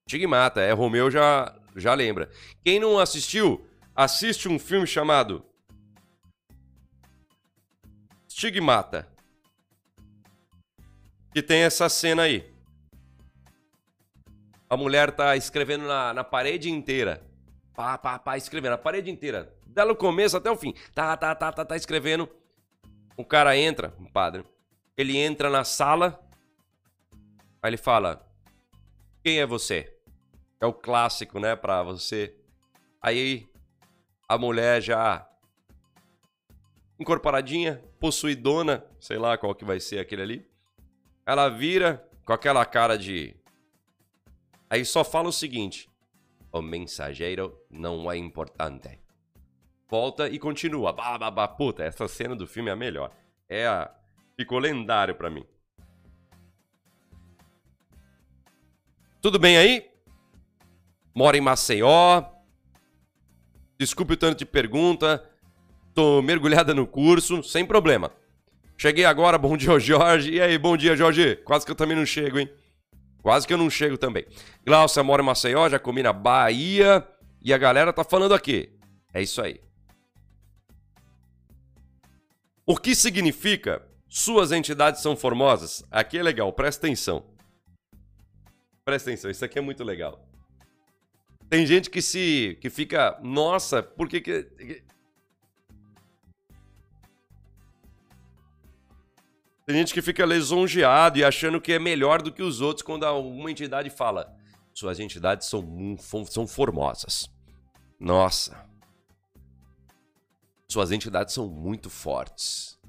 Tigmata, 0.05 0.61
é 0.61 0.71
Romeu 0.71 1.09
já 1.09 1.55
já 1.75 1.95
lembra. 1.95 2.29
Quem 2.63 2.79
não 2.79 2.99
assistiu, 2.99 3.67
assiste 3.95 4.47
um 4.47 4.59
filme 4.59 4.85
chamado 4.85 5.43
Stigmata. 8.29 9.07
Que 11.33 11.41
tem 11.41 11.61
essa 11.61 11.89
cena 11.89 12.23
aí. 12.23 12.53
A 14.69 14.77
mulher 14.77 15.11
tá 15.11 15.35
escrevendo 15.35 15.87
na, 15.87 16.13
na 16.13 16.23
parede 16.23 16.69
inteira. 16.69 17.25
Pá, 17.73 17.97
pá, 17.97 18.19
pá, 18.19 18.37
escrevendo. 18.37 18.73
A 18.73 18.77
parede 18.77 19.09
inteira. 19.09 19.55
Dela 19.65 19.95
começo 19.95 20.37
até 20.37 20.51
o 20.51 20.55
fim. 20.55 20.73
Tá, 20.93 21.17
tá, 21.17 21.33
tá, 21.33 21.51
tá, 21.51 21.65
tá 21.65 21.75
escrevendo. 21.75 22.29
O 23.19 23.25
cara 23.25 23.57
entra, 23.57 23.93
o 23.99 24.09
padre. 24.09 24.45
Ele 24.95 25.17
entra 25.17 25.49
na 25.49 25.65
sala. 25.65 26.17
Aí 27.61 27.69
ele 27.69 27.75
fala: 27.75 28.25
Quem 29.21 29.41
é 29.41 29.45
você? 29.45 29.93
É 30.57 30.65
o 30.65 30.71
clássico, 30.71 31.37
né, 31.37 31.53
pra 31.53 31.83
você. 31.83 32.33
Aí 33.01 33.45
a 34.25 34.37
mulher 34.37 34.81
já 34.81 35.29
incorporadinha, 36.97 37.83
possuidona, 37.99 38.85
sei 39.01 39.17
lá 39.17 39.37
qual 39.37 39.53
que 39.53 39.65
vai 39.65 39.81
ser 39.81 39.99
aquele 39.99 40.21
ali. 40.21 40.51
Ela 41.25 41.49
vira 41.49 42.09
com 42.23 42.31
aquela 42.31 42.65
cara 42.65 42.97
de. 42.97 43.35
Aí 44.69 44.85
só 44.85 45.03
fala 45.03 45.27
o 45.27 45.33
seguinte: 45.33 45.89
o 46.53 46.61
mensageiro 46.61 47.61
não 47.69 48.09
é 48.09 48.15
importante. 48.15 48.97
Volta 49.89 50.29
e 50.29 50.37
continua. 50.37 50.93
Bah, 50.93 51.17
bah, 51.17 51.31
bah. 51.31 51.47
Puta, 51.47 51.83
essa 51.83 52.07
cena 52.07 52.35
do 52.35 52.45
filme 52.45 52.69
é 52.69 52.73
a 52.73 52.75
melhor. 52.75 53.11
É 53.47 53.65
a. 53.65 53.89
Ficou 54.37 54.59
lendário 54.59 55.15
para 55.15 55.29
mim. 55.29 55.43
Tudo 59.21 59.37
bem 59.37 59.57
aí? 59.57 59.89
Mora 61.13 61.35
em 61.35 61.41
Maceió, 61.41 62.23
Desculpe 63.79 64.13
o 64.13 64.17
tanto 64.17 64.39
de 64.39 64.45
pergunta. 64.45 65.23
Tô 65.93 66.21
mergulhada 66.21 66.73
no 66.73 66.85
curso, 66.85 67.41
sem 67.41 67.65
problema. 67.65 68.11
Cheguei 68.77 69.05
agora, 69.05 69.37
bom 69.37 69.55
dia, 69.55 69.79
Jorge. 69.79 70.33
E 70.33 70.41
aí, 70.41 70.57
bom 70.57 70.75
dia, 70.75 70.97
Jorge. 70.97 71.37
Quase 71.45 71.65
que 71.65 71.71
eu 71.71 71.75
também 71.75 71.95
não 71.95 72.05
chego, 72.05 72.39
hein? 72.39 72.49
Quase 73.21 73.47
que 73.47 73.53
eu 73.53 73.57
não 73.57 73.69
chego 73.69 73.97
também. 73.97 74.25
Glaucia 74.65 75.01
mora 75.01 75.21
em 75.21 75.25
Maceió, 75.25 75.69
já 75.69 75.79
comi 75.79 76.03
na 76.03 76.11
Bahia. 76.11 77.07
E 77.41 77.53
a 77.53 77.57
galera 77.57 77.93
tá 77.93 78.03
falando 78.03 78.33
aqui. 78.33 78.69
É 79.13 79.21
isso 79.21 79.41
aí. 79.41 79.61
O 82.69 82.77
que 82.77 82.93
significa 82.93 83.83
suas 84.07 84.51
entidades 84.51 85.01
são 85.01 85.17
formosas? 85.17 85.83
Aqui 85.89 86.19
é 86.19 86.21
legal, 86.21 86.53
presta 86.53 86.85
atenção. 86.85 87.25
Presta 88.85 89.09
atenção, 89.09 89.31
isso 89.31 89.43
aqui 89.43 89.57
é 89.57 89.61
muito 89.61 89.83
legal. 89.83 90.23
Tem 91.49 91.65
gente 91.65 91.89
que 91.89 91.99
se. 91.99 92.59
que 92.61 92.69
fica. 92.69 93.19
Nossa, 93.23 93.81
por 93.81 94.07
que 94.07 94.21
que. 94.21 94.43
Tem 99.65 99.75
gente 99.75 99.91
que 99.91 100.01
fica 100.03 100.23
lisonjeado 100.23 101.17
e 101.17 101.23
achando 101.23 101.59
que 101.59 101.73
é 101.73 101.79
melhor 101.79 102.21
do 102.21 102.31
que 102.31 102.43
os 102.43 102.61
outros 102.61 102.83
quando 102.83 103.03
alguma 103.03 103.49
entidade 103.49 103.89
fala. 103.89 104.31
Suas 104.75 104.99
entidades 104.99 105.47
são, 105.47 105.97
são 106.29 106.45
formosas. 106.45 107.27
Nossa. 107.99 108.68
Suas 110.71 110.91
entidades 110.91 111.33
são 111.33 111.47
muito 111.47 111.89
fortes. 111.89 112.79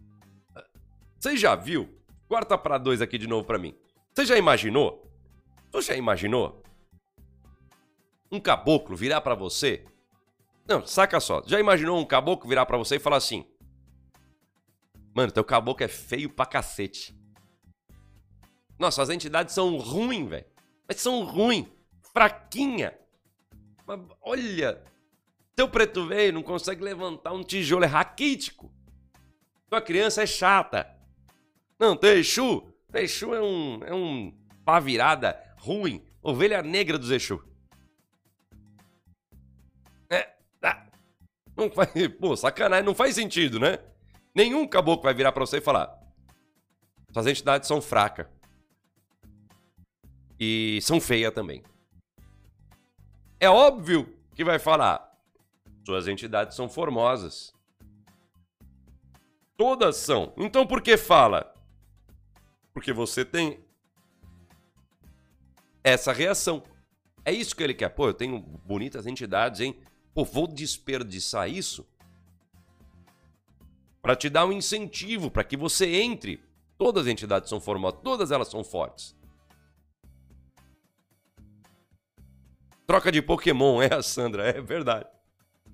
Você 1.18 1.36
já 1.36 1.54
viu? 1.54 1.88
Corta 2.28 2.56
para 2.58 2.78
dois 2.78 3.00
aqui 3.00 3.16
de 3.16 3.26
novo 3.26 3.46
para 3.46 3.58
mim. 3.58 3.74
Você 4.14 4.26
já 4.26 4.36
imaginou? 4.36 5.10
Você 5.72 5.92
já 5.92 5.96
imaginou 5.96 6.62
um 8.30 8.38
caboclo 8.38 8.94
virar 8.94 9.20
para 9.22 9.34
você. 9.34 9.84
Não, 10.66 10.86
saca 10.86 11.18
só. 11.20 11.42
Já 11.46 11.58
imaginou 11.58 11.98
um 11.98 12.04
caboclo 12.04 12.48
virar 12.48 12.66
para 12.66 12.76
você 12.76 12.96
e 12.96 13.00
falar 13.00 13.16
assim: 13.16 13.44
Mano, 15.14 15.32
teu 15.32 15.44
caboclo 15.44 15.84
é 15.84 15.88
feio 15.88 16.28
pra 16.28 16.46
cacete. 16.46 17.18
Nossa, 18.78 19.02
as 19.02 19.10
entidades 19.10 19.54
são 19.54 19.76
ruins, 19.78 20.28
velho. 20.28 20.46
Mas 20.86 21.00
são 21.00 21.24
ruins. 21.24 21.66
Fraquinha. 22.12 22.96
Mas, 23.86 24.00
olha. 24.20 24.82
Teu 25.60 25.68
preto 25.68 26.06
velho 26.06 26.32
não 26.32 26.42
consegue 26.42 26.82
levantar 26.82 27.34
um 27.34 27.44
tijolo, 27.44 27.84
é 27.84 27.86
raquítico. 27.86 28.72
Tua 29.68 29.82
criança 29.82 30.22
é 30.22 30.26
chata. 30.26 30.90
Não, 31.78 31.94
Teixu. 31.94 32.72
Teixu 32.90 33.34
é 33.34 33.42
um, 33.42 33.84
é 33.84 33.92
um 33.92 34.34
pá 34.64 34.80
virada 34.80 35.38
ruim. 35.58 36.02
Ovelha 36.22 36.62
negra 36.62 36.98
do 36.98 37.14
Exu. 37.14 37.44
Não 41.54 41.70
faz, 41.70 41.90
pô, 42.18 42.34
sacanagem, 42.34 42.86
não 42.86 42.94
faz 42.94 43.14
sentido, 43.14 43.60
né? 43.60 43.80
Nenhum 44.34 44.66
caboclo 44.66 45.02
vai 45.02 45.12
virar 45.12 45.30
para 45.30 45.44
você 45.44 45.58
e 45.58 45.60
falar: 45.60 45.94
suas 47.12 47.26
entidades 47.26 47.68
são 47.68 47.82
fracas. 47.82 48.26
E 50.40 50.78
são 50.80 50.98
feias 50.98 51.34
também. 51.34 51.62
É 53.38 53.50
óbvio 53.50 54.18
que 54.34 54.42
vai 54.42 54.58
falar: 54.58 55.09
suas 55.84 56.08
entidades 56.08 56.56
são 56.56 56.68
formosas. 56.68 57.52
Todas 59.56 59.96
são. 59.96 60.32
Então 60.36 60.66
por 60.66 60.80
que 60.80 60.96
fala? 60.96 61.52
Porque 62.72 62.92
você 62.92 63.24
tem 63.24 63.62
essa 65.82 66.12
reação. 66.12 66.62
É 67.24 67.32
isso 67.32 67.54
que 67.54 67.62
ele 67.62 67.74
quer. 67.74 67.90
Pô, 67.90 68.08
eu 68.08 68.14
tenho 68.14 68.40
bonitas 68.40 69.06
entidades, 69.06 69.60
hein? 69.60 69.78
Pô, 70.14 70.24
vou 70.24 70.46
desperdiçar 70.46 71.48
isso 71.48 71.86
para 74.02 74.16
te 74.16 74.30
dar 74.30 74.46
um 74.46 74.52
incentivo 74.52 75.30
para 75.30 75.44
que 75.44 75.56
você 75.56 76.00
entre. 76.00 76.42
Todas 76.78 77.04
as 77.06 77.12
entidades 77.12 77.48
são 77.50 77.60
formosas, 77.60 78.00
todas 78.02 78.30
elas 78.30 78.48
são 78.48 78.64
fortes. 78.64 79.14
Troca 82.86 83.12
de 83.12 83.20
Pokémon, 83.20 83.82
é 83.82 83.94
a 83.94 84.02
Sandra, 84.02 84.48
é 84.48 84.60
verdade. 84.60 85.06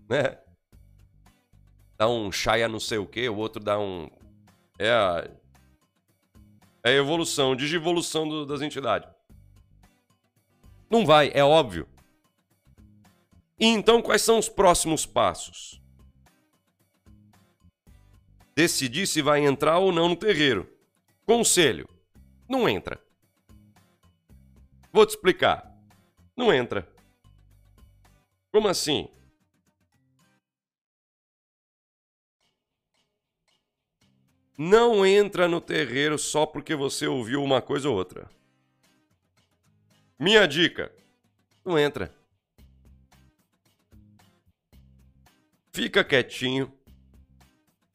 Né? 0.09 0.38
Dá 1.96 2.09
um 2.09 2.30
Shaya 2.30 2.68
não 2.68 2.80
sei 2.80 2.98
o 2.98 3.07
que, 3.07 3.28
o 3.28 3.36
outro 3.36 3.62
dá 3.62 3.78
um. 3.78 4.09
É 4.78 4.90
a. 4.90 5.28
É 6.84 6.90
a 6.90 6.92
evolução, 6.92 7.57
digivolução 7.57 8.28
do, 8.28 8.46
das 8.46 8.61
entidades. 8.61 9.09
Não 10.88 11.04
vai, 11.04 11.30
é 11.34 11.42
óbvio. 11.42 11.88
E 13.59 13.66
então, 13.66 14.00
quais 14.00 14.22
são 14.22 14.38
os 14.38 14.48
próximos 14.48 15.04
passos? 15.04 15.80
decidir 18.57 19.07
se 19.07 19.20
vai 19.20 19.44
entrar 19.44 19.78
ou 19.78 19.92
não 19.92 20.09
no 20.09 20.16
terreiro. 20.16 20.66
Conselho: 21.26 21.86
não 22.48 22.66
entra. 22.66 22.98
Vou 24.90 25.04
te 25.04 25.11
explicar. 25.11 25.70
Não 26.34 26.52
entra. 26.52 26.88
Como 28.50 28.66
assim? 28.66 29.09
Não 34.57 35.04
entra 35.04 35.46
no 35.46 35.61
terreiro 35.61 36.18
só 36.18 36.46
porque 36.46 36.74
você 36.74 37.07
ouviu 37.07 37.42
uma 37.42 37.61
coisa 37.61 37.88
ou 37.90 37.96
outra. 37.96 38.28
Minha 40.18 40.46
dica: 40.46 40.90
não 41.64 41.78
entra. 41.78 42.11
Fica 45.72 46.02
quietinho. 46.02 46.72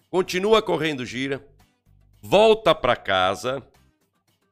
Continua 0.07 0.61
correndo 0.61 1.03
gira. 1.03 1.43
Volta 2.21 2.75
para 2.75 2.95
casa. 2.95 3.65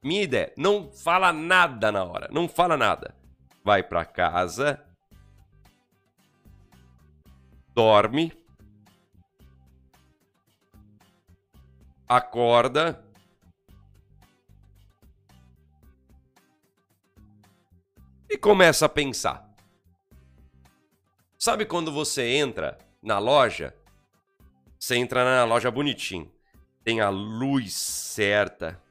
Minha 0.01 0.23
ideia, 0.23 0.51
não 0.57 0.91
fala 0.91 1.31
nada 1.31 1.91
na 1.91 2.03
hora, 2.03 2.27
não 2.31 2.47
fala 2.49 2.75
nada. 2.75 3.13
Vai 3.63 3.83
para 3.83 4.03
casa. 4.03 4.83
Dorme 7.75 8.33
acorda. 12.09 13.05
E 18.27 18.35
começa 18.35 18.87
a 18.87 18.89
pensar. 18.89 19.47
Sabe 21.37 21.65
quando 21.65 21.91
você 21.91 22.23
entra 22.23 22.77
na 23.01 23.19
loja? 23.19 23.75
Você 24.79 24.95
entra 24.95 25.23
na 25.23 25.45
loja 25.45 25.69
bonitinho. 25.69 26.31
Tem 26.83 26.99
a 26.99 27.09
luz 27.09 27.73
certa. 27.73 28.81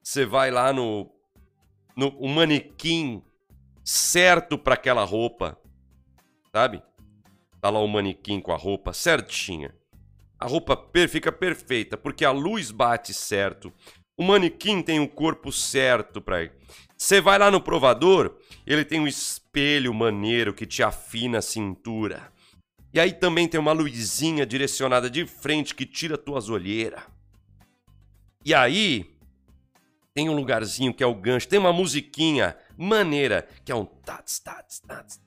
Você 0.00 0.24
vai 0.24 0.50
lá 0.50 0.72
no 0.72 1.10
no 1.94 2.08
um 2.18 2.28
manequim 2.28 3.22
certo 3.84 4.56
para 4.56 4.74
aquela 4.74 5.04
roupa. 5.04 5.58
Sabe? 6.52 6.82
Tá 7.60 7.70
lá 7.70 7.80
o 7.80 7.88
manequim 7.88 8.40
com 8.40 8.52
a 8.52 8.56
roupa 8.56 8.92
certinha 8.92 9.74
a 10.42 10.44
roupa 10.44 10.76
per 10.76 11.08
fica 11.08 11.30
perfeita, 11.30 11.96
porque 11.96 12.24
a 12.24 12.32
luz 12.32 12.72
bate 12.72 13.14
certo. 13.14 13.72
O 14.16 14.24
manequim 14.24 14.82
tem 14.82 14.98
o 14.98 15.08
corpo 15.08 15.52
certo 15.52 16.20
para 16.20 16.42
ir. 16.42 16.52
Você 16.96 17.20
vai 17.20 17.38
lá 17.38 17.48
no 17.48 17.60
provador, 17.60 18.36
ele 18.66 18.84
tem 18.84 18.98
um 18.98 19.06
espelho 19.06 19.94
maneiro 19.94 20.52
que 20.52 20.66
te 20.66 20.82
afina 20.82 21.38
a 21.38 21.42
cintura. 21.42 22.32
E 22.92 22.98
aí 22.98 23.12
também 23.12 23.46
tem 23.46 23.60
uma 23.60 23.70
luzinha 23.70 24.44
direcionada 24.44 25.08
de 25.08 25.24
frente 25.26 25.76
que 25.76 25.86
tira 25.86 26.18
tuas 26.18 26.48
olheiras. 26.48 27.04
E 28.44 28.52
aí 28.52 29.12
tem 30.12 30.28
um 30.28 30.34
lugarzinho 30.34 30.92
que 30.92 31.04
é 31.04 31.06
o 31.06 31.14
gancho, 31.14 31.48
tem 31.48 31.58
uma 31.58 31.72
musiquinha 31.72 32.56
maneira, 32.76 33.48
que 33.64 33.70
é 33.72 33.74
um 33.74 33.84
tats, 33.84 34.40
tats, 34.40 34.80
tats, 34.80 35.20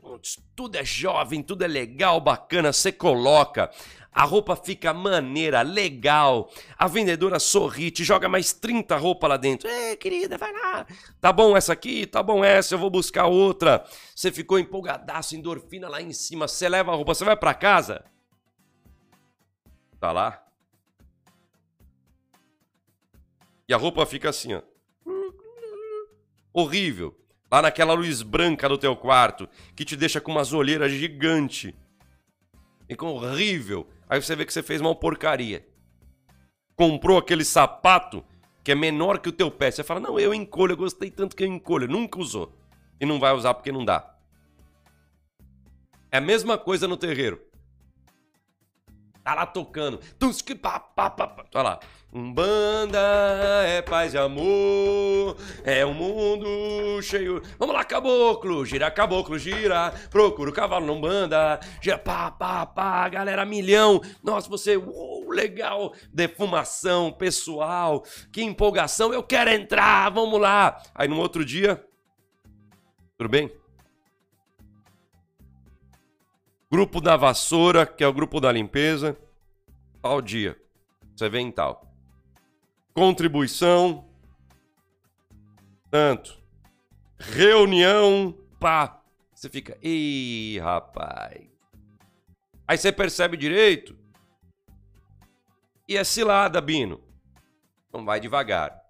tudo 0.56 0.76
é 0.76 0.86
jovem, 0.86 1.42
tudo 1.42 1.64
é 1.64 1.68
legal, 1.68 2.20
bacana, 2.20 2.72
você 2.72 2.92
coloca. 2.92 3.72
A 4.16 4.24
roupa 4.24 4.56
fica 4.56 4.94
maneira, 4.94 5.62
legal. 5.62 6.50
A 6.78 6.88
vendedora 6.88 7.38
sorri, 7.38 7.92
te 7.92 8.02
joga 8.02 8.30
mais 8.30 8.54
30 8.54 8.96
roupas 8.96 9.30
lá 9.30 9.36
dentro. 9.36 9.68
Ei, 9.68 9.98
querida, 9.98 10.38
vai 10.38 10.54
lá. 10.54 10.88
Tá 11.20 11.34
bom 11.34 11.58
essa 11.58 11.74
aqui? 11.74 12.08
Tá 12.08 12.24
bom 12.24 12.42
essa, 12.42 12.76
eu 12.76 12.80
vou 12.80 12.90
buscar 12.90 13.26
outra. 13.26 13.86
Você 14.16 14.32
ficou 14.32 14.58
empolgadaço, 14.58 15.36
endorfina 15.36 15.90
lá 15.90 16.02
em 16.02 16.14
cima. 16.14 16.48
Você 16.48 16.70
leva 16.70 16.94
a 16.94 16.96
roupa, 16.96 17.14
você 17.14 17.26
vai 17.26 17.36
para 17.36 17.54
casa? 17.54 18.06
Tá 20.00 20.14
lá? 20.14 20.42
E 23.68 23.74
a 23.74 23.78
roupa 23.78 24.06
fica 24.06 24.30
assim, 24.30 24.54
ó. 24.54 24.62
Horrível. 26.54 27.20
Lá 27.52 27.62
naquela 27.62 27.94
luz 27.94 28.22
branca 28.22 28.70
do 28.70 28.78
teu 28.78 28.96
quarto, 28.96 29.50
que 29.76 29.84
te 29.84 29.98
deixa 29.98 30.22
com 30.22 30.32
umas 30.32 30.54
olheiras 30.54 30.90
gigante. 30.90 31.76
Fica 32.88 33.06
horrível. 33.06 33.90
Aí 34.10 34.22
você 34.22 34.36
vê 34.36 34.46
que 34.46 34.54
você 34.54 34.62
fez 34.62 34.82
uma 34.82 34.96
porcaria. 34.96 35.66
Comprou 36.76 37.18
aquele 37.18 37.44
sapato 37.44 38.24
que 38.64 38.72
é 38.72 38.76
menor 38.76 39.20
que 39.20 39.30
o 39.30 39.32
teu 39.32 39.50
pé. 39.50 39.72
Você 39.72 39.84
fala, 39.84 40.00
não, 40.00 40.20
eu 40.20 40.34
encolho, 40.34 40.74
eu 40.74 40.78
gostei 40.78 41.10
tanto 41.10 41.36
que 41.36 41.44
eu 41.44 41.48
encolho. 41.48 41.88
Nunca 41.88 42.20
usou. 42.20 42.52
E 43.00 43.06
não 43.06 43.20
vai 43.20 43.34
usar 43.34 43.54
porque 43.54 43.72
não 43.72 43.86
dá. 43.86 44.16
É 46.12 46.18
a 46.18 46.22
mesma 46.22 46.58
coisa 46.58 46.88
no 46.88 46.98
terreiro. 46.98 47.42
Tá 49.26 49.34
lá 49.34 49.46
tocando. 49.48 50.00
Olha 51.56 51.64
lá. 51.64 51.80
Umbanda 52.14 53.00
é 53.66 53.82
paz 53.82 54.14
e 54.14 54.18
amor, 54.20 55.36
é 55.64 55.84
um 55.84 55.96
mundo 55.96 57.02
cheio. 57.02 57.42
Vamos 57.58 57.76
lá, 57.76 57.84
caboclo, 57.84 58.64
gira 58.64 58.90
caboclo, 58.92 59.38
gira. 59.40 59.92
Procura 60.12 60.52
o 60.52 60.54
cavalo 60.54 60.86
não 60.86 61.02
banda. 61.02 61.60
Gira 61.82 61.98
pá, 61.98 62.30
pá, 62.30 62.68
pá, 62.68 63.10
galera, 63.10 63.44
milhão. 63.46 64.00
Nossa, 64.24 64.48
você, 64.48 64.78
uh, 64.78 65.30
legal. 65.32 65.92
Defumação, 66.14 67.12
pessoal, 67.12 68.06
que 68.32 68.44
empolgação. 68.44 69.12
Eu 69.12 69.24
quero 69.24 69.50
entrar, 69.50 70.10
vamos 70.12 70.40
lá. 70.40 70.82
Aí 70.94 71.08
no 71.08 71.18
outro 71.18 71.44
dia, 71.44 71.84
tudo 73.18 73.28
bem? 73.28 73.52
Grupo 76.76 77.00
da 77.00 77.16
vassoura, 77.16 77.86
que 77.86 78.04
é 78.04 78.08
o 78.08 78.12
grupo 78.12 78.42
da 78.42 78.52
limpeza. 78.52 79.18
Tal 80.02 80.22
dia. 80.22 80.62
Você 81.16 81.30
vem 81.30 81.48
em 81.48 81.52
tal 81.52 81.90
contribuição, 82.94 84.10
tanto, 85.90 86.38
reunião, 87.18 88.38
pá. 88.60 89.02
Você 89.34 89.50
fica, 89.50 89.78
ih, 89.82 90.60
rapaz. 90.60 91.48
Aí 92.68 92.78
você 92.78 92.92
percebe 92.92 93.38
direito. 93.38 93.98
E 95.88 95.96
é 95.96 96.04
cilada, 96.04 96.60
Bino. 96.60 97.02
Então 97.88 98.04
vai 98.04 98.20
devagar. 98.20 98.84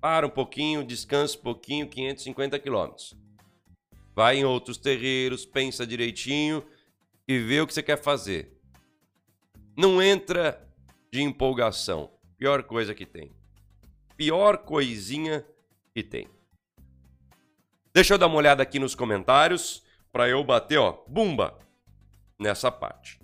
Para 0.00 0.28
um 0.28 0.30
pouquinho, 0.30 0.84
descansa 0.84 1.36
um 1.36 1.42
pouquinho, 1.42 1.88
550 1.88 2.56
quilômetros. 2.60 3.16
Vai 4.14 4.36
em 4.36 4.44
outros 4.44 4.78
terreiros, 4.78 5.44
pensa 5.44 5.84
direitinho 5.84 6.64
e 7.26 7.38
vê 7.38 7.60
o 7.60 7.66
que 7.66 7.74
você 7.74 7.82
quer 7.82 8.00
fazer. 8.02 8.58
Não 9.76 10.02
entra 10.02 10.66
de 11.10 11.22
empolgação. 11.22 12.10
Pior 12.36 12.62
coisa 12.62 12.94
que 12.94 13.06
tem 13.06 13.32
pior 14.22 14.58
coisinha 14.58 15.44
que 15.92 16.00
tem. 16.00 16.28
Deixa 17.92 18.14
eu 18.14 18.18
dar 18.18 18.28
uma 18.28 18.36
olhada 18.36 18.62
aqui 18.62 18.78
nos 18.78 18.94
comentários 18.94 19.82
para 20.12 20.28
eu 20.28 20.44
bater, 20.44 20.78
ó, 20.78 21.02
bumba, 21.08 21.58
nessa 22.38 22.70
parte. 22.70 23.18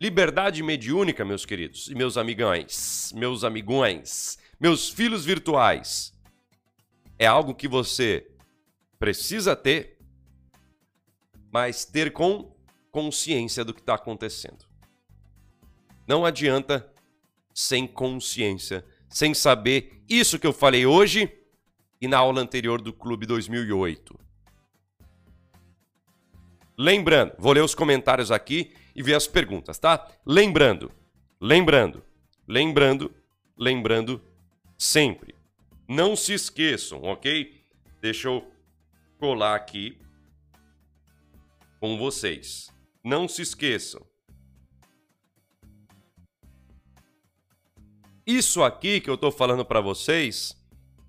Liberdade 0.00 0.62
mediúnica, 0.62 1.24
meus 1.24 1.44
queridos 1.44 1.88
e 1.88 1.96
meus 1.96 2.16
amigões, 2.16 3.12
meus 3.14 3.42
amigões, 3.42 4.38
meus 4.60 4.88
filhos 4.88 5.24
virtuais, 5.24 6.16
é 7.18 7.26
algo 7.26 7.52
que 7.52 7.66
você 7.66 8.30
precisa 9.00 9.56
ter, 9.56 9.98
mas 11.52 11.84
ter 11.84 12.12
com 12.12 12.54
consciência 12.90 13.64
do 13.64 13.72
que 13.72 13.80
está 13.80 13.94
acontecendo. 13.94 14.64
Não 16.06 16.24
adianta 16.24 16.90
sem 17.54 17.86
consciência 17.86 18.84
sem 19.10 19.34
saber 19.34 20.02
isso 20.08 20.38
que 20.38 20.46
eu 20.46 20.52
falei 20.52 20.86
hoje 20.86 21.30
e 22.00 22.06
na 22.06 22.18
aula 22.18 22.40
anterior 22.40 22.80
do 22.80 22.92
Clube 22.92 23.26
2008. 23.26 24.18
Lembrando, 26.78 27.34
vou 27.36 27.52
ler 27.52 27.62
os 27.62 27.74
comentários 27.74 28.30
aqui 28.30 28.72
e 28.94 29.02
ver 29.02 29.14
as 29.14 29.26
perguntas, 29.26 29.78
tá? 29.78 30.08
Lembrando, 30.24 30.90
lembrando, 31.38 32.02
lembrando, 32.48 33.14
lembrando 33.58 34.22
sempre. 34.78 35.34
Não 35.86 36.16
se 36.16 36.32
esqueçam, 36.32 37.02
ok? 37.02 37.62
Deixa 38.00 38.28
eu 38.28 38.50
colar 39.18 39.56
aqui 39.56 39.98
com 41.80 41.98
vocês. 41.98 42.72
Não 43.02 43.26
se 43.26 43.42
esqueçam. 43.42 44.04
Isso 48.26 48.62
aqui 48.62 49.00
que 49.00 49.10
eu 49.10 49.14
estou 49.14 49.32
falando 49.32 49.64
para 49.64 49.80
vocês 49.80 50.56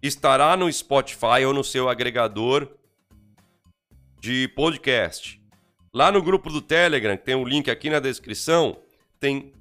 estará 0.01 0.57
no 0.57 0.71
Spotify 0.71 1.45
ou 1.45 1.53
no 1.53 1.63
seu 1.63 1.87
agregador 1.87 2.67
de 4.19 4.47
podcast. 4.49 5.41
Lá 5.93 6.11
no 6.11 6.21
grupo 6.21 6.49
do 6.49 6.61
Telegram, 6.61 7.17
que 7.17 7.25
tem 7.25 7.35
o 7.35 7.39
um 7.39 7.47
link 7.47 7.69
aqui 7.69 7.89
na 7.89 7.99
descrição, 7.99 8.77
tem 9.19 9.53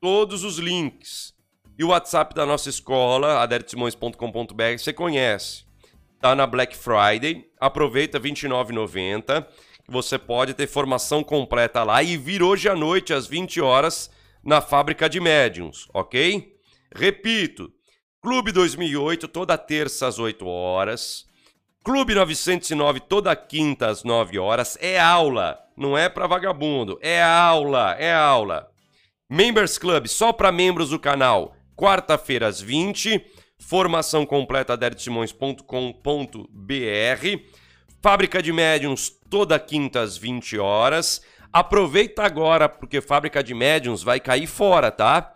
todos 0.00 0.44
os 0.44 0.58
links. 0.58 1.34
E 1.78 1.84
o 1.84 1.88
WhatsApp 1.88 2.34
da 2.34 2.44
nossa 2.44 2.68
escola, 2.68 3.40
adertsimões.com.br, 3.42 4.78
você 4.78 4.92
conhece. 4.92 5.64
Tá 6.20 6.34
na 6.34 6.46
Black 6.46 6.76
Friday, 6.76 7.48
aproveita 7.58 8.18
R$ 8.18 8.28
29,90, 8.30 9.44
que 9.44 9.48
você 9.88 10.18
pode 10.18 10.54
ter 10.54 10.66
formação 10.66 11.24
completa 11.24 11.82
lá 11.82 12.02
e 12.02 12.16
vir 12.16 12.42
hoje 12.42 12.68
à 12.68 12.74
noite 12.74 13.14
às 13.14 13.26
20 13.26 13.60
horas 13.60 14.10
na 14.44 14.60
fábrica 14.60 15.08
de 15.08 15.18
médiums, 15.18 15.88
ok? 15.94 16.54
Repito, 16.94 17.72
Clube 18.20 18.52
2008 18.52 19.28
toda 19.28 19.56
terça 19.56 20.06
às 20.06 20.18
8 20.18 20.46
horas. 20.46 21.26
Clube 21.84 22.14
909 22.14 23.00
toda 23.00 23.34
quinta 23.34 23.86
às 23.86 24.04
9 24.04 24.38
horas. 24.38 24.76
É 24.80 25.00
aula, 25.00 25.58
não 25.76 25.96
é 25.96 26.08
para 26.08 26.26
vagabundo. 26.26 26.98
É 27.00 27.22
aula, 27.22 27.94
é 27.94 28.12
aula. 28.12 28.68
Members 29.30 29.78
Club 29.78 30.06
só 30.06 30.32
para 30.32 30.52
membros 30.52 30.90
do 30.90 30.98
canal. 30.98 31.54
Quarta-feira 31.76 32.46
às 32.46 32.60
20. 32.60 33.24
Formação 33.58 34.26
completa 34.26 34.76
dertsimões.com.br. 34.76 37.58
Fábrica 38.00 38.40
de 38.40 38.52
Médiuns 38.52 39.10
toda 39.28 39.58
quinta 39.58 40.00
às 40.00 40.16
20 40.16 40.56
horas. 40.58 41.20
Aproveita 41.52 42.22
agora 42.22 42.68
porque 42.68 43.00
Fábrica 43.00 43.42
de 43.42 43.54
Médiuns 43.54 44.02
vai 44.02 44.20
cair 44.20 44.46
fora, 44.46 44.90
tá? 44.90 45.34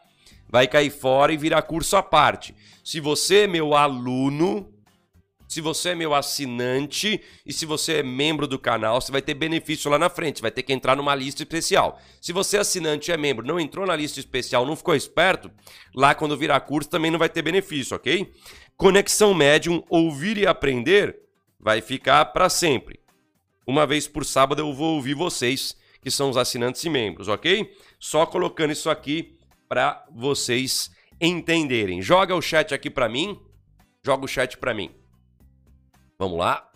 Vai 0.49 0.69
cair 0.69 0.91
fora 0.91 1.33
e 1.33 1.37
virar 1.37 1.63
curso 1.63 1.97
à 1.97 2.03
parte. 2.03 2.55
Se 2.85 3.01
você 3.01 3.45
é 3.45 3.47
meu 3.47 3.75
aluno, 3.75 4.73
se 5.49 5.61
você 5.61 5.91
é 5.91 5.95
meu 5.95 6.15
assinante 6.15 7.21
e 7.45 7.53
se 7.53 7.67
você 7.67 7.95
é 7.95 8.03
membro 8.03 8.47
do 8.47 8.59
canal, 8.59 9.01
você 9.01 9.11
vai 9.11 9.21
ter 9.21 9.35
benefício 9.35 9.91
lá 9.91 9.99
na 9.99 10.09
frente, 10.09 10.41
vai 10.41 10.51
ter 10.51 10.63
que 10.63 10.73
entrar 10.73 10.97
numa 10.97 11.15
lista 11.15 11.43
especial. 11.43 12.01
Se 12.21 12.33
você 12.33 12.59
é 12.59 12.61
assinante 12.61 13.11
e 13.11 13.15
é 13.15 13.17
membro, 13.17 13.47
não 13.47 13.59
entrou 13.59 13.87
na 13.87 13.97
lista 13.97 14.21
especial, 14.21 14.65
não 14.65 14.77
ficou 14.77 14.95
esperto, 14.95 15.51
lá 15.95 16.15
quando 16.15 16.37
virar 16.37 16.61
curso 16.61 16.89
também 16.89 17.11
não 17.11 17.19
vai 17.19 17.29
ter 17.29 17.43
benefício, 17.43 17.97
ok? 17.97 18.33
Conexão 18.77 19.35
Médium, 19.35 19.83
ouvir 19.91 20.39
e 20.39 20.47
aprender, 20.47 21.19
vai 21.63 21.81
ficar 21.81 22.25
para 22.27 22.49
sempre. 22.49 23.01
Uma 23.67 23.87
vez 23.87 24.09
por 24.09 24.25
sábado 24.25 24.61
eu 24.61 24.75
vou 24.75 24.97
ouvir 24.97 25.15
vocês, 25.15 25.77
que 26.03 26.11
são 26.11 26.29
os 26.29 26.37
assinantes 26.37 26.83
e 26.85 26.91
membros, 26.91 27.29
ok? 27.29 27.73
Só 27.99 28.27
colocando 28.27 28.73
isso 28.73 28.91
aqui 28.91 29.39
para 29.69 30.05
vocês 30.11 30.91
entenderem. 31.21 32.03
Joga 32.03 32.35
o 32.35 32.43
chat 32.43 32.75
aqui 32.75 32.91
para 32.91 33.09
mim. 33.09 33.41
Joga 34.05 34.25
o 34.25 34.29
chat 34.29 34.59
para 34.59 34.75
mim. 34.75 34.91
Vamos 36.19 36.39
lá. 36.39 36.69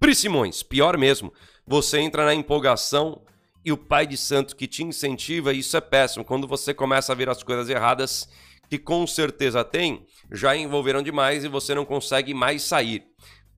Pri 0.00 0.14
Simões, 0.14 0.62
pior 0.62 0.96
mesmo. 0.96 1.30
Você 1.66 2.00
entra 2.00 2.24
na 2.24 2.34
empolgação 2.34 3.22
e 3.62 3.70
o 3.70 3.76
pai 3.76 4.06
de 4.06 4.16
santo 4.16 4.56
que 4.56 4.66
te 4.66 4.82
incentiva, 4.82 5.52
isso 5.52 5.76
é 5.76 5.80
péssimo. 5.80 6.24
Quando 6.24 6.48
você 6.48 6.72
começa 6.72 7.12
a 7.12 7.14
ver 7.14 7.28
as 7.28 7.42
coisas 7.42 7.68
erradas, 7.68 8.26
que 8.70 8.78
com 8.78 9.06
certeza 9.06 9.62
tem, 9.62 10.06
já 10.32 10.56
envolveram 10.56 11.02
demais 11.02 11.44
e 11.44 11.48
você 11.48 11.74
não 11.74 11.84
consegue 11.84 12.32
mais 12.32 12.62
sair. 12.62 13.04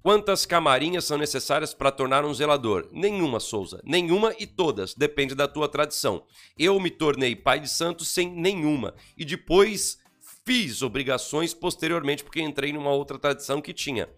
Quantas 0.03 0.44
camarinhas 0.44 1.05
são 1.05 1.16
necessárias 1.16 1.72
para 1.72 1.92
tornar 1.92 2.24
um 2.24 2.34
zelador? 2.34 2.88
Nenhuma, 2.90 3.38
Souza. 3.38 3.80
Nenhuma 3.84 4.34
e 4.36 4.48
todas. 4.48 4.94
Depende 4.94 5.32
da 5.32 5.46
tua 5.46 5.68
tradição. 5.68 6.24
Eu 6.59 6.80
me 6.80 6.90
tornei 6.90 7.36
pai 7.36 7.61
de 7.61 7.68
santo 7.68 8.05
sem 8.05 8.28
nenhuma. 8.28 8.94
E 9.16 9.24
depois 9.24 10.00
fiz 10.44 10.82
obrigações 10.82 11.55
posteriormente, 11.55 12.24
porque 12.24 12.42
entrei 12.42 12.72
numa 12.72 12.90
outra 12.90 13.16
tradição 13.16 13.61
que 13.61 13.72
tinha. 13.72 14.09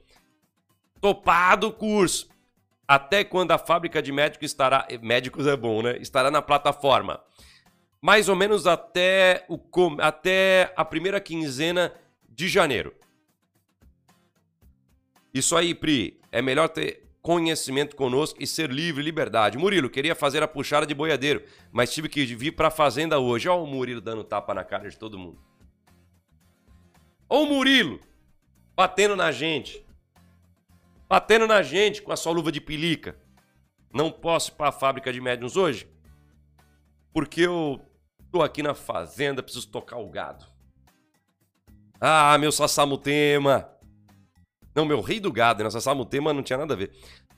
Topado 1.03 1.67
o 1.69 1.73
curso. 1.73 2.31
Até 2.89 3.23
quando 3.23 3.51
a 3.51 3.59
fábrica 3.59 4.01
de 4.01 4.11
médicos 4.11 4.47
estará. 4.47 4.89
Médicos 5.03 5.47
é 5.47 5.55
bom, 5.55 5.83
né? 5.83 5.99
Estará 5.99 6.31
na 6.31 6.41
plataforma. 6.41 7.23
Mais 8.01 8.27
ou 8.31 8.37
menos 8.37 8.67
até, 8.67 9.45
o, 9.51 9.59
até 10.01 10.73
a 10.77 10.85
primeira 10.85 11.21
quinzena 11.21 11.93
de 12.27 12.49
janeiro. 12.49 12.95
Isso 15.35 15.57
aí, 15.57 15.75
Pri. 15.75 16.21
É 16.31 16.41
melhor 16.41 16.69
ter 16.69 17.05
conhecimento 17.21 17.97
conosco 17.97 18.41
e 18.41 18.47
ser 18.47 18.71
livre, 18.71 19.03
liberdade. 19.03 19.59
Murilo, 19.59 19.91
queria 19.91 20.15
fazer 20.15 20.43
a 20.43 20.49
puxada 20.49 20.87
de 20.87 20.95
boiadeiro, 20.95 21.43
mas 21.73 21.93
tive 21.93 22.09
que 22.09 22.25
vir 22.25 22.53
para 22.53 22.69
a 22.69 22.71
fazenda 22.71 23.19
hoje. 23.19 23.49
Olha 23.49 23.63
o 23.63 23.67
Murilo 23.67 24.01
dando 24.01 24.23
tapa 24.23 24.55
na 24.55 24.63
cara 24.63 24.89
de 24.89 24.97
todo 24.97 25.19
mundo. 25.19 25.43
Olha 27.29 27.43
o 27.43 27.47
Murilo 27.47 27.99
batendo 28.77 29.17
na 29.17 29.33
gente. 29.33 29.85
Batendo 31.09 31.47
na 31.47 31.63
gente 31.63 32.03
com 32.03 32.13
a 32.13 32.17
sua 32.17 32.33
luva 32.33 32.53
de 32.53 32.61
pelica. 32.61 33.19
Não 33.93 34.11
posso 34.11 34.51
ir 34.51 34.55
para 34.55 34.69
a 34.69 34.73
fábrica 34.73 35.13
de 35.13 35.21
médiums 35.21 35.57
hoje? 35.57 35.89
Porque 37.13 37.43
eu 37.43 37.81
tô 38.31 38.43
aqui 38.43 38.63
na 38.63 38.75
fazenda, 38.75 39.43
preciso 39.43 39.69
tocar 39.69 39.97
o 39.97 40.11
gado. 40.11 40.45
Ah, 42.01 42.37
meu 42.39 42.53
Sassamutema. 42.53 43.74
Não, 44.75 44.85
meu 44.85 45.01
rei 45.01 45.21
do 45.21 45.31
gado, 45.31 45.63
nessa 45.63 45.81
Samutema 45.81 46.33
não 46.33 46.43
tinha 46.43 46.59
nada 46.59 46.75
a 46.75 46.77
ver. 46.77 46.91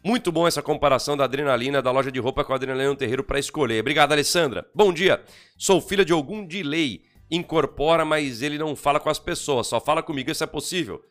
Muito 0.03 0.32
bom 0.32 0.47
essa 0.47 0.62
comparação 0.62 1.16
da 1.16 1.24
adrenalina 1.24 1.82
da 1.82 1.91
loja 1.91 2.11
de 2.11 2.18
roupa 2.18 2.45
com 2.45 2.53
a 2.53 2.57
adrenalina 2.57 2.89
no 2.89 2.97
terreiro 2.97 3.22
para 3.22 3.39
escolher. 3.39 3.80
Obrigado, 3.80 4.12
Alessandra. 4.12 4.66
Bom 4.74 4.93
dia. 4.93 5.22
Sou 5.59 5.80
filha 5.80 6.05
de 6.05 6.12
algum 6.12 6.47
delay. 6.47 7.03
Incorpora, 7.30 8.05
mas 8.05 8.41
ele 8.41 8.57
não 8.57 8.76
fala 8.76 9.01
com 9.01 9.11
as 9.11 9.18
pessoas, 9.18 9.66
só 9.66 9.80
fala 9.80 10.03
comigo. 10.03 10.30
Isso 10.30 10.45
é 10.45 10.47
possível? 10.47 11.03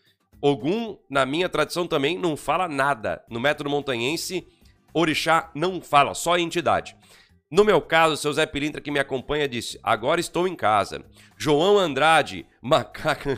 Ogum, 0.42 0.98
na 1.10 1.26
minha 1.26 1.50
tradição 1.50 1.86
também, 1.86 2.18
não 2.18 2.38
fala 2.38 2.68
nada. 2.68 3.24
No 3.30 3.40
método 3.40 3.70
montanhense, 3.70 4.48
orixá 4.94 5.52
não 5.54 5.82
fala, 5.82 6.14
só 6.14 6.36
a 6.36 6.40
entidade. 6.40 6.96
No 7.56 7.64
meu 7.64 7.80
caso, 7.80 8.18
seu 8.18 8.34
Zé 8.34 8.46
Pilintra 8.46 8.82
que 8.82 8.92
me 8.92 9.00
acompanha 9.00 9.48
disse: 9.48 9.80
Agora 9.82 10.20
estou 10.20 10.46
em 10.46 10.54
casa. 10.54 11.06
João 11.38 11.80
Andrade, 11.80 12.46
macaco. 12.62 13.30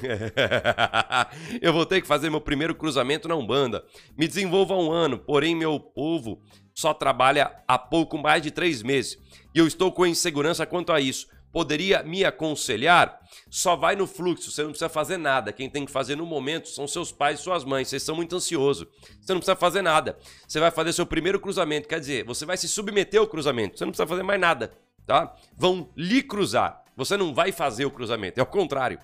eu 1.61 1.71
vou 1.71 1.85
ter 1.85 2.01
que 2.01 2.07
fazer 2.07 2.27
meu 2.31 2.41
primeiro 2.41 2.73
cruzamento 2.73 3.27
na 3.27 3.35
Umbanda. 3.35 3.85
Me 4.17 4.27
desenvolvo 4.27 4.73
há 4.73 4.79
um 4.79 4.91
ano, 4.91 5.19
porém 5.19 5.53
meu 5.53 5.79
povo 5.79 6.41
só 6.73 6.95
trabalha 6.95 7.51
há 7.67 7.77
pouco 7.77 8.17
mais 8.17 8.41
de 8.41 8.49
três 8.49 8.81
meses. 8.81 9.19
E 9.53 9.59
eu 9.59 9.67
estou 9.67 9.91
com 9.91 10.03
insegurança 10.03 10.65
quanto 10.65 10.91
a 10.91 10.99
isso 10.99 11.27
poderia 11.57 12.03
me 12.03 12.23
aconselhar, 12.23 13.19
só 13.49 13.75
vai 13.75 13.95
no 13.95 14.05
fluxo, 14.05 14.51
você 14.51 14.61
não 14.61 14.69
precisa 14.69 14.87
fazer 14.87 15.17
nada. 15.17 15.51
Quem 15.51 15.67
tem 15.67 15.87
que 15.87 15.91
fazer 15.91 16.15
no 16.15 16.23
momento 16.23 16.69
são 16.69 16.87
seus 16.87 17.11
pais 17.11 17.39
e 17.39 17.41
suas 17.41 17.63
mães. 17.63 17.87
Vocês 17.87 18.03
são 18.03 18.15
muito 18.15 18.35
ansiosos. 18.35 18.87
Você 19.19 19.33
não 19.33 19.39
precisa 19.39 19.55
fazer 19.55 19.81
nada. 19.81 20.19
Você 20.47 20.59
vai 20.59 20.69
fazer 20.69 20.93
seu 20.93 21.03
primeiro 21.03 21.39
cruzamento, 21.39 21.87
quer 21.87 21.99
dizer, 21.99 22.23
você 22.25 22.45
vai 22.45 22.57
se 22.57 22.67
submeter 22.67 23.19
ao 23.19 23.25
cruzamento. 23.25 23.75
Você 23.75 23.85
não 23.85 23.91
precisa 23.91 24.05
fazer 24.05 24.21
mais 24.21 24.39
nada, 24.39 24.71
tá? 25.03 25.35
Vão 25.57 25.89
lhe 25.97 26.21
cruzar. 26.21 26.83
Você 26.95 27.17
não 27.17 27.33
vai 27.33 27.51
fazer 27.51 27.87
o 27.87 27.91
cruzamento, 27.91 28.39
é 28.39 28.43
o 28.43 28.45
contrário. 28.45 28.99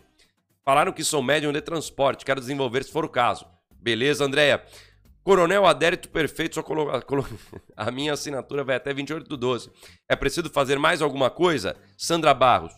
Falaram 0.64 0.92
que 0.92 1.04
sou 1.04 1.24
médium 1.24 1.52
de 1.52 1.60
transporte, 1.60 2.24
quero 2.24 2.40
desenvolver 2.40 2.84
se 2.84 2.92
for 2.92 3.04
o 3.04 3.10
caso. 3.10 3.48
Beleza, 3.72 4.26
Andréia? 4.26 4.64
Coronel 5.24 5.66
Adérito 5.66 6.10
Perfeito, 6.10 6.56
só 6.56 6.62
colo... 6.64 6.88
a 7.76 7.92
minha 7.92 8.14
assinatura 8.14 8.64
vai 8.64 8.76
até 8.76 8.94
28 8.94 9.28
do 9.28 9.38
12. 9.38 9.72
É 10.10 10.16
preciso 10.16 10.50
fazer 10.50 10.78
mais 10.78 11.02
alguma 11.02 11.30
coisa? 11.30 11.76
Sandra 11.98 12.34
Barros. 12.34 12.74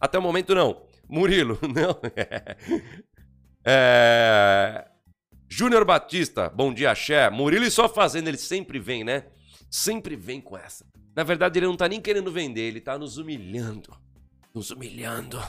Até 0.00 0.18
o 0.18 0.22
momento 0.22 0.54
não. 0.54 0.82
Murilo, 1.08 1.58
não. 1.74 2.00
é... 3.64 4.86
Júnior 5.48 5.84
Batista, 5.84 6.48
bom 6.48 6.72
dia, 6.72 6.94
Xé. 6.94 7.28
Murilo 7.30 7.64
e 7.64 7.70
só 7.70 7.88
fazendo, 7.88 8.28
ele 8.28 8.38
sempre 8.38 8.78
vem, 8.78 9.04
né? 9.04 9.26
Sempre 9.70 10.16
vem 10.16 10.40
com 10.40 10.56
essa. 10.56 10.86
Na 11.14 11.22
verdade, 11.22 11.58
ele 11.58 11.66
não 11.66 11.76
tá 11.76 11.86
nem 11.86 12.00
querendo 12.00 12.32
vender, 12.32 12.62
ele 12.62 12.80
tá 12.80 12.98
nos 12.98 13.18
humilhando. 13.18 13.94
Nos 14.52 14.70
humilhando. 14.70 15.40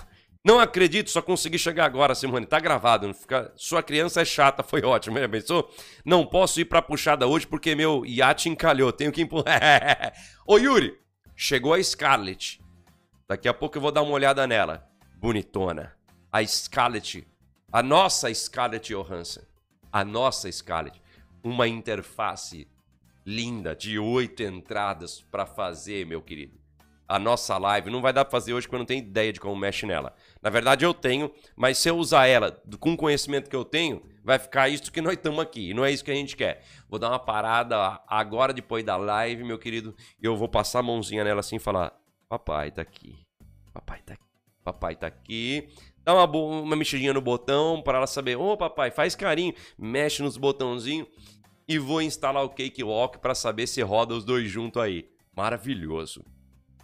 Não 0.46 0.60
acredito, 0.60 1.10
só 1.10 1.24
consegui 1.24 1.58
chegar 1.58 1.86
agora, 1.86 2.14
Simone. 2.14 2.46
Tá 2.46 2.60
gravado. 2.60 3.12
Fica... 3.16 3.52
Sua 3.56 3.82
criança 3.82 4.22
é 4.22 4.26
chata, 4.26 4.62
foi 4.62 4.80
ótimo. 4.86 5.18
Já 5.18 5.28
pensou? 5.28 5.74
Não 6.06 6.24
posso 6.24 6.62
ir 6.62 6.66
pra 6.66 6.84
puxada 6.84 7.26
hoje 7.26 7.48
porque 7.48 7.74
meu 7.74 8.06
iate 8.06 8.48
encalhou. 8.48 8.94
Tenho 8.94 9.12
que 9.12 9.24
empurrar. 9.24 10.14
Ô, 10.46 10.60
Yuri, 10.60 10.96
chegou 11.36 11.74
a 11.74 11.82
Scarlett. 11.82 12.62
Daqui 13.28 13.48
a 13.48 13.56
pouco 13.56 13.80
eu 13.80 13.82
vou 13.82 13.92
dar 13.92 14.04
uma 14.04 14.12
olhada 14.12 14.46
nela. 14.46 14.88
Bonitona. 15.18 15.96
A 16.32 16.46
Scarlett. 16.46 17.28
A 17.72 17.82
nossa 17.82 18.32
Scarlett 18.32 18.94
Johansson. 18.94 19.42
A 19.92 20.06
nossa 20.06 20.52
Scarlett. 20.52 21.02
Uma 21.44 21.68
interface 21.68 22.68
linda 23.26 23.76
de 23.76 23.98
oito 23.98 24.44
entradas 24.44 25.26
para 25.32 25.48
fazer, 25.48 26.06
meu 26.06 26.22
querido 26.22 26.66
a 27.08 27.20
nossa 27.20 27.58
live. 27.58 27.90
Não 27.90 28.02
vai 28.02 28.12
dar 28.12 28.26
pra 28.26 28.32
fazer 28.32 28.54
hoje 28.54 28.68
porque 28.68 28.76
eu 28.76 28.80
não 28.80 28.86
tenho 28.86 29.00
ideia 29.04 29.32
de 29.32 29.40
como 29.40 29.56
mexe 29.56 29.86
nela. 29.86 30.14
Na 30.46 30.52
verdade, 30.52 30.86
eu 30.86 30.94
tenho, 30.94 31.32
mas 31.56 31.80
se 31.80 31.90
eu 31.90 31.98
usar 31.98 32.28
ela 32.28 32.62
com 32.80 32.94
o 32.94 32.98
conhecimento 32.98 33.50
que 33.50 33.56
eu 33.56 33.66
tenho, 33.66 34.04
vai 34.24 34.38
ficar 34.38 34.70
isso 34.70 34.92
que 34.92 35.02
nós 35.02 35.14
estamos 35.14 35.40
aqui. 35.40 35.72
E 35.72 35.74
não 35.74 35.84
é 35.84 35.92
isso 35.92 36.06
que 36.06 36.12
a 36.12 36.14
gente 36.14 36.38
quer. 36.38 36.64
Vou 36.88 37.00
dar 37.00 37.10
uma 37.10 37.18
parada 37.18 38.00
agora, 38.08 38.54
depois 38.54 38.86
da 38.86 38.96
live, 38.96 39.44
meu 39.44 39.58
querido. 39.58 39.96
Eu 40.22 40.38
vou 40.38 40.48
passar 40.48 40.82
a 40.82 40.84
mãozinha 40.84 41.24
nela 41.24 41.40
assim 41.40 41.56
e 41.56 41.60
falar: 41.60 42.00
Papai 42.30 42.70
tá 42.70 42.84
aqui. 42.84 43.18
Papai 43.74 44.04
tá 44.06 44.14
aqui. 44.14 44.24
Papai 44.64 44.96
tá 44.96 45.08
aqui. 45.08 45.68
Dá 46.04 46.14
uma, 46.14 46.26
uma 46.38 46.76
mexidinha 46.76 47.12
no 47.12 47.22
botão 47.22 47.82
para 47.82 47.98
ela 47.98 48.06
saber: 48.06 48.36
Ô, 48.36 48.52
oh, 48.52 48.56
papai, 48.56 48.92
faz 48.92 49.16
carinho. 49.16 49.56
Mexe 49.76 50.22
nos 50.22 50.38
botãozinhos. 50.38 51.08
E 51.68 51.80
vou 51.80 52.04
instalar 52.04 52.44
o 52.44 52.50
Cakewalk 52.50 53.18
para 53.18 53.34
saber 53.34 53.66
se 53.66 53.82
roda 53.82 54.14
os 54.14 54.24
dois 54.24 54.48
juntos 54.48 54.80
aí. 54.80 55.10
Maravilhoso. 55.36 56.24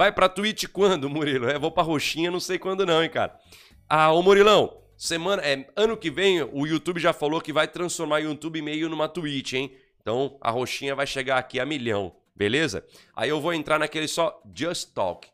Vai 0.02 0.12
pra 0.12 0.28
Twitch 0.28 0.66
quando, 0.66 1.08
Murilo? 1.08 1.48
É, 1.48 1.60
vou 1.60 1.70
pra 1.70 1.84
roxinha, 1.84 2.32
não 2.32 2.40
sei 2.40 2.58
quando 2.58 2.88
não, 2.88 3.04
hein, 3.04 3.10
cara. 3.12 3.40
Ah, 3.88 4.12
ô 4.12 4.24
Murilão, 4.24 4.82
semana, 4.98 5.44
é, 5.44 5.72
ano 5.76 5.96
que 5.96 6.10
vem 6.10 6.42
o 6.42 6.66
YouTube 6.66 7.00
já 7.00 7.14
falou 7.14 7.40
que 7.40 7.54
vai 7.54 7.68
transformar 7.68 8.16
o 8.16 8.24
YouTube 8.24 8.64
meio 8.64 8.90
numa 8.90 9.08
Twitch, 9.08 9.54
hein? 9.54 9.78
Então 10.02 10.40
a 10.42 10.50
roxinha 10.50 10.96
vai 10.96 11.06
chegar 11.06 11.38
aqui 11.38 11.60
a 11.60 11.68
milhão, 11.68 12.16
beleza? 12.36 12.84
Aí 13.16 13.30
eu 13.30 13.40
vou 13.40 13.54
entrar 13.54 13.78
naquele 13.78 14.08
só 14.08 14.42
Just 14.56 14.92
Talk. 14.96 15.28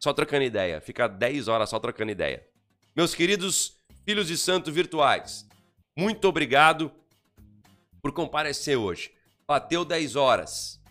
Só 0.00 0.12
trocando 0.12 0.42
ideia. 0.42 0.80
Fica 0.80 1.06
10 1.06 1.46
horas 1.46 1.70
só 1.70 1.78
trocando 1.78 2.10
ideia. 2.10 2.44
Meus 2.96 3.14
queridos 3.14 3.76
filhos 4.04 4.26
de 4.26 4.36
santo 4.36 4.72
virtuais, 4.72 5.46
muito 5.96 6.26
obrigado 6.26 6.90
por 8.02 8.10
comparecer 8.10 8.76
hoje. 8.76 9.12
Bateu 9.46 9.84
10 9.84 10.16
horas. 10.16 10.81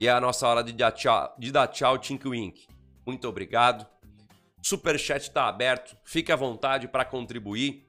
E 0.00 0.08
é 0.08 0.10
a 0.10 0.20
nossa 0.20 0.48
hora 0.48 0.64
de 0.64 0.72
dar 0.72 0.92
tchau, 0.92 1.34
de 1.38 1.52
dar 1.52 1.68
tchau 1.68 1.98
Tink 1.98 2.26
Wink. 2.26 2.66
Muito 3.04 3.28
obrigado. 3.28 3.86
Superchat 4.62 5.28
está 5.28 5.46
aberto. 5.46 5.94
Fique 6.04 6.32
à 6.32 6.36
vontade 6.36 6.88
para 6.88 7.04
contribuir. 7.04 7.86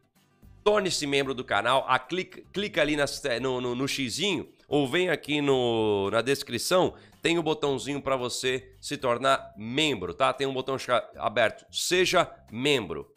Torne-se 0.62 1.08
membro 1.08 1.34
do 1.34 1.46
canal. 1.46 1.86
A 1.88 1.98
clica, 1.98 2.42
clica 2.52 2.82
ali 2.82 2.98
nas, 2.98 3.22
no, 3.42 3.62
no, 3.62 3.74
no 3.74 3.88
xizinho 3.88 4.50
ou 4.68 4.88
vem 4.88 5.10
aqui 5.10 5.40
no, 5.40 6.10
na 6.12 6.22
descrição. 6.22 6.96
Tem 7.22 7.38
o 7.38 7.42
um 7.42 7.44
botãozinho 7.44 8.02
para 8.02 8.18
você 8.18 8.76
se 8.82 8.98
tornar 8.98 9.54
membro, 9.56 10.14
tá? 10.14 10.34
Tem 10.34 10.46
um 10.46 10.54
botão 10.54 10.76
aberto. 11.18 11.66
Seja 11.72 12.30
membro. 12.52 13.10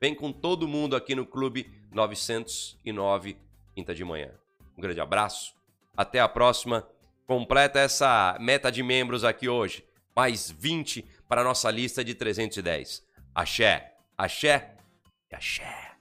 Vem 0.00 0.12
com 0.12 0.32
todo 0.32 0.66
mundo 0.66 0.96
aqui 0.96 1.14
no 1.14 1.24
Clube 1.24 1.70
909, 1.92 3.36
quinta 3.74 3.94
de 3.94 4.04
manhã. 4.04 4.32
Um 4.76 4.80
grande 4.80 5.00
abraço. 5.00 5.54
Até 5.96 6.18
a 6.18 6.28
próxima. 6.28 6.84
Completa 7.26 7.80
essa 7.80 8.36
meta 8.40 8.70
de 8.70 8.82
membros 8.82 9.24
aqui 9.24 9.48
hoje. 9.48 9.84
Mais 10.14 10.50
20 10.50 11.04
para 11.28 11.40
a 11.40 11.44
nossa 11.44 11.70
lista 11.70 12.04
de 12.04 12.14
310. 12.14 13.02
Axé, 13.34 13.92
axé 14.16 14.76
e 15.30 15.34
axé. 15.34 15.93